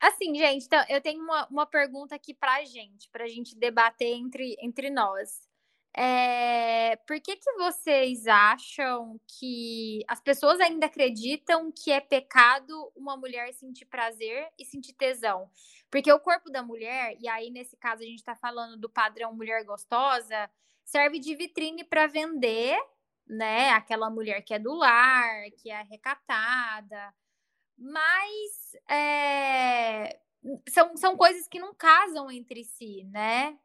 Assim, 0.00 0.34
gente, 0.34 0.64
então, 0.64 0.82
eu 0.88 1.02
tenho 1.02 1.22
uma, 1.22 1.46
uma 1.48 1.66
pergunta 1.66 2.14
aqui 2.14 2.32
pra 2.32 2.64
gente, 2.64 3.10
pra 3.12 3.28
gente 3.28 3.54
debater 3.58 4.14
entre, 4.16 4.56
entre 4.62 4.88
nós. 4.88 5.51
É, 5.94 6.96
por 7.06 7.20
que, 7.20 7.36
que 7.36 7.52
vocês 7.52 8.26
acham 8.26 9.20
que 9.26 10.02
as 10.08 10.20
pessoas 10.22 10.58
ainda 10.58 10.86
acreditam 10.86 11.70
que 11.70 11.92
é 11.92 12.00
pecado 12.00 12.90
uma 12.96 13.14
mulher 13.16 13.52
sentir 13.52 13.84
prazer 13.84 14.48
e 14.58 14.64
sentir 14.64 14.94
tesão? 14.94 15.50
Porque 15.90 16.10
o 16.10 16.20
corpo 16.20 16.50
da 16.50 16.62
mulher, 16.62 17.14
e 17.20 17.28
aí 17.28 17.50
nesse 17.50 17.76
caso 17.76 18.02
a 18.02 18.06
gente 18.06 18.18
está 18.18 18.34
falando 18.34 18.78
do 18.78 18.88
padrão 18.88 19.34
mulher 19.34 19.64
gostosa, 19.64 20.50
serve 20.82 21.18
de 21.18 21.34
vitrine 21.34 21.84
para 21.84 22.06
vender, 22.06 22.78
né? 23.26 23.70
Aquela 23.70 24.08
mulher 24.08 24.42
que 24.42 24.54
é 24.54 24.58
do 24.58 24.72
lar, 24.72 25.50
que 25.58 25.70
é 25.70 25.82
recatada, 25.82 27.14
mas 27.76 28.76
é, 28.88 30.18
são, 30.70 30.96
são 30.96 31.16
coisas 31.16 31.46
que 31.48 31.58
não 31.58 31.74
casam 31.74 32.30
entre 32.30 32.64
si, 32.64 33.04
né? 33.04 33.58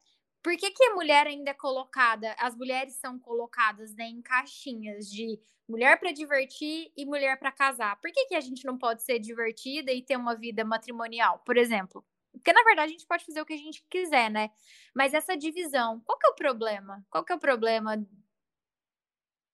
Por 0.48 0.56
que, 0.56 0.72
que 0.72 0.86
a 0.86 0.96
mulher 0.96 1.28
ainda 1.28 1.52
é 1.52 1.54
colocada, 1.54 2.34
as 2.40 2.56
mulheres 2.56 2.94
são 2.96 3.20
colocadas 3.20 3.94
né, 3.94 4.06
em 4.06 4.22
caixinhas 4.22 5.12
de 5.12 5.38
mulher 5.68 6.00
para 6.00 6.14
divertir 6.14 6.90
e 6.96 7.06
mulher 7.06 7.38
para 7.38 7.52
casar? 7.52 8.00
Por 8.00 8.10
que, 8.14 8.28
que 8.28 8.34
a 8.34 8.40
gente 8.40 8.66
não 8.66 8.78
pode 8.78 9.04
ser 9.04 9.20
divertida 9.20 9.92
e 9.92 10.02
ter 10.02 10.16
uma 10.16 10.34
vida 10.38 10.64
matrimonial, 10.64 11.40
por 11.40 11.58
exemplo? 11.58 12.02
Porque, 12.32 12.54
na 12.54 12.64
verdade, 12.64 12.92
a 12.92 12.94
gente 12.94 13.06
pode 13.06 13.26
fazer 13.26 13.42
o 13.42 13.46
que 13.46 13.56
a 13.56 13.58
gente 13.58 13.86
quiser, 13.90 14.32
né? 14.32 14.50
Mas 14.96 15.14
essa 15.14 15.36
divisão, 15.36 16.00
qual 16.06 16.18
que 16.18 16.26
é 16.26 16.30
o 16.30 16.36
problema? 16.36 17.06
Qual 17.10 17.26
que 17.26 17.34
é 17.34 17.36
o 17.36 17.40
problema 17.40 17.98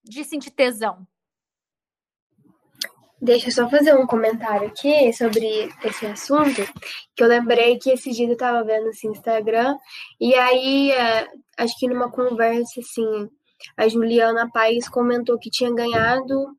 de 0.04 0.24
sentir 0.24 0.52
tesão? 0.52 1.08
Deixa 3.24 3.47
eu 3.47 3.51
só 3.53 3.69
fazer 3.69 3.95
um 3.95 4.05
comentário 4.05 4.67
aqui 4.67 5.13
sobre 5.13 5.69
esse 5.86 6.05
assunto, 6.05 6.61
que 7.15 7.24
eu 7.24 7.28
lembrei 7.28 7.78
que 7.78 7.89
esse 7.89 8.11
dia 8.11 8.28
eu 8.28 8.36
tava 8.36 8.65
vendo 8.65 8.89
esse 8.89 9.07
Instagram, 9.07 9.78
e 10.19 10.36
aí, 10.36 10.91
é, 10.91 11.30
acho 11.57 11.74
que 11.80 11.88
numa 11.88 12.11
conversa, 12.11 12.82
assim, 12.82 13.30
a 13.78 13.88
Juliana 13.88 14.51
Paes 14.51 14.89
comentou 14.89 15.39
que 15.39 15.49
tinha 15.49 15.74
ganhado 15.74 16.53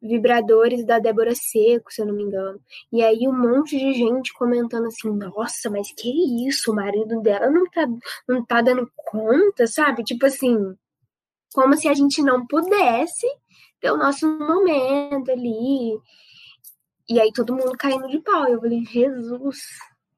vibradores 0.00 0.86
da 0.86 1.00
Débora 1.00 1.34
Seco, 1.34 1.92
se 1.92 2.00
eu 2.00 2.06
não 2.06 2.14
me 2.14 2.22
engano. 2.22 2.60
E 2.92 3.02
aí 3.02 3.26
um 3.26 3.36
monte 3.36 3.76
de 3.76 3.92
gente 3.92 4.32
comentando 4.34 4.86
assim, 4.86 5.10
nossa, 5.10 5.68
mas 5.68 5.90
que 5.92 6.46
isso, 6.46 6.70
o 6.70 6.76
marido 6.76 7.20
dela 7.22 7.50
não 7.50 7.64
tá, 7.68 7.88
não 8.28 8.44
tá 8.44 8.60
dando 8.62 8.88
conta, 8.94 9.66
sabe? 9.66 10.04
Tipo 10.04 10.26
assim, 10.26 10.56
como 11.52 11.76
se 11.76 11.88
a 11.88 11.94
gente 11.94 12.22
não 12.22 12.46
pudesse 12.46 13.26
ter 13.82 13.90
o 13.90 13.98
nosso 13.98 14.26
momento 14.38 15.30
ali. 15.30 16.00
E 17.08 17.20
aí 17.20 17.32
todo 17.32 17.54
mundo 17.54 17.76
caindo 17.76 18.08
de 18.08 18.20
pau. 18.20 18.46
Eu 18.48 18.60
falei, 18.60 18.84
Jesus, 18.84 19.58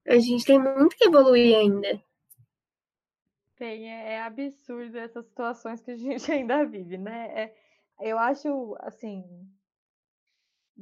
a 0.06 0.18
gente 0.18 0.44
tem 0.44 0.58
muito 0.58 0.94
que 0.94 1.08
evoluir 1.08 1.56
ainda. 1.56 2.00
Tem, 3.56 3.90
é, 3.90 4.12
é 4.12 4.22
absurdo 4.22 4.98
essas 4.98 5.24
situações 5.26 5.80
que 5.80 5.92
a 5.92 5.96
gente 5.96 6.30
ainda 6.30 6.64
vive, 6.64 6.98
né? 6.98 7.26
É, 7.34 7.54
eu 8.00 8.18
acho, 8.18 8.76
assim, 8.80 9.24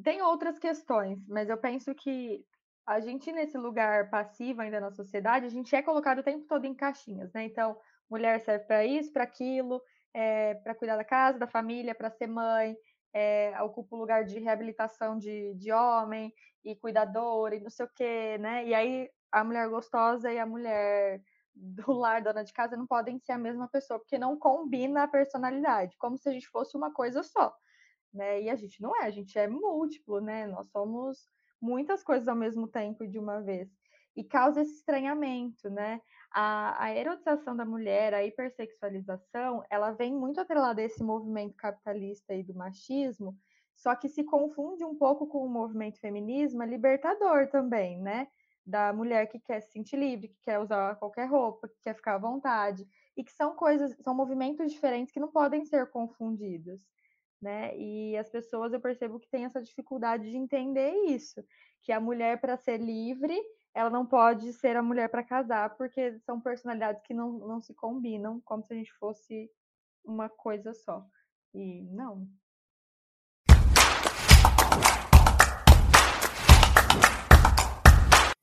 tem 0.02 0.20
outras 0.20 0.58
questões, 0.58 1.24
mas 1.28 1.48
eu 1.48 1.56
penso 1.56 1.94
que 1.94 2.44
a 2.84 2.98
gente 2.98 3.30
nesse 3.30 3.56
lugar 3.56 4.10
passivo 4.10 4.60
ainda 4.60 4.80
na 4.80 4.90
sociedade, 4.90 5.46
a 5.46 5.50
gente 5.50 5.74
é 5.76 5.82
colocado 5.82 6.18
o 6.18 6.22
tempo 6.24 6.46
todo 6.48 6.64
em 6.64 6.74
caixinhas, 6.74 7.32
né? 7.32 7.44
Então, 7.44 7.78
mulher 8.10 8.40
serve 8.40 8.64
para 8.64 8.84
isso, 8.84 9.12
para 9.12 9.22
aquilo, 9.22 9.80
é, 10.14 10.54
para 10.54 10.74
cuidar 10.74 10.96
da 10.96 11.04
casa, 11.04 11.38
da 11.38 11.46
família, 11.46 11.94
para 11.94 12.10
ser 12.10 12.26
mãe, 12.26 12.76
é, 13.14 13.60
ocupa 13.62 13.96
o 13.96 13.98
lugar 13.98 14.24
de 14.24 14.38
reabilitação 14.38 15.18
de, 15.18 15.54
de 15.54 15.72
homem. 15.72 16.32
e 16.64 16.76
cuidadora 16.76 17.56
e 17.56 17.60
não 17.60 17.70
sei 17.70 17.86
o 17.86 17.90
quê, 17.94 18.38
né? 18.38 18.64
E 18.66 18.74
aí 18.74 19.10
a 19.32 19.42
mulher 19.42 19.68
gostosa 19.68 20.32
e 20.32 20.38
a 20.38 20.46
mulher 20.46 21.20
do 21.54 21.92
lar, 21.92 22.22
dona 22.22 22.44
de 22.44 22.52
casa, 22.52 22.76
não 22.76 22.86
podem 22.86 23.18
ser 23.18 23.32
a 23.32 23.38
mesma 23.38 23.68
pessoa, 23.68 23.98
porque 23.98 24.18
não 24.18 24.38
combina 24.38 25.02
a 25.04 25.08
personalidade, 25.08 25.96
como 25.98 26.16
se 26.16 26.28
a 26.28 26.32
gente 26.32 26.48
fosse 26.48 26.76
uma 26.76 26.92
coisa 26.92 27.22
só, 27.22 27.54
né? 28.12 28.42
E 28.42 28.50
a 28.50 28.54
gente 28.54 28.80
não 28.80 28.94
é, 28.96 29.06
a 29.06 29.10
gente 29.10 29.38
é 29.38 29.48
múltiplo, 29.48 30.20
né? 30.20 30.46
Nós 30.46 30.68
somos 30.70 31.28
muitas 31.60 32.02
coisas 32.02 32.28
ao 32.28 32.36
mesmo 32.36 32.68
tempo 32.68 33.04
e 33.04 33.08
de 33.08 33.18
uma 33.18 33.40
vez. 33.40 33.68
E 34.14 34.22
causa 34.24 34.60
esse 34.60 34.74
estranhamento, 34.74 35.70
né? 35.70 36.00
A, 36.34 36.84
a 36.84 36.94
erotização 36.96 37.54
da 37.54 37.64
mulher, 37.64 38.14
a 38.14 38.24
hipersexualização, 38.24 39.62
ela 39.70 39.90
vem 39.92 40.14
muito 40.14 40.40
atrelada 40.40 40.80
a 40.80 40.84
esse 40.84 41.02
movimento 41.02 41.54
capitalista 41.56 42.34
e 42.34 42.42
do 42.42 42.54
machismo, 42.54 43.36
só 43.74 43.94
que 43.94 44.08
se 44.08 44.24
confunde 44.24 44.84
um 44.84 44.96
pouco 44.96 45.26
com 45.26 45.44
o 45.44 45.48
movimento 45.48 45.98
feminismo 46.00 46.62
libertador 46.62 47.48
também, 47.48 48.00
né? 48.00 48.28
Da 48.64 48.92
mulher 48.92 49.26
que 49.26 49.40
quer 49.40 49.60
se 49.60 49.72
sentir 49.72 49.96
livre, 49.96 50.28
que 50.28 50.40
quer 50.44 50.58
usar 50.58 50.96
qualquer 50.96 51.26
roupa, 51.26 51.68
que 51.68 51.80
quer 51.82 51.94
ficar 51.94 52.14
à 52.14 52.18
vontade, 52.18 52.86
e 53.16 53.24
que 53.24 53.32
são 53.32 53.54
coisas, 53.54 53.94
são 54.00 54.14
movimentos 54.14 54.72
diferentes 54.72 55.12
que 55.12 55.20
não 55.20 55.30
podem 55.30 55.64
ser 55.64 55.90
confundidos, 55.90 56.80
né? 57.40 57.76
E 57.76 58.16
as 58.16 58.30
pessoas 58.30 58.72
eu 58.72 58.80
percebo 58.80 59.18
que 59.18 59.28
têm 59.28 59.44
essa 59.44 59.60
dificuldade 59.60 60.30
de 60.30 60.36
entender 60.36 60.92
isso, 61.08 61.42
que 61.82 61.92
a 61.92 62.00
mulher 62.00 62.40
para 62.40 62.56
ser 62.56 62.78
livre, 62.78 63.38
ela 63.74 63.88
não 63.88 64.04
pode 64.04 64.52
ser 64.52 64.76
a 64.76 64.82
mulher 64.82 65.08
para 65.08 65.24
casar, 65.24 65.76
porque 65.76 66.18
são 66.20 66.40
personalidades 66.40 67.02
que 67.02 67.14
não, 67.14 67.32
não 67.32 67.60
se 67.60 67.74
combinam, 67.74 68.40
como 68.44 68.62
se 68.64 68.74
a 68.74 68.76
gente 68.76 68.92
fosse 68.94 69.50
uma 70.04 70.28
coisa 70.28 70.74
só. 70.74 71.04
E 71.54 71.82
não, 71.90 72.28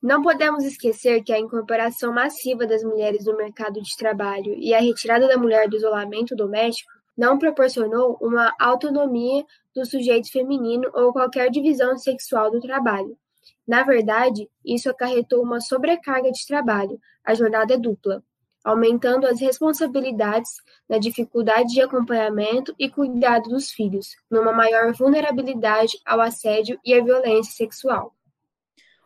Não 0.02 0.22
podemos 0.22 0.64
esquecer 0.64 1.22
que 1.22 1.30
a 1.30 1.38
incorporação 1.38 2.10
massiva 2.10 2.66
das 2.66 2.82
mulheres 2.82 3.26
no 3.26 3.36
mercado 3.36 3.82
de 3.82 3.96
trabalho 3.98 4.54
e 4.58 4.72
a 4.72 4.80
retirada 4.80 5.28
da 5.28 5.36
mulher 5.36 5.68
do 5.68 5.76
isolamento 5.76 6.34
doméstico 6.34 6.90
não 7.14 7.38
proporcionou 7.38 8.16
uma 8.18 8.50
autonomia 8.58 9.44
do 9.74 9.84
sujeito 9.84 10.32
feminino 10.32 10.90
ou 10.94 11.12
qualquer 11.12 11.50
divisão 11.50 11.98
sexual 11.98 12.50
do 12.50 12.60
trabalho. 12.60 13.14
Na 13.66 13.82
verdade, 13.82 14.48
isso 14.64 14.90
acarretou 14.90 15.42
uma 15.42 15.60
sobrecarga 15.60 16.30
de 16.30 16.46
trabalho, 16.46 17.00
a 17.24 17.34
jornada 17.34 17.74
é 17.74 17.78
dupla, 17.78 18.22
aumentando 18.64 19.26
as 19.26 19.40
responsabilidades 19.40 20.50
na 20.88 20.98
dificuldade 20.98 21.72
de 21.72 21.80
acompanhamento 21.80 22.74
e 22.78 22.90
cuidado 22.90 23.48
dos 23.48 23.70
filhos, 23.70 24.16
numa 24.30 24.52
maior 24.52 24.92
vulnerabilidade 24.92 25.98
ao 26.04 26.20
assédio 26.20 26.78
e 26.84 26.92
à 26.94 27.02
violência 27.02 27.52
sexual. 27.52 28.14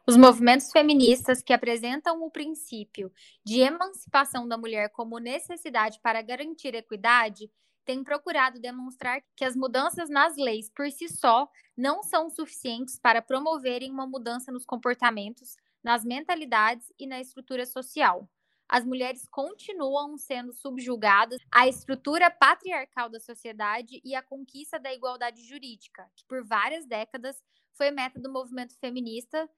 Os 0.06 0.18
movimentos 0.18 0.70
feministas 0.70 1.42
que 1.42 1.52
apresentam 1.52 2.22
o 2.22 2.30
princípio 2.30 3.10
de 3.42 3.60
emancipação 3.60 4.46
da 4.46 4.58
mulher 4.58 4.90
como 4.90 5.18
necessidade 5.18 5.98
para 6.02 6.20
garantir 6.20 6.74
equidade 6.74 7.50
têm 7.84 8.02
procurado 8.02 8.60
demonstrar 8.60 9.22
que 9.36 9.44
as 9.44 9.54
mudanças 9.54 10.08
nas 10.08 10.36
leis 10.36 10.70
por 10.70 10.90
si 10.90 11.08
só 11.08 11.48
não 11.76 12.02
são 12.02 12.30
suficientes 12.30 12.98
para 12.98 13.22
promoverem 13.22 13.90
uma 13.90 14.06
mudança 14.06 14.50
nos 14.50 14.64
comportamentos, 14.64 15.56
nas 15.82 16.04
mentalidades 16.04 16.92
e 16.98 17.06
na 17.06 17.20
estrutura 17.20 17.66
social. 17.66 18.28
As 18.68 18.84
mulheres 18.84 19.28
continuam 19.30 20.16
sendo 20.16 20.52
subjugadas 20.52 21.38
à 21.52 21.68
estrutura 21.68 22.30
patriarcal 22.30 23.10
da 23.10 23.20
sociedade 23.20 24.00
e 24.02 24.14
à 24.14 24.22
conquista 24.22 24.78
da 24.78 24.92
igualdade 24.92 25.46
jurídica, 25.46 26.10
que 26.16 26.24
por 26.26 26.42
várias 26.44 26.86
décadas 26.86 27.42
foi 27.74 27.90
meta 27.90 28.18
do 28.18 28.32
movimento 28.32 28.78
feminista 28.78 29.48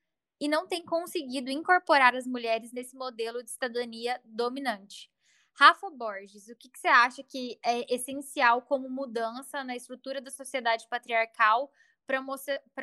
e 0.41 0.49
não 0.49 0.67
tem 0.67 0.85
conseguido 0.85 1.51
incorporar 1.51 2.15
as 2.15 2.27
mulheres 2.27 2.73
nesse 2.73 2.97
modelo 2.97 3.43
de 3.43 3.51
cidadania 3.51 4.21
dominante. 4.25 5.11
Rafa 5.59 5.89
Borges, 5.91 6.49
o 6.49 6.55
que, 6.55 6.69
que, 6.69 6.79
você 6.79 6.89
acha 6.89 7.23
que 7.23 7.59
é 7.65 7.95
essencial 7.95 8.61
como 8.61 8.91
mudança 8.91 9.65
na 9.65 9.75
estrutura 9.75 10.21
da 10.21 10.31
sociedade 10.31 10.87
patriarcal 10.89 11.71
para 12.07 12.21
uma, 12.21 12.37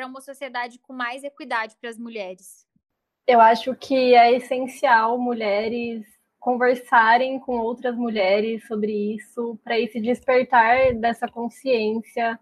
uma 0.08 0.22
sociedade 0.22 0.80
com 0.80 0.92
mais 0.92 1.24
equidade 1.24 1.76
para 1.80 1.92
as 1.92 2.00
mulheres? 2.00 2.68
Eu 3.28 3.40
acho 3.40 3.76
que 3.76 4.16
é 4.16 4.34
essencial 4.36 5.20
mulheres 5.20 6.04
conversarem 6.40 7.40
com 7.40 7.58
outras 7.58 7.96
mulheres 7.96 8.66
sobre 8.68 8.92
isso, 9.16 9.58
para 9.64 9.80
esse 9.80 10.02
despertar 10.02 10.94
dessa 10.96 11.28
consciência, 11.28 12.38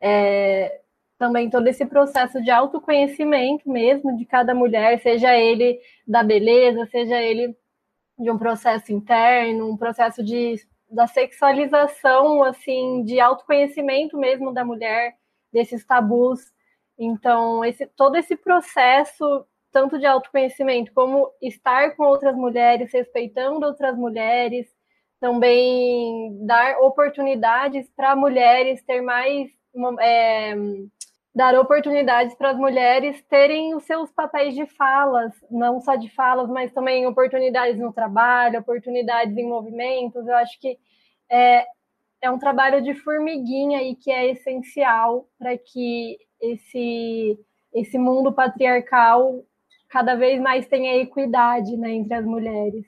é, 0.00 0.80
também 1.18 1.50
todo 1.50 1.66
esse 1.66 1.84
processo 1.84 2.40
de 2.40 2.50
autoconhecimento 2.50 3.68
mesmo 3.68 4.16
de 4.16 4.24
cada 4.24 4.54
mulher, 4.54 5.02
seja 5.02 5.36
ele 5.36 5.78
da 6.06 6.22
beleza, 6.22 6.86
seja 6.86 7.20
ele 7.20 7.54
de 8.22 8.30
um 8.30 8.38
processo 8.38 8.92
interno, 8.92 9.70
um 9.70 9.76
processo 9.76 10.22
de 10.22 10.56
da 10.92 11.06
sexualização, 11.06 12.44
assim, 12.44 13.02
de 13.02 13.18
autoconhecimento 13.18 14.16
mesmo 14.18 14.52
da 14.52 14.62
mulher, 14.62 15.16
desses 15.50 15.84
tabus. 15.86 16.52
Então, 16.98 17.64
esse, 17.64 17.86
todo 17.96 18.16
esse 18.16 18.36
processo, 18.36 19.46
tanto 19.72 19.98
de 19.98 20.04
autoconhecimento 20.04 20.92
como 20.92 21.30
estar 21.40 21.96
com 21.96 22.04
outras 22.04 22.36
mulheres, 22.36 22.92
respeitando 22.92 23.64
outras 23.64 23.96
mulheres, 23.96 24.66
também 25.18 26.36
dar 26.46 26.78
oportunidades 26.80 27.88
para 27.96 28.14
mulheres 28.14 28.82
ter 28.82 29.00
mais 29.00 29.50
é, 30.00 30.54
dar 31.34 31.58
oportunidades 31.58 32.34
para 32.34 32.50
as 32.50 32.56
mulheres 32.56 33.22
terem 33.22 33.74
os 33.74 33.84
seus 33.84 34.10
papéis 34.12 34.54
de 34.54 34.66
falas, 34.66 35.32
não 35.50 35.80
só 35.80 35.96
de 35.96 36.10
falas, 36.10 36.48
mas 36.48 36.72
também 36.72 37.06
oportunidades 37.06 37.78
no 37.78 37.92
trabalho, 37.92 38.60
oportunidades 38.60 39.36
em 39.36 39.48
movimentos. 39.48 40.26
Eu 40.26 40.36
acho 40.36 40.60
que 40.60 40.78
é, 41.30 41.66
é 42.20 42.30
um 42.30 42.38
trabalho 42.38 42.82
de 42.82 42.94
formiguinha 42.94 43.82
e 43.82 43.96
que 43.96 44.10
é 44.10 44.30
essencial 44.30 45.26
para 45.38 45.56
que 45.56 46.18
esse, 46.38 47.38
esse 47.72 47.98
mundo 47.98 48.32
patriarcal 48.32 49.42
cada 49.88 50.14
vez 50.14 50.40
mais 50.40 50.66
tenha 50.66 50.96
equidade 50.96 51.76
né, 51.76 51.92
entre 51.92 52.14
as 52.14 52.24
mulheres. 52.24 52.84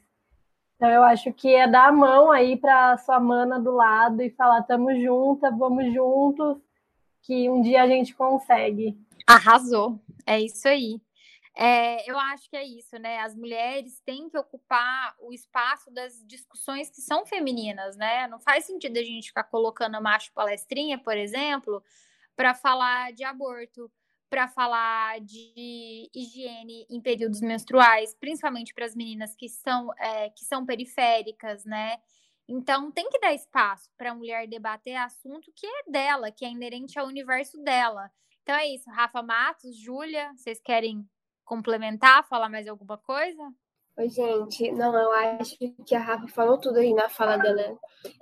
Então 0.76 0.90
eu 0.90 1.02
acho 1.02 1.32
que 1.32 1.54
é 1.54 1.66
dar 1.66 1.88
a 1.88 1.92
mão 1.92 2.30
aí 2.30 2.58
para 2.58 2.98
sua 2.98 3.18
mana 3.18 3.58
do 3.58 3.70
lado 3.70 4.20
e 4.20 4.30
falar, 4.30 4.60
estamos 4.60 5.00
juntas, 5.00 5.56
vamos 5.56 5.92
juntos 5.94 6.63
que 7.24 7.48
um 7.48 7.60
dia 7.60 7.82
a 7.82 7.88
gente 7.88 8.14
consegue. 8.14 8.96
Arrasou, 9.26 9.98
é 10.26 10.40
isso 10.40 10.68
aí. 10.68 11.00
É, 11.56 12.10
eu 12.10 12.18
acho 12.18 12.50
que 12.50 12.56
é 12.56 12.64
isso, 12.64 12.98
né? 12.98 13.20
As 13.20 13.34
mulheres 13.34 14.00
têm 14.04 14.28
que 14.28 14.36
ocupar 14.36 15.14
o 15.20 15.32
espaço 15.32 15.90
das 15.90 16.22
discussões 16.26 16.90
que 16.90 17.00
são 17.00 17.24
femininas, 17.24 17.96
né? 17.96 18.26
Não 18.26 18.40
faz 18.40 18.64
sentido 18.64 18.98
a 18.98 19.02
gente 19.02 19.28
ficar 19.28 19.44
colocando 19.44 20.00
macho 20.02 20.32
palestrinha, 20.32 20.98
por 20.98 21.16
exemplo, 21.16 21.82
para 22.36 22.54
falar 22.54 23.12
de 23.12 23.22
aborto, 23.22 23.90
para 24.28 24.48
falar 24.48 25.20
de 25.20 26.10
higiene 26.12 26.86
em 26.90 27.00
períodos 27.00 27.40
menstruais, 27.40 28.14
principalmente 28.18 28.74
para 28.74 28.84
as 28.84 28.96
meninas 28.96 29.34
que 29.36 29.48
são, 29.48 29.94
é, 29.96 30.30
que 30.30 30.44
são 30.44 30.66
periféricas, 30.66 31.64
né? 31.64 31.98
Então, 32.46 32.90
tem 32.90 33.08
que 33.08 33.18
dar 33.18 33.32
espaço 33.32 33.88
para 33.96 34.10
a 34.10 34.14
mulher 34.14 34.46
debater 34.46 34.96
assunto 34.96 35.50
que 35.54 35.66
é 35.66 35.90
dela, 35.90 36.30
que 36.30 36.44
é 36.44 36.50
inerente 36.50 36.98
ao 36.98 37.06
universo 37.06 37.58
dela. 37.62 38.10
Então 38.44 38.54
é 38.54 38.68
isso, 38.68 38.90
Rafa 38.90 39.22
Matos, 39.22 39.74
Júlia, 39.74 40.30
vocês 40.36 40.60
querem 40.60 41.08
complementar, 41.46 42.28
falar 42.28 42.50
mais 42.50 42.68
alguma 42.68 42.98
coisa? 42.98 43.42
Oi, 43.96 44.10
gente. 44.10 44.70
Não, 44.72 44.94
eu 44.94 45.12
acho 45.12 45.56
que 45.56 45.94
a 45.94 45.98
Rafa 45.98 46.28
falou 46.28 46.58
tudo 46.58 46.78
aí 46.78 46.92
na 46.92 47.08
fala 47.08 47.38
dela 47.38 47.78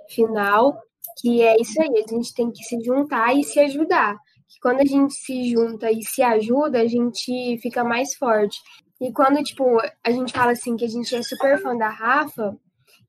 final, 0.08 0.80
que 1.20 1.42
é 1.42 1.56
isso 1.60 1.80
aí, 1.82 2.04
a 2.04 2.06
gente 2.06 2.32
tem 2.34 2.52
que 2.52 2.62
se 2.62 2.80
juntar 2.84 3.34
e 3.34 3.42
se 3.42 3.58
ajudar. 3.58 4.16
Que 4.46 4.60
quando 4.60 4.80
a 4.80 4.84
gente 4.84 5.12
se 5.14 5.50
junta 5.50 5.90
e 5.90 6.02
se 6.04 6.22
ajuda, 6.22 6.80
a 6.80 6.86
gente 6.86 7.58
fica 7.58 7.82
mais 7.82 8.14
forte. 8.14 8.60
E 9.00 9.12
quando, 9.12 9.42
tipo, 9.42 9.64
a 10.04 10.10
gente 10.12 10.32
fala 10.32 10.52
assim 10.52 10.76
que 10.76 10.84
a 10.84 10.88
gente 10.88 11.12
é 11.16 11.22
super 11.22 11.60
fã 11.60 11.76
da 11.76 11.88
Rafa, 11.88 12.56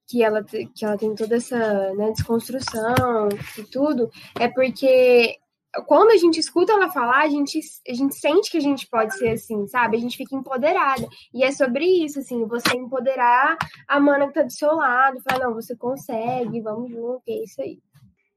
que 0.08 0.24
ela, 0.24 0.43
que 0.43 0.86
ela 0.86 0.97
tem 0.97 1.16
toda 1.16 1.36
essa 1.36 1.93
né, 1.95 2.12
desconstrução 2.12 3.30
e 3.58 3.64
tudo, 3.64 4.10
é 4.39 4.47
porque 4.47 5.38
quando 5.88 6.12
a 6.12 6.18
gente 6.18 6.39
escuta 6.39 6.74
ela 6.74 6.89
falar, 6.89 7.24
a 7.24 7.30
gente, 7.30 7.60
a 7.88 7.93
gente 7.93 8.16
sente 8.16 8.51
que 8.51 8.58
a 8.58 8.62
gente 8.62 8.88
pode 8.88 9.18
ser 9.18 9.30
assim, 9.30 9.66
sabe? 9.68 9.97
A 9.97 9.99
gente 9.99 10.18
fica 10.18 10.36
empoderada. 10.36 11.08
E 11.34 11.43
é 11.43 11.51
sobre 11.51 11.86
isso, 11.86 12.20
assim, 12.20 12.45
você 12.45 12.76
empoderar 12.76 13.58
a 13.88 13.99
mana 13.99 14.28
que 14.28 14.34
tá 14.34 14.43
do 14.43 14.51
seu 14.51 14.76
lado, 14.76 15.22
falar, 15.22 15.45
não, 15.45 15.54
você 15.54 15.76
consegue, 15.76 16.62
vamos 16.62 16.91
junto, 16.91 17.24
é 17.28 17.43
isso 17.43 17.62
aí. 17.62 17.80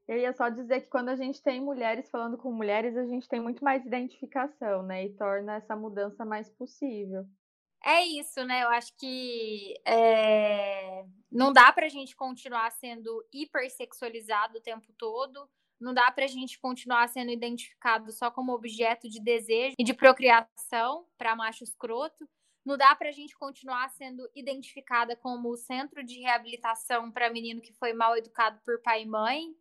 Eu 0.07 0.17
ia 0.17 0.33
só 0.33 0.49
dizer 0.49 0.81
que 0.81 0.87
quando 0.87 1.09
a 1.09 1.15
gente 1.15 1.43
tem 1.43 1.61
mulheres 1.61 2.09
falando 2.09 2.37
com 2.37 2.51
mulheres, 2.51 2.95
a 2.95 3.05
gente 3.05 3.27
tem 3.27 3.41
muito 3.41 3.63
mais 3.63 3.85
identificação, 3.85 4.81
né? 4.81 5.05
E 5.05 5.09
torna 5.09 5.55
essa 5.55 5.75
mudança 5.75 6.23
mais 6.23 6.49
possível. 6.49 7.25
É 7.83 8.03
isso, 8.03 8.43
né? 8.43 8.63
Eu 8.63 8.69
acho 8.69 8.93
que 8.97 9.73
é... 9.85 11.05
não 11.31 11.53
dá 11.53 11.71
pra 11.71 11.87
gente 11.87 12.15
continuar 12.15 12.71
sendo 12.71 13.25
hipersexualizado 13.31 14.57
o 14.57 14.61
tempo 14.61 14.91
todo, 14.97 15.49
Não 15.79 15.93
dá 15.93 16.11
para 16.11 16.25
a 16.25 16.27
gente 16.27 16.59
continuar 16.59 17.07
sendo 17.07 17.31
identificado 17.31 18.11
só 18.11 18.31
como 18.31 18.51
objeto 18.51 19.07
de 19.07 19.19
desejo 19.21 19.75
e 19.77 19.83
de 19.83 19.93
procriação 19.93 21.05
para 21.17 21.35
macho 21.35 21.63
escroto. 21.63 22.27
Não 22.65 22.75
dá 22.75 22.93
para 22.95 23.09
a 23.09 23.13
gente 23.13 23.37
continuar 23.37 23.89
sendo 23.91 24.29
identificada 24.35 25.15
como 25.15 25.55
centro 25.55 26.03
de 26.03 26.19
reabilitação 26.19 27.11
para 27.11 27.31
menino 27.31 27.61
que 27.61 27.71
foi 27.73 27.93
mal 27.93 28.17
educado 28.17 28.59
por 28.65 28.81
pai 28.81 29.03
e 29.03 29.05
mãe. 29.05 29.55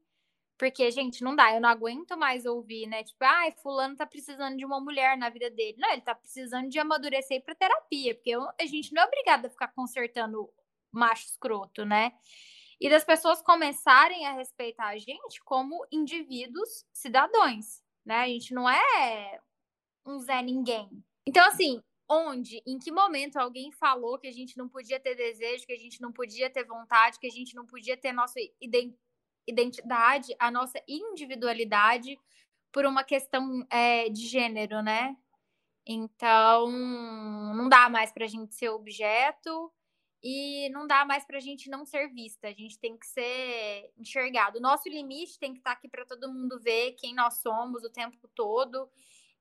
Porque, 0.59 0.91
gente, 0.91 1.23
não 1.23 1.37
dá, 1.37 1.55
eu 1.55 1.61
não 1.61 1.69
aguento 1.69 2.17
mais 2.17 2.47
ouvir, 2.47 2.87
né? 2.87 3.05
Tipo, 3.05 3.25
ai, 3.25 3.51
ah, 3.51 3.61
fulano 3.61 3.95
tá 3.95 4.07
precisando 4.07 4.57
de 4.57 4.65
uma 4.65 4.81
mulher 4.81 5.17
na 5.17 5.29
vida 5.29 5.51
dele. 5.51 5.77
Não, 5.79 5.91
ele 5.91 6.01
tá 6.01 6.15
precisando 6.15 6.69
de 6.69 6.79
amadurecer 6.79 7.43
para 7.45 7.55
terapia, 7.55 8.15
porque 8.15 8.31
eu, 8.31 8.43
a 8.59 8.65
gente 8.65 8.93
não 8.95 9.03
é 9.03 9.07
obrigada 9.07 9.49
a 9.49 9.51
ficar 9.51 9.69
consertando 9.69 10.49
macho 10.91 11.27
escroto, 11.27 11.85
né? 11.85 12.13
E 12.81 12.89
das 12.89 13.05
pessoas 13.05 13.43
começarem 13.43 14.27
a 14.27 14.33
respeitar 14.33 14.89
a 14.89 14.99
gente 14.99 15.43
como 15.45 15.87
indivíduos 15.93 16.87
cidadãos, 16.93 17.83
né? 18.05 18.17
A 18.17 18.27
gente 18.27 18.55
não 18.55 18.69
é 18.69 19.41
um 20.07 20.19
Zé 20.21 20.41
Ninguém. 20.43 20.89
Então, 21.27 21.47
assim, 21.47 21.83
onde, 22.09 22.63
em 22.67 22.79
que 22.79 22.93
momento 22.93 23.37
alguém 23.37 23.73
falou 23.73 24.19
que 24.19 24.29
a 24.29 24.33
gente 24.33 24.57
não 24.57 24.69
podia 24.69 25.01
ter 25.01 25.15
desejo, 25.15 25.67
que 25.67 25.73
a 25.73 25.79
gente 25.79 26.01
não 26.01 26.13
podia 26.13 26.49
ter 26.49 26.65
vontade, 26.65 27.19
que 27.19 27.27
a 27.27 27.31
gente 27.31 27.55
não 27.55 27.67
podia 27.67 27.97
ter 27.97 28.13
nossa 28.13 28.39
identidade, 29.47 30.34
a 30.38 30.51
nossa 30.51 30.82
individualidade 30.88 32.18
por 32.72 32.84
uma 32.84 33.05
questão 33.05 33.66
é, 33.70 34.09
de 34.09 34.26
gênero, 34.26 34.82
né? 34.82 35.16
Então, 35.86 36.68
não 36.70 37.68
dá 37.68 37.88
mais 37.88 38.12
para 38.12 38.24
a 38.24 38.28
gente 38.28 38.55
ser 38.55 38.70
objeto 38.70 39.72
e 40.22 40.68
não 40.70 40.86
dá 40.86 41.05
mais 41.05 41.24
para 41.24 41.36
a 41.36 41.40
gente 41.40 41.70
não 41.70 41.84
ser 41.84 42.09
vista. 42.09 42.49
A 42.49 42.53
gente 42.53 42.78
tem 42.78 42.97
que 42.99 43.07
ser 43.07 43.92
enxergado. 43.97 44.59
O 44.59 44.61
nosso 44.61 44.88
limite 44.88 45.38
tem 45.38 45.53
que 45.53 45.61
estar 45.61 45.70
tá 45.70 45.76
aqui 45.76 45.88
para 45.88 46.05
todo 46.05 46.32
mundo 46.32 46.59
ver 46.61 46.92
quem 46.92 47.14
nós 47.14 47.34
somos 47.34 47.84
o 47.84 47.90
tempo 47.90 48.28
todo 48.34 48.90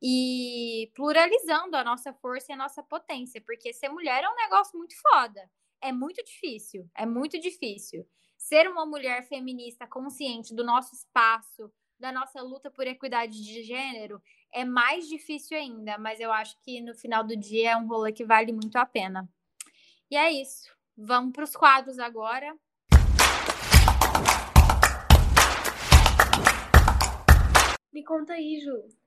e 0.02 0.92
pluralizando 0.94 1.76
a 1.76 1.84
nossa 1.84 2.14
força 2.14 2.52
e 2.52 2.54
a 2.54 2.58
nossa 2.58 2.84
potência, 2.84 3.42
porque 3.42 3.74
ser 3.74 3.90
mulher 3.90 4.24
é 4.24 4.30
um 4.30 4.36
negócio 4.36 4.78
muito 4.78 4.94
foda. 5.02 5.50
É 5.82 5.92
muito 5.92 6.24
difícil, 6.24 6.90
é 6.96 7.06
muito 7.06 7.40
difícil. 7.40 8.08
Ser 8.38 8.68
uma 8.68 8.86
mulher 8.86 9.28
feminista 9.28 9.88
consciente 9.88 10.54
do 10.54 10.64
nosso 10.64 10.94
espaço, 10.94 11.72
da 12.00 12.12
nossa 12.12 12.42
luta 12.42 12.70
por 12.70 12.86
equidade 12.86 13.44
de 13.44 13.64
gênero, 13.64 14.22
é 14.52 14.64
mais 14.64 15.08
difícil 15.08 15.58
ainda, 15.58 15.98
mas 15.98 16.20
eu 16.20 16.32
acho 16.32 16.58
que 16.62 16.82
no 16.82 16.94
final 16.94 17.24
do 17.24 17.36
dia 17.36 17.72
é 17.72 17.78
um 17.78 17.88
rolê 17.88 18.12
que 18.12 18.26
vale 18.26 18.52
muito 18.52 18.76
a 18.78 18.86
pena. 18.86 19.28
E 20.10 20.16
é 20.16 20.32
isso. 20.32 20.74
Vamos 20.98 21.34
para 21.34 21.44
os 21.44 21.56
quadros 21.56 22.00
agora. 22.00 22.56
Me 27.92 28.04
conta 28.04 28.34
aí, 28.34 28.60
Ju. 28.60 29.05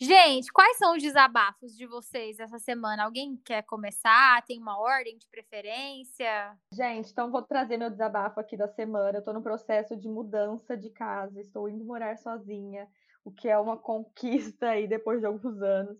Gente, 0.00 0.52
quais 0.52 0.76
são 0.76 0.94
os 0.94 1.02
desabafos 1.02 1.76
de 1.76 1.84
vocês 1.84 2.38
essa 2.38 2.60
semana? 2.60 3.02
Alguém 3.02 3.36
quer 3.44 3.62
começar? 3.62 4.40
Tem 4.46 4.60
uma 4.60 4.78
ordem 4.78 5.18
de 5.18 5.26
preferência? 5.26 6.56
Gente, 6.72 7.10
então 7.10 7.32
vou 7.32 7.42
trazer 7.42 7.76
meu 7.76 7.90
desabafo 7.90 8.38
aqui 8.38 8.56
da 8.56 8.68
semana. 8.68 9.18
Eu 9.18 9.24
tô 9.24 9.32
no 9.32 9.42
processo 9.42 9.96
de 9.96 10.08
mudança 10.08 10.76
de 10.76 10.88
casa, 10.90 11.40
estou 11.40 11.68
indo 11.68 11.84
morar 11.84 12.16
sozinha, 12.16 12.88
o 13.24 13.32
que 13.32 13.48
é 13.48 13.58
uma 13.58 13.76
conquista 13.76 14.68
aí 14.68 14.86
depois 14.86 15.18
de 15.18 15.26
alguns 15.26 15.60
anos. 15.60 15.98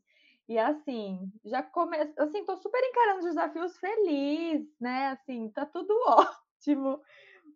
E 0.48 0.56
assim, 0.56 1.28
já 1.44 1.60
começa, 1.60 2.12
assim, 2.22 2.44
tô 2.44 2.56
super 2.56 2.80
encarando 2.80 3.18
os 3.18 3.24
desafios 3.24 3.76
feliz, 3.78 4.64
né? 4.80 5.08
Assim, 5.08 5.50
tá 5.50 5.66
tudo 5.66 5.92
ótimo. 6.06 7.02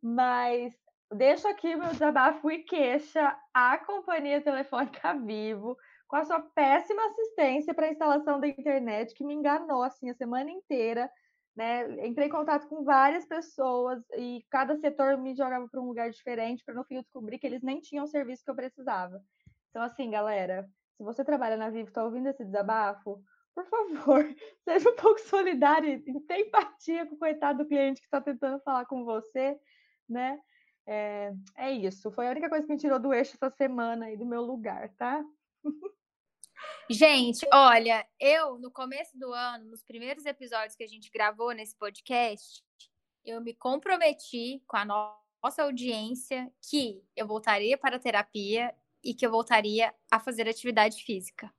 Mas 0.03 0.75
deixo 1.15 1.47
aqui 1.47 1.77
meu 1.77 1.91
desabafo 1.91 2.51
e 2.51 2.65
queixa 2.65 3.39
à 3.55 3.79
companhia 3.79 4.41
telefônica 4.41 5.15
Vivo 5.25 5.79
com 6.13 6.17
a 6.17 6.25
sua 6.27 6.41
péssima 6.41 7.03
assistência 7.07 7.73
para 7.73 7.87
a 7.87 7.91
instalação 7.91 8.39
da 8.39 8.47
internet, 8.47 9.15
que 9.15 9.25
me 9.25 9.33
enganou 9.33 9.83
assim 9.83 10.11
a 10.11 10.15
semana 10.15 10.51
inteira. 10.51 11.11
Né? 11.57 12.07
Entrei 12.07 12.27
em 12.27 12.31
contato 12.31 12.69
com 12.69 12.85
várias 12.85 13.25
pessoas 13.25 14.05
e 14.19 14.45
cada 14.51 14.77
setor 14.77 15.17
me 15.17 15.35
jogava 15.35 15.67
para 15.67 15.81
um 15.81 15.87
lugar 15.87 16.11
diferente, 16.11 16.63
para 16.67 16.75
no 16.75 16.85
fim 16.85 16.97
eu 16.97 17.03
descobrir 17.03 17.39
que 17.39 17.47
eles 17.47 17.63
nem 17.63 17.81
tinham 17.81 18.05
o 18.05 18.09
serviço 18.09 18.45
que 18.45 18.51
eu 18.51 18.55
precisava. 18.55 19.23
Então, 19.71 19.81
assim, 19.83 20.11
galera, 20.11 20.69
se 20.99 21.03
você 21.03 21.25
trabalha 21.25 21.57
na 21.57 21.71
Vivo 21.71 21.89
e 21.89 21.89
está 21.89 22.05
ouvindo 22.05 22.29
esse 22.29 22.45
desabafo, 22.45 23.19
por 23.55 23.65
favor, 23.65 24.23
seja 24.69 24.91
um 24.91 24.97
pouco 24.97 25.19
solidário 25.19 25.89
e 25.89 26.21
tenha 26.27 26.47
empatia 26.47 27.07
com 27.07 27.15
o 27.15 27.19
coitado 27.19 27.65
do 27.65 27.69
cliente 27.69 28.03
que 28.03 28.07
está 28.07 28.21
tentando 28.21 28.61
falar 28.61 28.85
com 28.85 29.03
você, 29.03 29.59
né? 30.07 30.39
É, 30.87 31.33
é, 31.57 31.73
isso. 31.73 32.11
Foi 32.11 32.29
a 32.29 32.33
única 32.33 32.51
coisa 32.51 32.67
que 32.67 32.73
me 32.73 32.79
tirou 32.79 32.99
do 32.99 33.15
eixo 33.15 33.35
essa 33.35 33.49
semana 33.49 34.11
e 34.11 34.17
do 34.19 34.27
meu 34.27 34.43
lugar, 34.43 34.91
tá? 34.99 35.25
Gente, 36.91 37.47
olha, 37.53 38.07
eu 38.21 38.59
no 38.59 38.71
começo 38.71 39.17
do 39.19 39.33
ano, 39.33 39.71
nos 39.71 39.83
primeiros 39.83 40.27
episódios 40.27 40.77
que 40.77 40.85
a 40.85 40.89
gente 40.89 41.11
gravou 41.11 41.53
nesse 41.53 41.77
podcast, 41.77 42.63
eu 43.25 43.41
me 43.41 43.55
comprometi 43.55 44.63
com 44.67 44.77
a 44.77 44.85
nossa 44.85 45.63
audiência 45.63 46.53
que 46.69 47.03
eu 47.17 47.27
voltaria 47.27 47.79
para 47.79 47.97
a 47.97 48.01
terapia 48.01 48.75
e 49.03 49.15
que 49.15 49.25
eu 49.25 49.31
voltaria 49.31 49.95
a 50.11 50.21
fazer 50.21 50.49
atividade 50.49 51.03
física. 51.05 51.53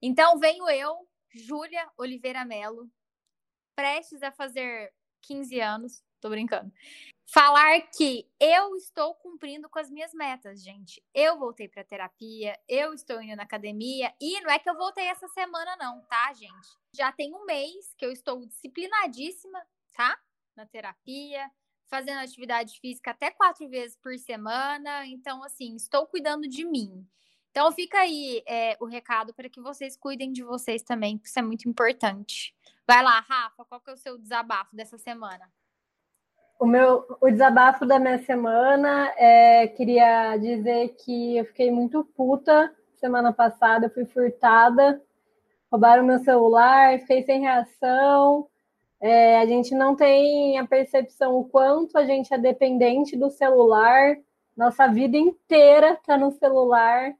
Então 0.00 0.38
venho 0.38 0.68
eu, 0.70 1.08
Júlia 1.34 1.90
Oliveira 1.98 2.44
Melo, 2.44 2.90
prestes 3.76 4.22
a 4.22 4.32
fazer 4.32 4.92
15 5.22 5.60
anos, 5.60 6.04
tô 6.20 6.30
brincando, 6.30 6.72
falar 7.32 7.80
que 7.96 8.28
eu 8.40 8.74
estou 8.74 9.14
cumprindo 9.14 9.68
com 9.68 9.78
as 9.78 9.88
minhas 9.88 10.12
metas, 10.12 10.62
gente. 10.62 11.00
Eu 11.14 11.38
voltei 11.38 11.68
para 11.68 11.84
terapia, 11.84 12.58
eu 12.68 12.92
estou 12.92 13.22
indo 13.22 13.36
na 13.36 13.44
academia 13.44 14.12
e 14.20 14.40
não 14.40 14.50
é 14.50 14.58
que 14.58 14.68
eu 14.68 14.76
voltei 14.76 15.04
essa 15.04 15.28
semana 15.28 15.76
não, 15.76 16.02
tá, 16.02 16.32
gente? 16.32 16.68
Já 16.92 17.12
tem 17.12 17.32
um 17.32 17.44
mês 17.44 17.94
que 17.96 18.04
eu 18.04 18.10
estou 18.10 18.44
disciplinadíssima, 18.44 19.64
tá? 19.94 20.18
Na 20.56 20.66
terapia, 20.66 21.48
fazendo 21.88 22.18
atividade 22.18 22.80
física 22.80 23.12
até 23.12 23.30
quatro 23.30 23.68
vezes 23.68 23.96
por 23.96 24.18
semana. 24.18 25.06
Então, 25.06 25.44
assim, 25.44 25.76
estou 25.76 26.08
cuidando 26.08 26.48
de 26.48 26.64
mim. 26.64 27.06
Então, 27.52 27.70
fica 27.70 28.00
aí 28.00 28.42
é, 28.44 28.76
o 28.80 28.86
recado 28.86 29.32
para 29.32 29.48
que 29.48 29.60
vocês 29.60 29.96
cuidem 29.96 30.32
de 30.32 30.42
vocês 30.42 30.82
também, 30.82 31.20
isso 31.22 31.38
é 31.38 31.42
muito 31.42 31.68
importante. 31.68 32.56
Vai 32.86 33.04
lá, 33.04 33.20
Rafa, 33.20 33.64
qual 33.64 33.80
que 33.80 33.90
é 33.90 33.92
o 33.92 33.96
seu 33.96 34.18
desabafo 34.18 34.74
dessa 34.74 34.98
semana? 34.98 35.48
O 36.60 36.66
meu 36.66 37.06
o 37.22 37.30
desabafo 37.30 37.86
da 37.86 37.98
minha 37.98 38.18
semana 38.18 39.10
é 39.16 39.66
queria 39.66 40.36
dizer 40.36 40.90
que 40.90 41.38
eu 41.38 41.46
fiquei 41.46 41.70
muito 41.70 42.04
puta 42.14 42.70
semana 42.96 43.32
passada, 43.32 43.86
eu 43.86 43.90
fui 43.90 44.04
furtada, 44.04 45.00
roubaram 45.72 46.04
meu 46.04 46.18
celular, 46.18 46.98
fez 47.06 47.24
sem 47.24 47.40
reação. 47.40 48.46
É, 49.00 49.38
a 49.38 49.46
gente 49.46 49.74
não 49.74 49.96
tem 49.96 50.58
a 50.58 50.66
percepção 50.66 51.34
o 51.38 51.48
quanto 51.48 51.96
a 51.96 52.04
gente 52.04 52.34
é 52.34 52.36
dependente 52.36 53.16
do 53.16 53.30
celular. 53.30 54.18
Nossa 54.54 54.86
vida 54.86 55.16
inteira 55.16 55.94
está 55.94 56.18
no 56.18 56.30
celular 56.30 57.14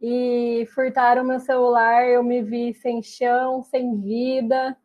e 0.00 0.64
furtaram 0.72 1.24
meu 1.24 1.40
celular. 1.40 2.06
Eu 2.06 2.22
me 2.22 2.40
vi 2.40 2.72
sem 2.74 3.02
chão, 3.02 3.64
sem 3.64 4.00
vida, 4.00 4.76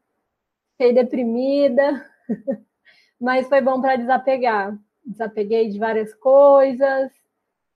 fiquei 0.71 0.91
deprimida. 0.91 2.03
mas 3.21 3.47
foi 3.47 3.61
bom 3.61 3.79
para 3.79 3.95
desapegar. 3.95 4.75
Desapeguei 5.05 5.69
de 5.69 5.77
várias 5.77 6.13
coisas, 6.15 7.11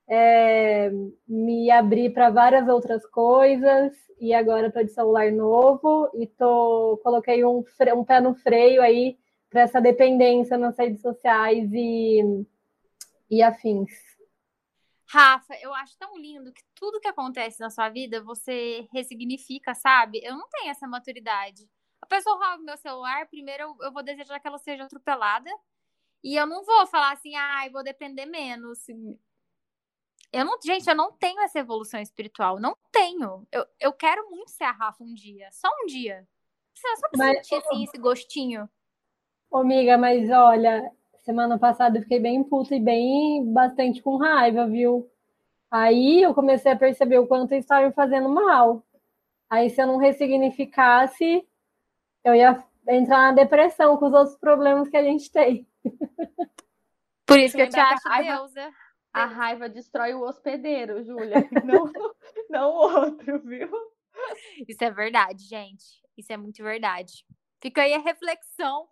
é, 0.07 0.91
me 1.27 1.69
abri 1.69 2.09
para 2.09 2.31
várias 2.31 2.67
outras 2.67 3.05
coisas 3.05 3.93
e 4.19 4.33
agora 4.33 4.67
estou 4.67 4.83
de 4.83 4.91
celular 4.91 5.31
novo 5.31 6.09
e 6.15 6.25
tô, 6.25 6.99
coloquei 7.03 7.45
um, 7.45 7.63
um 7.95 8.03
pé 8.03 8.19
no 8.19 8.33
freio 8.35 8.81
aí 8.81 9.17
para 9.49 9.61
essa 9.61 9.79
dependência 9.79 10.57
nas 10.57 10.77
redes 10.77 11.01
sociais 11.01 11.69
e, 11.71 12.45
e 13.29 13.41
afins. 13.41 13.91
Rafa, 15.07 15.55
eu 15.61 15.73
acho 15.75 15.97
tão 15.97 16.17
lindo 16.17 16.51
que 16.51 16.63
tudo 16.73 16.99
que 16.99 17.07
acontece 17.07 17.59
na 17.59 17.69
sua 17.69 17.89
vida 17.89 18.23
você 18.23 18.87
ressignifica, 18.91 19.75
sabe? 19.75 20.19
Eu 20.23 20.35
não 20.35 20.47
tenho 20.49 20.71
essa 20.71 20.87
maturidade 20.87 21.67
a 22.05 22.07
pessoa 22.07 22.37
rouba 22.37 22.63
meu 22.63 22.77
celular, 22.77 23.27
primeiro 23.27 23.63
eu, 23.63 23.77
eu 23.81 23.91
vou 23.91 24.03
desejar 24.03 24.39
que 24.39 24.47
ela 24.47 24.59
seja 24.59 24.83
atropelada. 24.83 25.49
E 26.23 26.35
eu 26.35 26.45
não 26.47 26.63
vou 26.63 26.87
falar 26.87 27.13
assim, 27.13 27.35
ai, 27.35 27.67
ah, 27.67 27.71
vou 27.71 27.83
depender 27.83 28.25
menos. 28.25 28.87
Eu 30.31 30.45
não, 30.45 30.57
gente, 30.63 30.87
eu 30.87 30.95
não 30.95 31.11
tenho 31.11 31.39
essa 31.41 31.59
evolução 31.59 31.99
espiritual. 31.99 32.59
Não 32.59 32.75
tenho. 32.91 33.47
Eu, 33.51 33.65
eu 33.79 33.93
quero 33.93 34.29
muito 34.29 34.49
ser 34.49 34.63
a 34.63 34.71
Rafa 34.71 35.03
um 35.03 35.13
dia. 35.13 35.49
Só 35.51 35.67
um 35.81 35.85
dia. 35.85 36.27
Só 36.73 36.87
pra 36.99 37.09
mas, 37.17 37.47
sentir 37.47 37.55
assim, 37.55 37.83
esse 37.83 37.97
gostinho. 37.97 38.69
Ô, 39.51 39.57
amiga, 39.57 39.97
mas 39.97 40.29
olha, 40.31 40.91
semana 41.23 41.57
passada 41.57 41.97
eu 41.97 42.03
fiquei 42.03 42.19
bem 42.19 42.43
puta 42.43 42.75
e 42.75 42.79
bem 42.79 43.45
bastante 43.53 44.01
com 44.01 44.17
raiva, 44.17 44.67
viu? 44.67 45.09
Aí 45.69 46.23
eu 46.23 46.33
comecei 46.33 46.71
a 46.71 46.77
perceber 46.77 47.19
o 47.19 47.27
quanto 47.27 47.53
estava 47.53 47.85
me 47.85 47.93
fazendo 47.93 48.29
mal. 48.29 48.83
Aí 49.49 49.69
se 49.69 49.81
eu 49.81 49.87
não 49.87 49.97
ressignificasse, 49.97 51.47
eu 52.25 52.33
ia 52.33 52.61
entrar 52.89 53.17
na 53.17 53.31
depressão 53.31 53.95
com 53.97 54.07
os 54.07 54.13
outros 54.13 54.35
problemas 54.37 54.89
que 54.89 54.97
a 54.97 55.03
gente 55.03 55.31
tem. 55.31 55.67
Por 57.25 57.39
isso 57.39 57.55
que 57.55 57.61
eu 57.61 57.69
te 57.69 57.79
acho 57.79 58.07
raiva, 58.07 58.37
deusa. 58.37 58.71
A 59.13 59.25
raiva 59.25 59.69
destrói 59.69 60.13
o 60.13 60.21
hospedeiro, 60.21 61.03
Júlia, 61.03 61.35
não, 61.63 61.91
não 62.49 62.69
o 62.71 63.01
outro, 63.01 63.39
viu? 63.39 63.69
Isso 64.67 64.83
é 64.83 64.91
verdade, 64.91 65.43
gente. 65.43 66.03
Isso 66.17 66.33
é 66.33 66.37
muito 66.37 66.63
verdade. 66.63 67.25
Fica 67.61 67.83
aí 67.83 67.93
a 67.93 67.99
reflexão. 67.99 68.87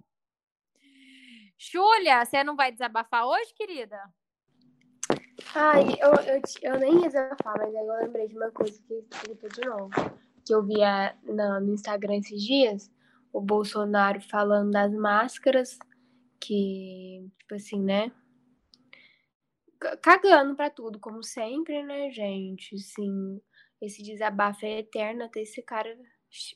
Júlia, 1.57 2.23
você 2.23 2.43
não 2.43 2.55
vai 2.55 2.71
desabafar 2.71 3.25
hoje, 3.25 3.53
querida? 3.55 3.99
Ai, 5.55 5.83
eu, 5.99 6.11
eu, 6.33 6.41
eu 6.61 6.79
nem 6.79 7.01
ia 7.01 7.07
desabafar, 7.07 7.57
mas 7.57 7.75
aí 7.75 7.87
eu 7.87 7.95
lembrei 7.95 8.27
de 8.27 8.35
uma 8.35 8.51
coisa 8.51 8.81
que 8.83 9.05
gritou 9.23 9.49
de 9.49 9.61
novo. 9.61 9.89
Que 10.45 10.53
eu 10.53 10.63
via 10.63 11.15
no, 11.23 11.59
no 11.61 11.73
Instagram 11.73 12.17
esses 12.17 12.41
dias, 12.41 12.91
o 13.33 13.41
Bolsonaro 13.41 14.21
falando 14.21 14.71
das 14.71 14.93
máscaras, 14.93 15.79
que, 16.39 17.27
tipo 17.39 17.55
assim, 17.55 17.81
né? 17.81 18.11
Cagando 20.01 20.55
pra 20.55 20.69
tudo, 20.69 20.99
como 20.99 21.23
sempre, 21.23 21.81
né, 21.83 22.11
gente? 22.11 22.77
Sim, 22.77 23.41
esse 23.81 24.03
desabafo 24.03 24.65
é 24.65 24.79
eterno 24.79 25.23
até 25.23 25.41
esse 25.41 25.61
cara, 25.63 25.97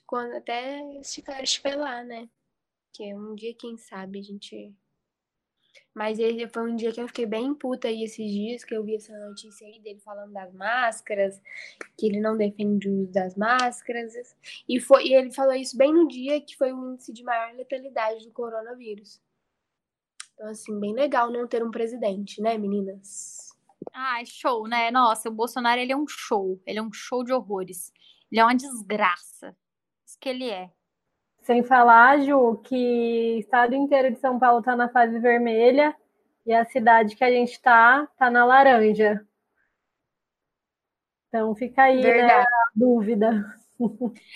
quando 0.05 0.33
até 0.35 0.79
esse 0.99 1.21
cara 1.21 1.43
estiver 1.43 1.75
lá, 1.75 2.03
né? 2.03 2.29
Que 2.93 3.13
um 3.13 3.33
dia, 3.35 3.53
quem 3.57 3.77
sabe, 3.77 4.19
a 4.19 4.23
gente 4.23 4.73
mas 5.93 6.19
ele 6.19 6.47
foi 6.47 6.71
um 6.71 6.75
dia 6.75 6.91
que 6.91 7.01
eu 7.01 7.07
fiquei 7.07 7.25
bem 7.25 7.53
puta 7.53 7.87
aí 7.87 8.03
esses 8.03 8.31
dias, 8.31 8.63
que 8.63 8.75
eu 8.75 8.83
vi 8.83 8.95
essa 8.95 9.17
notícia 9.27 9.67
aí 9.67 9.79
dele 9.79 9.99
falando 9.99 10.31
das 10.33 10.53
máscaras, 10.53 11.41
que 11.97 12.07
ele 12.07 12.19
não 12.19 12.37
defende 12.37 12.89
o 12.89 13.01
uso 13.01 13.11
das 13.11 13.35
máscaras. 13.35 14.13
E, 14.67 14.79
foi, 14.79 15.07
e 15.07 15.13
ele 15.13 15.31
falou 15.31 15.53
isso 15.53 15.77
bem 15.77 15.93
no 15.93 16.07
dia 16.07 16.39
que 16.41 16.55
foi 16.55 16.71
o 16.71 16.93
índice 16.93 17.11
de 17.13 17.23
maior 17.23 17.53
letalidade 17.55 18.25
do 18.25 18.31
coronavírus. 18.31 19.21
Então, 20.33 20.49
assim, 20.49 20.79
bem 20.79 20.93
legal 20.93 21.31
não 21.31 21.47
ter 21.47 21.63
um 21.63 21.71
presidente, 21.71 22.39
né, 22.41 22.57
meninas? 22.57 23.47
Ah, 23.91 24.23
show, 24.23 24.67
né? 24.67 24.91
Nossa, 24.91 25.29
o 25.29 25.33
Bolsonaro, 25.33 25.81
ele 25.81 25.91
é 25.91 25.97
um 25.97 26.07
show. 26.07 26.61
Ele 26.65 26.77
é 26.77 26.81
um 26.81 26.93
show 26.93 27.23
de 27.23 27.33
horrores. 27.33 27.91
Ele 28.31 28.39
é 28.39 28.43
uma 28.43 28.55
desgraça. 28.55 29.57
Isso 30.05 30.17
que 30.19 30.29
ele 30.29 30.47
é. 30.47 30.71
Sem 31.47 31.63
falar, 31.63 32.19
Ju, 32.19 32.57
que 32.57 33.35
o 33.37 33.39
estado 33.39 33.73
inteiro 33.73 34.11
de 34.11 34.19
São 34.19 34.37
Paulo 34.37 34.59
está 34.59 34.75
na 34.75 34.89
fase 34.89 35.17
vermelha 35.17 35.95
e 36.45 36.53
a 36.53 36.65
cidade 36.65 37.15
que 37.15 37.23
a 37.23 37.31
gente 37.31 37.53
está 37.53 38.05
está 38.11 38.29
na 38.29 38.43
laranja. 38.43 39.25
Então 41.29 41.55
fica 41.55 41.83
aí 41.83 42.01
né, 42.01 42.41
a 42.41 42.45
dúvida. 42.75 43.45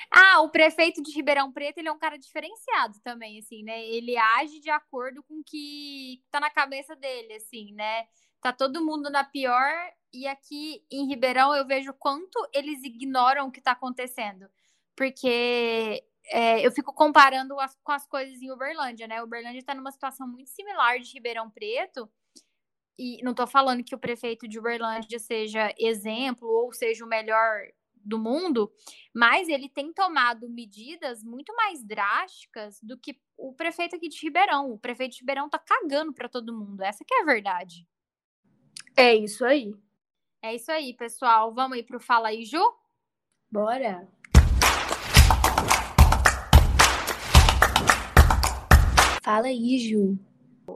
Ah, 0.09 0.39
o 0.41 0.49
prefeito 0.49 1.03
de 1.03 1.11
Ribeirão 1.13 1.51
Preto, 1.51 1.79
ele 1.79 1.89
é 1.89 1.91
um 1.91 1.97
cara 1.97 2.17
diferenciado 2.17 2.97
também, 3.03 3.39
assim, 3.39 3.61
né? 3.61 3.83
Ele 3.87 4.15
age 4.15 4.61
de 4.61 4.69
acordo 4.69 5.21
com 5.23 5.39
o 5.39 5.43
que 5.43 6.23
tá 6.31 6.39
na 6.39 6.49
cabeça 6.49 6.95
dele, 6.95 7.33
assim, 7.33 7.73
né? 7.73 8.05
Tá 8.39 8.53
todo 8.53 8.85
mundo 8.85 9.09
na 9.09 9.25
pior 9.25 9.73
e 10.13 10.27
aqui 10.27 10.85
em 10.89 11.07
Ribeirão 11.07 11.53
eu 11.53 11.67
vejo 11.67 11.93
quanto 11.93 12.39
eles 12.53 12.81
ignoram 12.85 13.47
o 13.47 13.51
que 13.51 13.59
tá 13.59 13.71
acontecendo. 13.71 14.47
Porque 14.95 16.05
é, 16.25 16.65
eu 16.65 16.71
fico 16.71 16.93
comparando 16.93 17.59
as, 17.59 17.77
com 17.83 17.91
as 17.91 18.05
coisas 18.07 18.41
em 18.41 18.51
Uberlândia, 18.51 19.07
né? 19.07 19.21
Uberlândia 19.21 19.59
está 19.59 19.73
numa 19.73 19.91
situação 19.91 20.27
muito 20.27 20.49
similar 20.49 20.99
de 20.99 21.13
Ribeirão 21.13 21.49
Preto. 21.49 22.09
E 22.97 23.23
não 23.23 23.31
estou 23.31 23.47
falando 23.47 23.83
que 23.83 23.95
o 23.95 23.99
prefeito 23.99 24.47
de 24.47 24.59
Uberlândia 24.59 25.17
seja 25.17 25.73
exemplo 25.77 26.47
ou 26.47 26.71
seja 26.71 27.03
o 27.03 27.07
melhor 27.07 27.61
do 28.03 28.17
mundo, 28.17 28.71
mas 29.13 29.47
ele 29.47 29.69
tem 29.69 29.93
tomado 29.93 30.49
medidas 30.49 31.23
muito 31.23 31.55
mais 31.55 31.83
drásticas 31.83 32.79
do 32.81 32.97
que 32.97 33.19
o 33.37 33.53
prefeito 33.53 33.95
aqui 33.95 34.09
de 34.09 34.19
Ribeirão. 34.21 34.71
O 34.71 34.79
prefeito 34.79 35.13
de 35.13 35.19
Ribeirão 35.19 35.49
tá 35.49 35.59
cagando 35.59 36.13
para 36.13 36.29
todo 36.29 36.53
mundo. 36.53 36.81
Essa 36.81 37.03
que 37.05 37.13
é 37.13 37.21
a 37.21 37.25
verdade. 37.25 37.87
É 38.95 39.15
isso 39.15 39.45
aí. 39.45 39.73
É 40.41 40.55
isso 40.55 40.71
aí, 40.71 40.93
pessoal. 40.93 41.53
Vamos 41.53 41.77
aí 41.77 41.83
pro 41.83 41.99
Fala 41.99 42.29
aí, 42.29 42.43
Ju? 42.43 42.61
Bora. 43.51 44.07
Fala 49.31 49.47
aí, 49.47 49.79
Ju. 49.79 50.19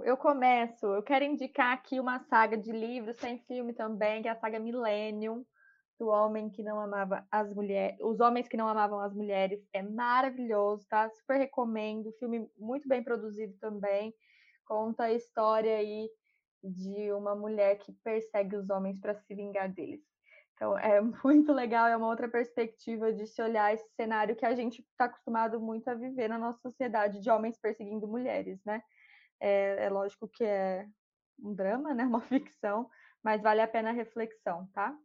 Eu 0.06 0.16
começo, 0.16 0.86
eu 0.86 1.04
quero 1.04 1.26
indicar 1.26 1.74
aqui 1.74 2.00
uma 2.00 2.20
saga 2.20 2.58
de 2.58 2.72
livros, 2.72 3.18
tem 3.18 3.38
filme 3.40 3.74
também, 3.74 4.22
que 4.22 4.30
é 4.30 4.32
a 4.32 4.40
saga 4.40 4.58
Millennium, 4.60 5.46
do 6.00 6.08
homem 6.08 6.50
que 6.50 6.64
não 6.64 6.80
amava 6.80 7.28
as 7.30 7.54
mulheres, 7.54 7.98
os 8.00 8.22
homens 8.22 8.48
que 8.48 8.56
não 8.56 8.70
amavam 8.70 9.02
as 9.02 9.14
mulheres, 9.14 9.60
é 9.74 9.82
maravilhoso, 9.82 10.88
tá? 10.88 11.10
Super 11.10 11.38
recomendo, 11.38 12.14
filme 12.14 12.50
muito 12.58 12.88
bem 12.88 13.04
produzido 13.04 13.54
também, 13.60 14.16
conta 14.64 15.04
a 15.04 15.12
história 15.12 15.76
aí 15.76 16.10
de 16.64 17.12
uma 17.12 17.36
mulher 17.36 17.78
que 17.80 17.92
persegue 18.06 18.56
os 18.56 18.70
homens 18.70 18.98
para 19.02 19.16
se 19.16 19.36
vingar 19.36 19.70
deles. 19.70 20.15
Então, 20.56 20.78
é 20.78 21.02
muito 21.24 21.54
legal, 21.54 21.88
é 21.88 21.96
uma 21.96 22.08
outra 22.08 22.28
perspectiva 22.28 23.14
de 23.14 23.28
se 23.28 23.42
olhar 23.42 23.74
esse 23.74 23.88
cenário 23.96 24.36
que 24.36 24.46
a 24.46 24.56
gente 24.56 24.82
está 24.82 25.06
acostumado 25.06 25.60
muito 25.60 25.88
a 25.90 25.94
viver 25.94 26.30
na 26.30 26.38
nossa 26.38 26.60
sociedade, 26.60 27.22
de 27.22 27.30
homens 27.30 27.60
perseguindo 27.60 28.08
mulheres, 28.08 28.60
né? 28.66 28.82
É, 29.40 29.86
é, 29.86 29.90
lógico 29.90 30.28
que 30.28 30.44
é 30.44 30.88
um 31.40 31.54
drama, 31.54 31.94
né? 31.94 32.04
Uma 32.08 32.22
ficção, 32.22 32.90
mas 33.24 33.42
vale 33.42 33.62
a 33.62 33.68
pena 33.68 33.90
a 33.90 33.94
reflexão, 33.94 34.68
tá? 34.74 34.96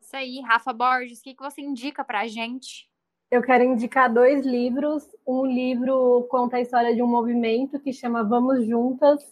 Isso 0.00 0.16
aí, 0.16 0.40
Rafa 0.40 0.72
Borges, 0.72 1.18
o 1.18 1.22
que, 1.22 1.34
que 1.34 1.42
você 1.42 1.60
indica 1.60 2.04
para 2.04 2.20
a 2.20 2.28
gente? 2.28 2.88
Eu 3.30 3.42
quero 3.42 3.64
indicar 3.64 4.12
dois 4.12 4.46
livros. 4.46 5.04
Um 5.26 5.44
livro 5.44 6.26
conta 6.30 6.58
a 6.58 6.60
história 6.60 6.94
de 6.94 7.02
um 7.02 7.06
movimento 7.06 7.80
que 7.80 7.92
chama 7.92 8.22
Vamos 8.22 8.66
Juntas, 8.66 9.24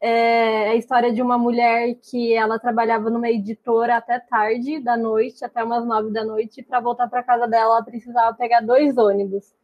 é 0.00 0.68
a 0.68 0.74
história 0.76 1.12
de 1.12 1.22
uma 1.22 1.38
mulher 1.38 1.94
que 1.96 2.34
ela 2.34 2.58
trabalhava 2.58 3.10
numa 3.10 3.30
editora 3.30 3.96
até 3.96 4.18
tarde 4.20 4.80
da 4.80 4.96
noite, 4.96 5.44
até 5.44 5.64
umas 5.64 5.86
nove 5.86 6.10
da 6.12 6.24
noite, 6.24 6.62
para 6.62 6.80
voltar 6.80 7.08
para 7.08 7.22
casa 7.22 7.46
dela 7.46 7.76
ela 7.76 7.82
precisava 7.82 8.36
pegar 8.36 8.60
dois 8.60 8.96
ônibus. 8.98 9.54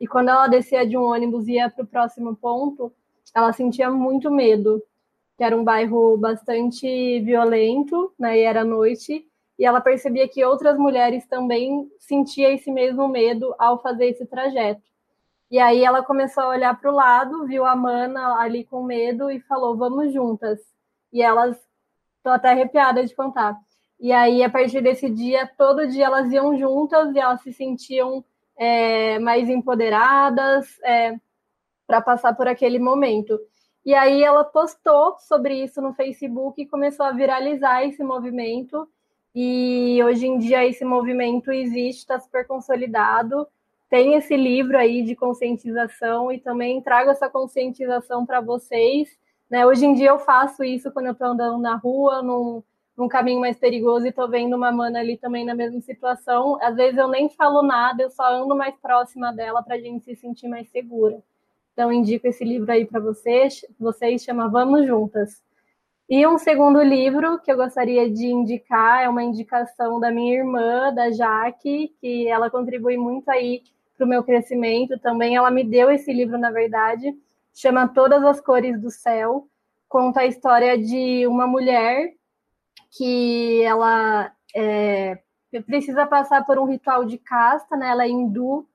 E 0.00 0.06
quando 0.06 0.28
ela 0.28 0.46
descia 0.46 0.86
de 0.86 0.96
um 0.96 1.02
ônibus 1.02 1.48
e 1.48 1.52
ia 1.54 1.70
para 1.70 1.84
o 1.84 1.86
próximo 1.86 2.36
ponto, 2.36 2.92
ela 3.34 3.52
sentia 3.52 3.90
muito 3.90 4.30
medo, 4.30 4.82
que 5.36 5.44
era 5.44 5.56
um 5.56 5.64
bairro 5.64 6.16
bastante 6.16 7.20
violento, 7.20 8.12
né, 8.18 8.38
e 8.38 8.42
era 8.42 8.64
noite, 8.64 9.26
e 9.58 9.64
ela 9.64 9.80
percebia 9.80 10.28
que 10.28 10.44
outras 10.44 10.78
mulheres 10.78 11.26
também 11.26 11.90
sentiam 11.98 12.52
esse 12.52 12.70
mesmo 12.70 13.08
medo 13.08 13.54
ao 13.58 13.80
fazer 13.82 14.06
esse 14.06 14.24
trajeto. 14.26 14.82
E 15.50 15.58
aí 15.58 15.82
ela 15.84 16.02
começou 16.04 16.42
a 16.44 16.48
olhar 16.48 16.78
para 16.78 16.90
o 16.90 16.94
lado, 16.94 17.46
viu 17.46 17.64
a 17.64 17.74
Mana 17.74 18.36
ali 18.38 18.64
com 18.64 18.82
medo 18.82 19.30
e 19.30 19.40
falou: 19.40 19.76
"Vamos 19.76 20.12
juntas". 20.12 20.60
E 21.12 21.22
elas 21.22 21.56
tô 22.22 22.30
até 22.30 22.50
arrepiada 22.50 23.04
de 23.04 23.14
contar. 23.14 23.56
E 24.00 24.12
aí 24.12 24.42
a 24.44 24.50
partir 24.50 24.82
desse 24.82 25.08
dia, 25.10 25.50
todo 25.58 25.88
dia 25.88 26.06
elas 26.06 26.30
iam 26.32 26.56
juntas 26.58 27.14
e 27.14 27.18
elas 27.18 27.40
se 27.42 27.52
sentiam 27.52 28.24
é, 28.56 29.18
mais 29.20 29.48
empoderadas 29.48 30.78
é, 30.84 31.16
para 31.86 32.02
passar 32.02 32.34
por 32.36 32.48
aquele 32.48 32.78
momento. 32.78 33.38
E 33.84 33.94
aí 33.94 34.22
ela 34.22 34.44
postou 34.44 35.16
sobre 35.20 35.64
isso 35.64 35.80
no 35.80 35.94
Facebook 35.94 36.60
e 36.60 36.66
começou 36.66 37.06
a 37.06 37.12
viralizar 37.12 37.84
esse 37.84 38.04
movimento. 38.04 38.88
E 39.34 40.02
hoje 40.04 40.26
em 40.26 40.38
dia 40.38 40.66
esse 40.66 40.84
movimento 40.84 41.50
existe, 41.52 42.00
está 42.00 42.20
super 42.20 42.46
consolidado 42.46 43.46
tem 43.88 44.14
esse 44.14 44.36
livro 44.36 44.76
aí 44.76 45.02
de 45.02 45.16
conscientização 45.16 46.30
e 46.30 46.38
também 46.38 46.82
trago 46.82 47.10
essa 47.10 47.28
conscientização 47.28 48.26
para 48.26 48.40
vocês. 48.40 49.08
Né? 49.50 49.66
Hoje 49.66 49.86
em 49.86 49.94
dia 49.94 50.10
eu 50.10 50.18
faço 50.18 50.62
isso 50.62 50.90
quando 50.92 51.06
eu 51.06 51.12
estou 51.12 51.28
andando 51.28 51.58
na 51.58 51.76
rua, 51.76 52.22
num, 52.22 52.62
num 52.96 53.08
caminho 53.08 53.40
mais 53.40 53.58
perigoso 53.58 54.04
e 54.04 54.10
estou 54.10 54.28
vendo 54.28 54.54
uma 54.56 54.70
mana 54.70 54.98
ali 54.98 55.16
também 55.16 55.44
na 55.44 55.54
mesma 55.54 55.80
situação. 55.80 56.58
Às 56.62 56.76
vezes 56.76 56.98
eu 56.98 57.08
nem 57.08 57.30
falo 57.30 57.62
nada, 57.62 58.02
eu 58.02 58.10
só 58.10 58.30
ando 58.30 58.54
mais 58.54 58.76
próxima 58.76 59.32
dela 59.32 59.62
para 59.62 59.76
a 59.76 59.80
gente 59.80 60.04
se 60.04 60.16
sentir 60.16 60.48
mais 60.48 60.68
segura. 60.68 61.22
Então 61.72 61.90
indico 61.92 62.26
esse 62.26 62.44
livro 62.44 62.70
aí 62.70 62.84
para 62.84 63.00
vocês, 63.00 63.64
vocês 63.78 64.22
chama 64.22 64.48
Vamos 64.48 64.86
Juntas. 64.86 65.42
E 66.10 66.26
um 66.26 66.38
segundo 66.38 66.82
livro 66.82 67.38
que 67.38 67.52
eu 67.52 67.56
gostaria 67.56 68.10
de 68.10 68.26
indicar 68.26 69.02
é 69.04 69.08
uma 69.08 69.22
indicação 69.22 70.00
da 70.00 70.10
minha 70.10 70.38
irmã, 70.38 70.92
da 70.92 71.10
Jaque, 71.10 71.94
que 72.00 72.26
ela 72.26 72.50
contribui 72.50 72.96
muito 72.96 73.28
aí 73.30 73.62
para 73.98 74.06
o 74.06 74.08
meu 74.08 74.22
crescimento 74.22 74.98
também. 75.00 75.36
Ela 75.36 75.50
me 75.50 75.64
deu 75.64 75.90
esse 75.90 76.12
livro, 76.12 76.38
na 76.38 76.50
verdade, 76.50 77.12
chama 77.52 77.88
Todas 77.88 78.24
as 78.24 78.40
Cores 78.40 78.80
do 78.80 78.90
Céu. 78.90 79.48
Conta 79.88 80.20
a 80.20 80.26
história 80.26 80.78
de 80.78 81.26
uma 81.26 81.46
mulher 81.46 82.14
que 82.96 83.62
ela 83.62 84.32
é, 84.54 85.18
precisa 85.66 86.06
passar 86.06 86.46
por 86.46 86.58
um 86.58 86.64
ritual 86.64 87.04
de 87.04 87.18
casta, 87.18 87.76
né? 87.76 87.88
Ela 87.88 88.04
é 88.04 88.08
hindu 88.08 88.66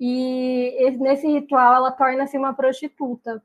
e 0.00 0.96
nesse 1.00 1.26
ritual 1.26 1.74
ela 1.74 1.90
torna-se 1.90 2.38
uma 2.38 2.54
prostituta. 2.54 3.42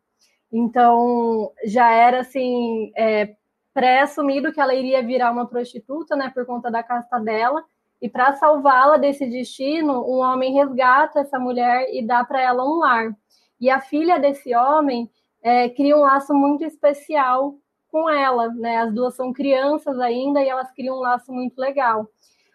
Então 0.51 1.51
já 1.65 1.91
era 1.91 2.19
assim 2.21 2.91
é, 2.95 3.35
pré-assumido 3.73 4.53
que 4.53 4.61
ela 4.61 4.75
iria 4.75 5.01
virar 5.01 5.31
uma 5.31 5.47
prostituta, 5.47 6.15
né? 6.15 6.29
Por 6.29 6.45
conta 6.45 6.69
da 6.69 6.83
casta 6.83 7.19
dela. 7.19 7.65
E 8.03 8.09
para 8.09 8.33
salvá-la 8.33 8.97
desse 8.97 9.25
destino, 9.25 10.03
um 10.05 10.19
homem 10.19 10.53
resgata 10.53 11.21
essa 11.21 11.39
mulher 11.39 11.87
e 11.89 12.05
dá 12.05 12.21
para 12.25 12.41
ela 12.41 12.61
um 12.61 12.79
lar. 12.79 13.15
E 13.61 13.69
a 13.69 13.79
filha 13.79 14.19
desse 14.19 14.53
homem 14.53 15.09
é, 15.41 15.69
cria 15.69 15.95
um 15.95 16.01
laço 16.01 16.33
muito 16.33 16.65
especial 16.65 17.55
com 17.89 18.09
ela, 18.09 18.49
né? 18.49 18.79
As 18.79 18.93
duas 18.93 19.15
são 19.15 19.31
crianças 19.31 19.97
ainda 20.01 20.41
e 20.41 20.49
elas 20.49 20.69
criam 20.73 20.97
um 20.97 20.99
laço 20.99 21.31
muito 21.31 21.57
legal. 21.57 22.05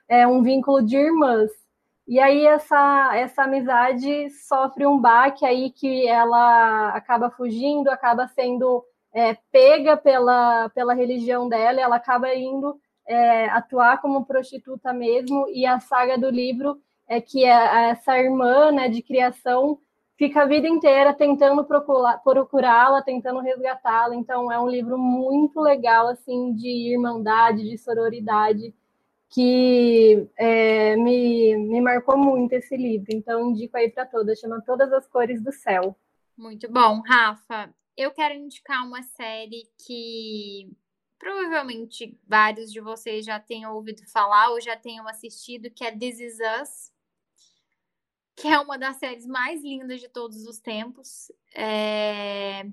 É 0.06 0.26
um 0.26 0.42
vínculo 0.42 0.82
de 0.82 0.98
irmãs. 0.98 1.50
E 2.06 2.20
aí 2.20 2.44
essa, 2.44 3.16
essa 3.16 3.44
amizade 3.44 4.28
sofre 4.46 4.86
um 4.86 5.00
baque 5.00 5.46
aí 5.46 5.70
que 5.70 6.06
ela 6.06 6.90
acaba 6.90 7.30
fugindo, 7.30 7.88
acaba 7.88 8.26
sendo 8.28 8.84
é, 9.14 9.34
pega 9.50 9.96
pela, 9.96 10.68
pela 10.74 10.92
religião 10.92 11.48
dela, 11.48 11.80
ela 11.80 11.96
acaba 11.96 12.34
indo 12.34 12.78
é, 13.08 13.48
atuar 13.48 14.00
como 14.00 14.26
prostituta 14.26 14.92
mesmo, 14.92 15.48
e 15.48 15.66
a 15.66 15.80
saga 15.80 16.18
do 16.18 16.30
livro 16.30 16.80
é 17.08 17.20
que 17.20 17.44
é, 17.44 17.90
essa 17.90 18.16
irmã 18.18 18.70
né, 18.70 18.88
de 18.88 19.02
criação 19.02 19.80
fica 20.16 20.42
a 20.42 20.46
vida 20.46 20.68
inteira 20.68 21.14
tentando 21.14 21.64
procurá-la, 21.64 23.02
tentando 23.02 23.40
resgatá-la. 23.40 24.14
Então 24.14 24.52
é 24.52 24.60
um 24.60 24.68
livro 24.68 24.98
muito 24.98 25.60
legal 25.60 26.08
assim 26.08 26.54
de 26.54 26.92
irmandade, 26.92 27.68
de 27.68 27.78
sororidade 27.78 28.74
que 29.30 30.26
é, 30.36 30.96
me, 30.96 31.56
me 31.56 31.80
marcou 31.80 32.16
muito 32.16 32.52
esse 32.54 32.76
livro. 32.76 33.08
Então, 33.10 33.50
indico 33.50 33.76
aí 33.76 33.90
para 33.90 34.06
todas, 34.06 34.38
chama 34.38 34.62
Todas 34.64 34.92
as 34.92 35.06
Cores 35.06 35.42
do 35.42 35.52
Céu. 35.52 35.96
Muito 36.36 36.70
bom, 36.70 37.02
Rafa. 37.06 37.70
Eu 37.96 38.10
quero 38.10 38.34
indicar 38.34 38.86
uma 38.86 39.02
série 39.02 39.64
que 39.84 40.70
provavelmente 41.18 42.18
vários 42.26 42.72
de 42.72 42.80
vocês 42.80 43.24
já 43.24 43.40
tenham 43.40 43.74
ouvido 43.74 44.06
falar 44.10 44.50
ou 44.50 44.60
já 44.60 44.76
tenham 44.76 45.06
assistido, 45.08 45.70
que 45.70 45.84
é 45.84 45.96
This 45.96 46.20
Is 46.20 46.38
Us, 46.60 46.92
que 48.36 48.48
é 48.48 48.58
uma 48.58 48.78
das 48.78 48.96
séries 48.96 49.26
mais 49.26 49.62
lindas 49.62 50.00
de 50.00 50.08
todos 50.08 50.46
os 50.46 50.58
tempos. 50.58 51.32
É 51.54 52.64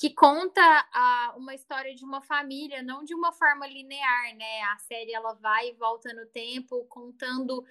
que 0.00 0.08
conta 0.08 0.62
a, 0.94 1.34
uma 1.36 1.54
história 1.54 1.94
de 1.94 2.02
uma 2.02 2.22
família, 2.22 2.82
não 2.82 3.04
de 3.04 3.14
uma 3.14 3.32
forma 3.32 3.66
linear, 3.66 4.34
né? 4.34 4.62
A 4.72 4.78
série 4.78 5.12
ela 5.12 5.34
vai 5.34 5.68
e 5.68 5.74
volta 5.74 6.10
no 6.14 6.24
tempo, 6.24 6.86
contando 6.86 7.62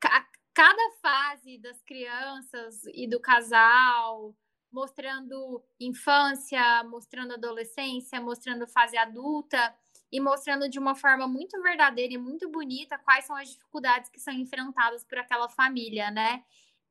ca 0.00 0.26
cada 0.54 0.90
fase 1.02 1.58
das 1.58 1.82
crianças 1.82 2.82
e 2.94 3.06
do 3.06 3.20
casal, 3.20 4.34
mostrando 4.76 5.64
infância, 5.80 6.84
mostrando 6.84 7.32
adolescência, 7.32 8.20
mostrando 8.20 8.66
fase 8.66 8.94
adulta 8.94 9.74
e 10.12 10.20
mostrando 10.20 10.68
de 10.68 10.78
uma 10.78 10.94
forma 10.94 11.26
muito 11.26 11.60
verdadeira 11.62 12.12
e 12.12 12.18
muito 12.18 12.46
bonita 12.50 12.98
quais 12.98 13.24
são 13.24 13.34
as 13.34 13.48
dificuldades 13.48 14.10
que 14.10 14.20
são 14.20 14.34
enfrentadas 14.34 15.02
por 15.02 15.16
aquela 15.16 15.48
família, 15.48 16.10
né? 16.10 16.44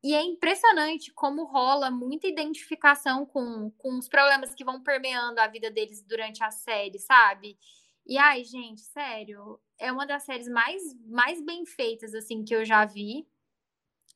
E 0.03 0.15
é 0.15 0.21
impressionante 0.23 1.13
como 1.13 1.45
rola 1.45 1.91
muita 1.91 2.27
identificação 2.27 3.23
com, 3.23 3.69
com 3.77 3.99
os 3.99 4.09
problemas 4.09 4.55
que 4.55 4.65
vão 4.65 4.81
permeando 4.81 5.39
a 5.39 5.47
vida 5.47 5.69
deles 5.69 6.01
durante 6.01 6.43
a 6.43 6.49
série, 6.49 6.97
sabe? 6.97 7.55
E 8.03 8.17
ai, 8.17 8.43
gente, 8.43 8.81
sério, 8.81 9.59
é 9.79 9.91
uma 9.91 10.07
das 10.07 10.23
séries 10.23 10.47
mais, 10.47 10.81
mais 11.05 11.39
bem 11.39 11.67
feitas 11.67 12.15
assim 12.15 12.43
que 12.43 12.55
eu 12.55 12.65
já 12.65 12.83
vi 12.83 13.27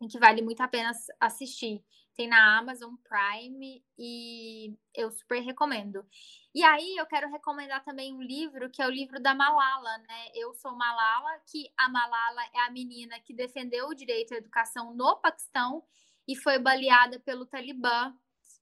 e 0.01 0.07
que 0.07 0.17
vale 0.17 0.41
muito 0.41 0.61
a 0.61 0.67
pena 0.67 0.91
assistir. 1.19 1.83
Tem 2.19 2.27
na 2.27 2.57
Amazon 2.57 2.95
Prime 3.07 3.81
e 3.97 4.75
eu 4.93 5.09
super 5.09 5.39
recomendo. 5.39 6.05
E 6.53 6.61
aí 6.65 6.97
eu 6.97 7.05
quero 7.05 7.31
recomendar 7.31 7.81
também 7.81 8.13
um 8.13 8.21
livro 8.21 8.69
que 8.69 8.81
é 8.81 8.85
o 8.85 8.91
livro 8.91 9.21
da 9.21 9.33
Malala, 9.33 9.97
né? 9.99 10.25
Eu 10.35 10.53
sou 10.53 10.75
Malala, 10.75 11.39
que 11.49 11.71
a 11.77 11.87
Malala 11.87 12.41
é 12.53 12.59
a 12.67 12.71
menina 12.71 13.17
que 13.21 13.33
defendeu 13.33 13.87
o 13.87 13.95
direito 13.95 14.33
à 14.33 14.37
educação 14.37 14.93
no 14.93 15.15
Paquistão 15.21 15.81
e 16.27 16.35
foi 16.35 16.59
baleada 16.59 17.21
pelo 17.21 17.45
Talibã. 17.45 18.13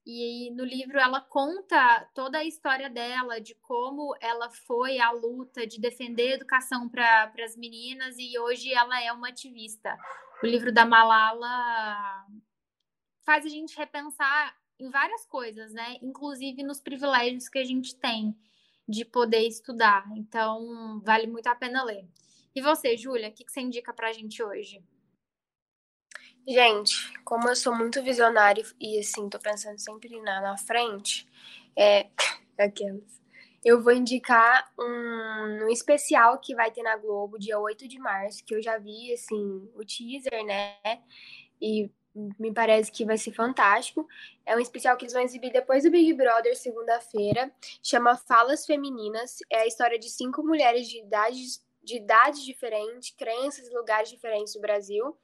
E 0.06 0.52
no 0.52 0.64
livro 0.64 1.00
ela 1.00 1.20
conta 1.20 2.08
toda 2.14 2.38
a 2.38 2.46
história 2.46 2.92
dela, 2.92 3.42
de 3.42 3.56
como 3.56 4.16
ela 4.22 4.52
foi 4.52 5.00
à 5.00 5.10
luta 5.10 5.66
de 5.66 5.82
defender 5.82 6.34
a 6.34 6.36
educação 6.36 6.88
para 6.88 7.34
as 7.44 7.58
meninas 7.58 8.18
e 8.20 8.38
hoje 8.38 8.72
ela 8.72 9.02
é 9.02 9.12
uma 9.12 9.30
ativista. 9.30 9.98
O 10.44 10.46
livro 10.46 10.72
da 10.72 10.86
Malala 10.86 12.28
faz 13.28 13.46
a 13.46 13.50
gente 13.50 13.78
repensar 13.78 14.56
em 14.80 14.90
várias 14.90 15.26
coisas, 15.26 15.74
né? 15.74 15.98
Inclusive 16.02 16.64
nos 16.64 16.80
privilégios 16.80 17.50
que 17.50 17.60
a 17.60 17.64
gente 17.66 17.94
tem 17.98 18.34
de 18.88 19.04
poder 19.04 19.46
estudar. 19.46 20.06
Então, 20.16 21.02
vale 21.04 21.28
muito 21.28 21.48
a 21.48 21.56
pena 21.56 21.84
ler. 21.84 22.08
E 22.56 22.62
você, 22.62 22.96
Júlia, 22.96 23.28
o 23.28 23.34
que, 23.34 23.44
que 23.44 23.52
você 23.52 23.60
indica 23.60 23.92
pra 23.92 24.14
gente 24.14 24.42
hoje? 24.42 24.82
Gente, 26.48 26.96
como 27.26 27.50
eu 27.50 27.56
sou 27.58 27.76
muito 27.76 28.02
visionário 28.02 28.66
e 28.80 28.98
assim, 28.98 29.28
tô 29.28 29.38
pensando 29.38 29.78
sempre 29.78 30.22
na, 30.22 30.40
na 30.40 30.58
frente, 30.58 31.28
é. 31.76 32.10
Aquelas. 32.58 33.22
Eu 33.64 33.84
vou 33.84 33.92
indicar 33.92 34.72
um, 34.80 35.66
um 35.66 35.70
especial 35.70 36.40
que 36.40 36.56
vai 36.56 36.72
ter 36.72 36.82
na 36.82 36.96
Globo, 36.96 37.38
dia 37.38 37.60
8 37.60 37.90
de 37.90 38.00
março, 38.00 38.44
que 38.46 38.56
eu 38.56 38.62
já 38.62 38.78
vi, 38.78 39.12
assim, 39.12 39.70
o 39.76 39.84
teaser, 39.84 40.46
né? 40.46 40.78
E 41.62 41.92
me 42.40 42.52
parece 42.52 42.92
que 42.92 43.06
vai 43.06 43.18
ser 43.18 43.32
fantástico. 43.32 44.08
É 44.46 44.56
um 44.56 44.60
especial 44.60 44.98
que 44.98 45.06
eles 45.06 45.14
vão 45.14 45.22
exibir 45.22 45.52
depois 45.52 45.84
do 45.84 45.92
Big 45.92 46.14
Brother, 46.14 46.56
segunda-feira. 46.58 47.52
Chama 47.84 48.18
Falas 48.18 48.66
Femininas. 48.66 49.38
É 49.50 49.62
a 49.62 49.68
história 49.68 50.00
de 50.00 50.10
cinco 50.10 50.44
mulheres 50.44 50.88
de 50.88 51.00
idades, 51.00 51.64
de 51.84 51.98
idades 51.98 52.44
diferentes, 52.44 53.12
crenças 53.12 53.68
e 53.68 53.74
lugares 53.74 54.10
diferentes 54.10 54.54
do 54.54 54.62
Brasil. 54.62 55.16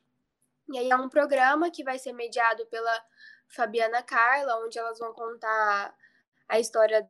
E 0.71 0.77
aí 0.77 0.89
é 0.89 0.95
um 0.95 1.09
programa 1.09 1.71
que 1.71 1.83
vai 1.83 1.97
ser 1.97 2.13
mediado 2.13 2.65
pela 2.67 3.05
Fabiana 3.47 4.03
Carla, 4.03 4.63
onde 4.63 4.77
elas 4.77 4.99
vão 4.99 5.13
contar 5.13 5.95
a 6.47 6.59
história 6.59 7.09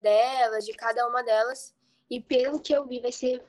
delas, 0.00 0.64
de 0.64 0.72
cada 0.72 1.06
uma 1.06 1.22
delas. 1.22 1.74
E 2.10 2.20
pelo 2.20 2.60
que 2.60 2.72
eu 2.72 2.86
vi, 2.86 3.00
vai 3.00 3.12
ser 3.12 3.42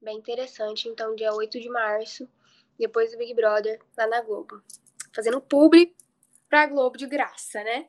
bem 0.00 0.16
interessante. 0.16 0.88
Então, 0.88 1.14
dia 1.14 1.32
8 1.32 1.60
de 1.60 1.68
março, 1.68 2.28
depois 2.78 3.12
do 3.12 3.18
Big 3.18 3.34
Brother, 3.34 3.80
lá 3.96 4.06
na 4.06 4.20
Globo 4.22 4.62
fazendo 5.14 5.40
publi 5.40 5.96
pra 6.48 6.66
Globo 6.66 6.96
de 6.96 7.06
graça, 7.06 7.62
né? 7.62 7.88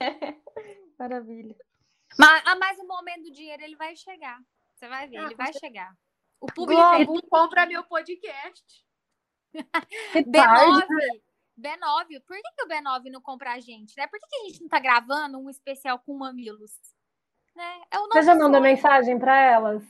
Maravilha. 0.98 1.56
Mas, 2.18 2.42
ah, 2.46 2.56
mas 2.56 2.78
o 2.78 2.86
momento 2.86 3.24
do 3.24 3.32
dinheiro 3.32 3.62
ele 3.62 3.76
vai 3.76 3.94
chegar. 3.96 4.40
Você 4.74 4.88
vai 4.88 5.08
ver, 5.08 5.18
ah, 5.18 5.24
ele 5.24 5.34
vai 5.34 5.52
chegar. 5.52 5.94
O 6.40 6.46
público 6.46 6.80
Globo, 6.80 7.22
compra 7.28 7.66
meu 7.66 7.84
podcast. 7.84 8.84
B9, 10.14 10.86
B9, 11.58 12.22
por 12.26 12.36
que, 12.36 12.52
que 12.56 12.64
o 12.64 12.68
B9 12.68 13.10
não 13.10 13.20
compra 13.20 13.52
a 13.52 13.60
gente, 13.60 13.96
né? 13.96 14.06
Por 14.06 14.18
que, 14.18 14.26
que 14.26 14.36
a 14.36 14.48
gente 14.48 14.62
não 14.62 14.68
tá 14.68 14.78
gravando 14.78 15.38
um 15.38 15.50
especial 15.50 15.98
com 15.98 16.16
mamilos? 16.16 16.72
Né? 17.54 17.82
É 17.90 17.98
o 17.98 18.06
Você 18.08 18.22
já 18.22 18.34
mandou 18.34 18.60
mensagem 18.60 19.18
para 19.18 19.38
elas? 19.38 19.82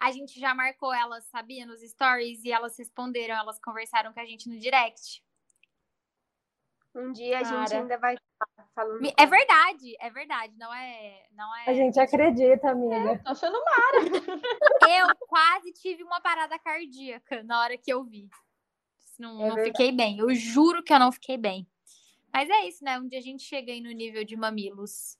A 0.00 0.10
gente 0.10 0.40
já 0.40 0.52
marcou 0.52 0.92
elas, 0.92 1.24
sabia, 1.26 1.64
nos 1.64 1.80
stories, 1.80 2.42
e 2.44 2.50
elas 2.50 2.76
responderam, 2.76 3.36
elas 3.36 3.60
conversaram 3.60 4.12
com 4.12 4.18
a 4.18 4.24
gente 4.24 4.48
no 4.48 4.58
direct. 4.58 5.22
Um 6.94 7.12
dia 7.12 7.38
a 7.38 7.42
gente 7.42 7.74
ainda 7.74 7.98
vai 7.98 8.16
falando. 8.74 9.02
É 9.16 9.26
verdade, 9.26 9.96
é 9.98 10.10
verdade, 10.10 10.54
não 10.58 10.72
é, 10.74 11.26
não 11.32 11.56
é. 11.56 11.70
A 11.70 11.72
gente 11.72 11.98
acredita, 11.98 12.70
amiga. 12.70 13.12
É, 13.12 13.18
tô 13.18 13.30
achando 13.30 13.58
mara. 13.64 14.02
Eu 14.90 15.16
quase 15.26 15.72
tive 15.72 16.02
uma 16.02 16.20
parada 16.20 16.58
cardíaca 16.58 17.42
na 17.44 17.60
hora 17.60 17.78
que 17.78 17.90
eu 17.90 18.04
vi. 18.04 18.28
Não, 19.18 19.44
é 19.44 19.48
não 19.48 19.56
fiquei 19.64 19.92
bem. 19.92 20.18
Eu 20.18 20.34
juro 20.34 20.82
que 20.82 20.92
eu 20.92 20.98
não 20.98 21.12
fiquei 21.12 21.38
bem. 21.38 21.66
Mas 22.32 22.48
é 22.50 22.66
isso, 22.66 22.84
né? 22.84 22.98
Um 22.98 23.08
dia 23.08 23.18
a 23.18 23.22
gente 23.22 23.42
chega 23.42 23.72
aí 23.72 23.80
no 23.80 23.90
nível 23.90 24.24
de 24.24 24.36
mamilos. 24.36 25.16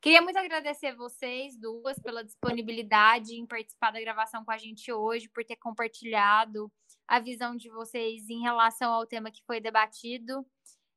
Queria 0.00 0.22
muito 0.22 0.38
agradecer 0.38 0.94
vocês 0.94 1.58
duas 1.58 1.98
pela 1.98 2.24
disponibilidade 2.24 3.34
em 3.34 3.46
participar 3.46 3.90
da 3.90 4.00
gravação 4.00 4.44
com 4.44 4.50
a 4.50 4.58
gente 4.58 4.92
hoje, 4.92 5.28
por 5.28 5.44
ter 5.44 5.56
compartilhado 5.56 6.70
a 7.06 7.18
visão 7.18 7.56
de 7.56 7.68
vocês 7.68 8.28
em 8.28 8.40
relação 8.40 8.92
ao 8.92 9.06
tema 9.06 9.30
que 9.30 9.42
foi 9.44 9.60
debatido 9.60 10.46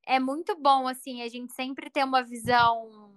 é 0.06 0.20
muito 0.20 0.56
bom, 0.56 0.88
assim, 0.88 1.22
a 1.22 1.28
gente 1.28 1.54
sempre 1.54 1.90
ter 1.90 2.04
uma 2.04 2.24
visão 2.24 3.14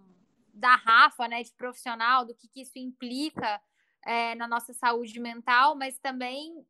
da 0.53 0.75
Rafa, 0.75 1.29
né, 1.29 1.43
de 1.43 1.53
profissional, 1.53 2.25
do 2.25 2.35
que, 2.35 2.49
que 2.49 2.63
isso 2.63 2.79
implica 2.79 3.61
é, 4.05 4.35
na 4.35 4.49
nossa 4.49 4.73
saúde 4.73 5.19
mental, 5.21 5.77
mas 5.77 5.99
também 5.99 6.65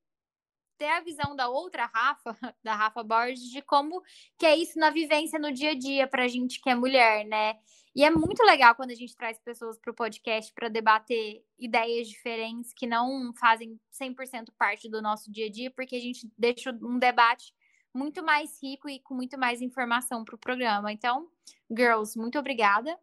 ter 0.77 0.89
a 0.89 1.01
visão 1.01 1.35
da 1.35 1.49
outra 1.49 1.87
Rafa, 1.87 2.37
da 2.62 2.75
Rafa 2.75 3.03
Borges, 3.03 3.51
de 3.51 3.62
como 3.62 4.03
que 4.39 4.47
é 4.47 4.57
isso 4.57 4.79
na 4.79 4.91
vivência 4.91 5.39
no 5.39 5.53
dia 5.53 5.71
a 5.71 5.79
dia 5.79 6.07
para 6.07 6.25
a 6.25 6.29
gente 6.29 6.61
que 6.61 6.71
é 6.71 6.75
mulher, 6.75 7.25
né? 7.25 7.59
E 7.95 8.05
é 8.05 8.11
muito 8.11 8.43
legal 8.43 8.75
quando 8.75 8.91
a 8.91 8.95
gente 8.95 9.17
traz 9.17 9.39
pessoas 9.39 9.79
para 9.79 9.91
o 9.91 9.95
podcast 9.95 10.53
para 10.53 10.69
debater 10.69 11.43
ideias 11.59 12.07
diferentes 12.09 12.75
que 12.75 12.87
não 12.87 13.33
fazem 13.35 13.81
100% 13.91 14.53
parte 14.59 14.91
do 14.91 15.01
nosso 15.01 15.33
dia 15.33 15.47
a 15.47 15.51
dia, 15.51 15.71
porque 15.71 15.97
a 15.97 16.01
gente 16.01 16.31
deixa 16.37 16.71
um 16.83 16.99
debate 16.99 17.55
muito 17.97 18.22
mais 18.22 18.62
rico 18.62 18.88
e 18.88 19.01
com 19.01 19.14
muito 19.14 19.38
mais 19.38 19.62
informação 19.62 20.24
para 20.24 20.34
o 20.34 20.38
programa. 20.38 20.92
Então, 20.92 21.28
girls, 21.70 22.18
muito 22.18 22.38
obrigada. 22.38 22.99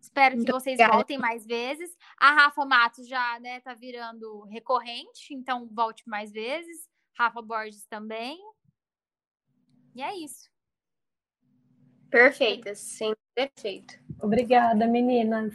Espero 0.00 0.34
muito 0.34 0.46
que 0.46 0.52
vocês 0.52 0.74
obrigada. 0.74 0.94
voltem 0.96 1.18
mais 1.18 1.46
vezes. 1.46 1.96
A 2.18 2.32
Rafa 2.32 2.64
Matos 2.64 3.06
já 3.06 3.38
né, 3.40 3.60
tá 3.60 3.74
virando 3.74 4.42
recorrente, 4.44 5.32
então 5.32 5.68
volte 5.68 6.08
mais 6.08 6.32
vezes. 6.32 6.88
Rafa 7.16 7.40
Borges 7.42 7.84
também. 7.86 8.38
E 9.94 10.02
é 10.02 10.16
isso. 10.16 10.50
Perfeitas, 12.10 12.78
sim, 12.78 13.14
perfeito. 13.34 13.98
Obrigada, 14.20 14.86
meninas. 14.86 15.54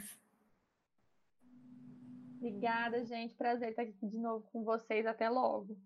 Obrigada, 2.36 3.04
gente. 3.04 3.34
Prazer 3.34 3.70
estar 3.70 3.82
aqui 3.82 3.94
de 4.02 4.18
novo 4.18 4.48
com 4.50 4.64
vocês. 4.64 5.06
Até 5.06 5.28
logo. 5.28 5.76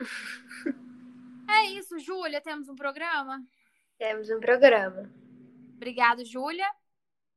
É 1.48 1.64
isso, 1.66 1.98
Júlia. 1.98 2.40
Temos 2.40 2.68
um 2.68 2.74
programa? 2.74 3.42
Temos 3.98 4.30
um 4.30 4.40
programa. 4.40 5.10
Obrigada, 5.76 6.24
Júlia. 6.24 6.68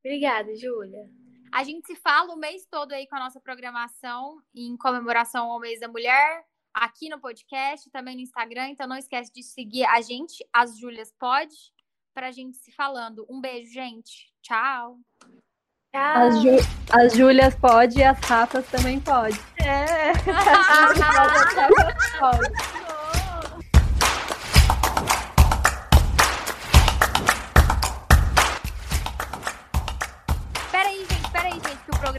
Obrigada, 0.03 0.55
Júlia. 0.55 1.10
A 1.51 1.64
gente 1.64 1.88
se 1.88 1.95
fala 1.95 2.34
o 2.34 2.38
mês 2.38 2.66
todo 2.70 2.91
aí 2.91 3.08
com 3.08 3.16
a 3.16 3.20
nossa 3.20 3.39
programação 3.39 4.41
em 4.53 4.76
comemoração 4.78 5.49
ao 5.49 5.60
mês 5.60 5.80
da 5.80 5.88
mulher, 5.88 6.43
aqui 6.74 7.10
no 7.10 7.20
podcast, 7.20 7.89
também 7.89 8.16
no 8.16 8.22
Instagram. 8.22 8.70
Então 8.70 8.88
não 8.88 8.97
esquece 8.97 9.32
de 9.34 9.43
seguir 9.43 9.86
a 9.86 10.01
gente, 10.01 10.45
as 10.53 10.78
Júlias 10.78 11.14
Pode, 11.18 11.55
para 12.14 12.28
a 12.28 12.32
gente 12.32 12.58
se 12.58 12.72
falando. 12.72 13.26
Um 13.30 13.39
beijo, 13.39 13.72
gente. 13.72 14.32
Tchau. 14.41 14.99
Tchau. 15.93 16.28
As, 16.28 16.41
Ju, 16.41 16.49
as 16.91 17.14
Júlias 17.14 17.55
pode 17.55 17.99
e 17.99 18.03
as 18.03 18.20
Rafas 18.20 18.70
também 18.70 18.99
pode. 18.99 19.39
É. 19.64 20.14
pode. 22.20 22.68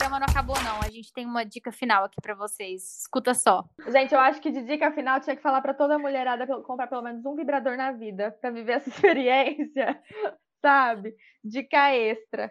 programa 0.08 0.20
não 0.20 0.26
acabou, 0.26 0.56
não. 0.62 0.80
A 0.80 0.90
gente 0.90 1.12
tem 1.12 1.26
uma 1.26 1.44
dica 1.44 1.70
final 1.70 2.04
aqui 2.04 2.20
para 2.20 2.34
vocês. 2.34 3.00
Escuta 3.00 3.34
só. 3.34 3.68
Gente, 3.88 4.14
eu 4.14 4.20
acho 4.20 4.40
que 4.40 4.50
de 4.50 4.62
dica 4.62 4.90
final 4.92 5.20
tinha 5.20 5.36
que 5.36 5.42
falar 5.42 5.60
para 5.60 5.74
toda 5.74 5.98
mulherada 5.98 6.46
comprar 6.62 6.86
pelo 6.86 7.02
menos 7.02 7.24
um 7.26 7.34
vibrador 7.34 7.76
na 7.76 7.92
vida 7.92 8.34
para 8.40 8.50
viver 8.50 8.72
essa 8.72 8.88
experiência, 8.88 10.00
sabe? 10.62 11.14
Dica 11.44 11.94
extra. 11.94 12.50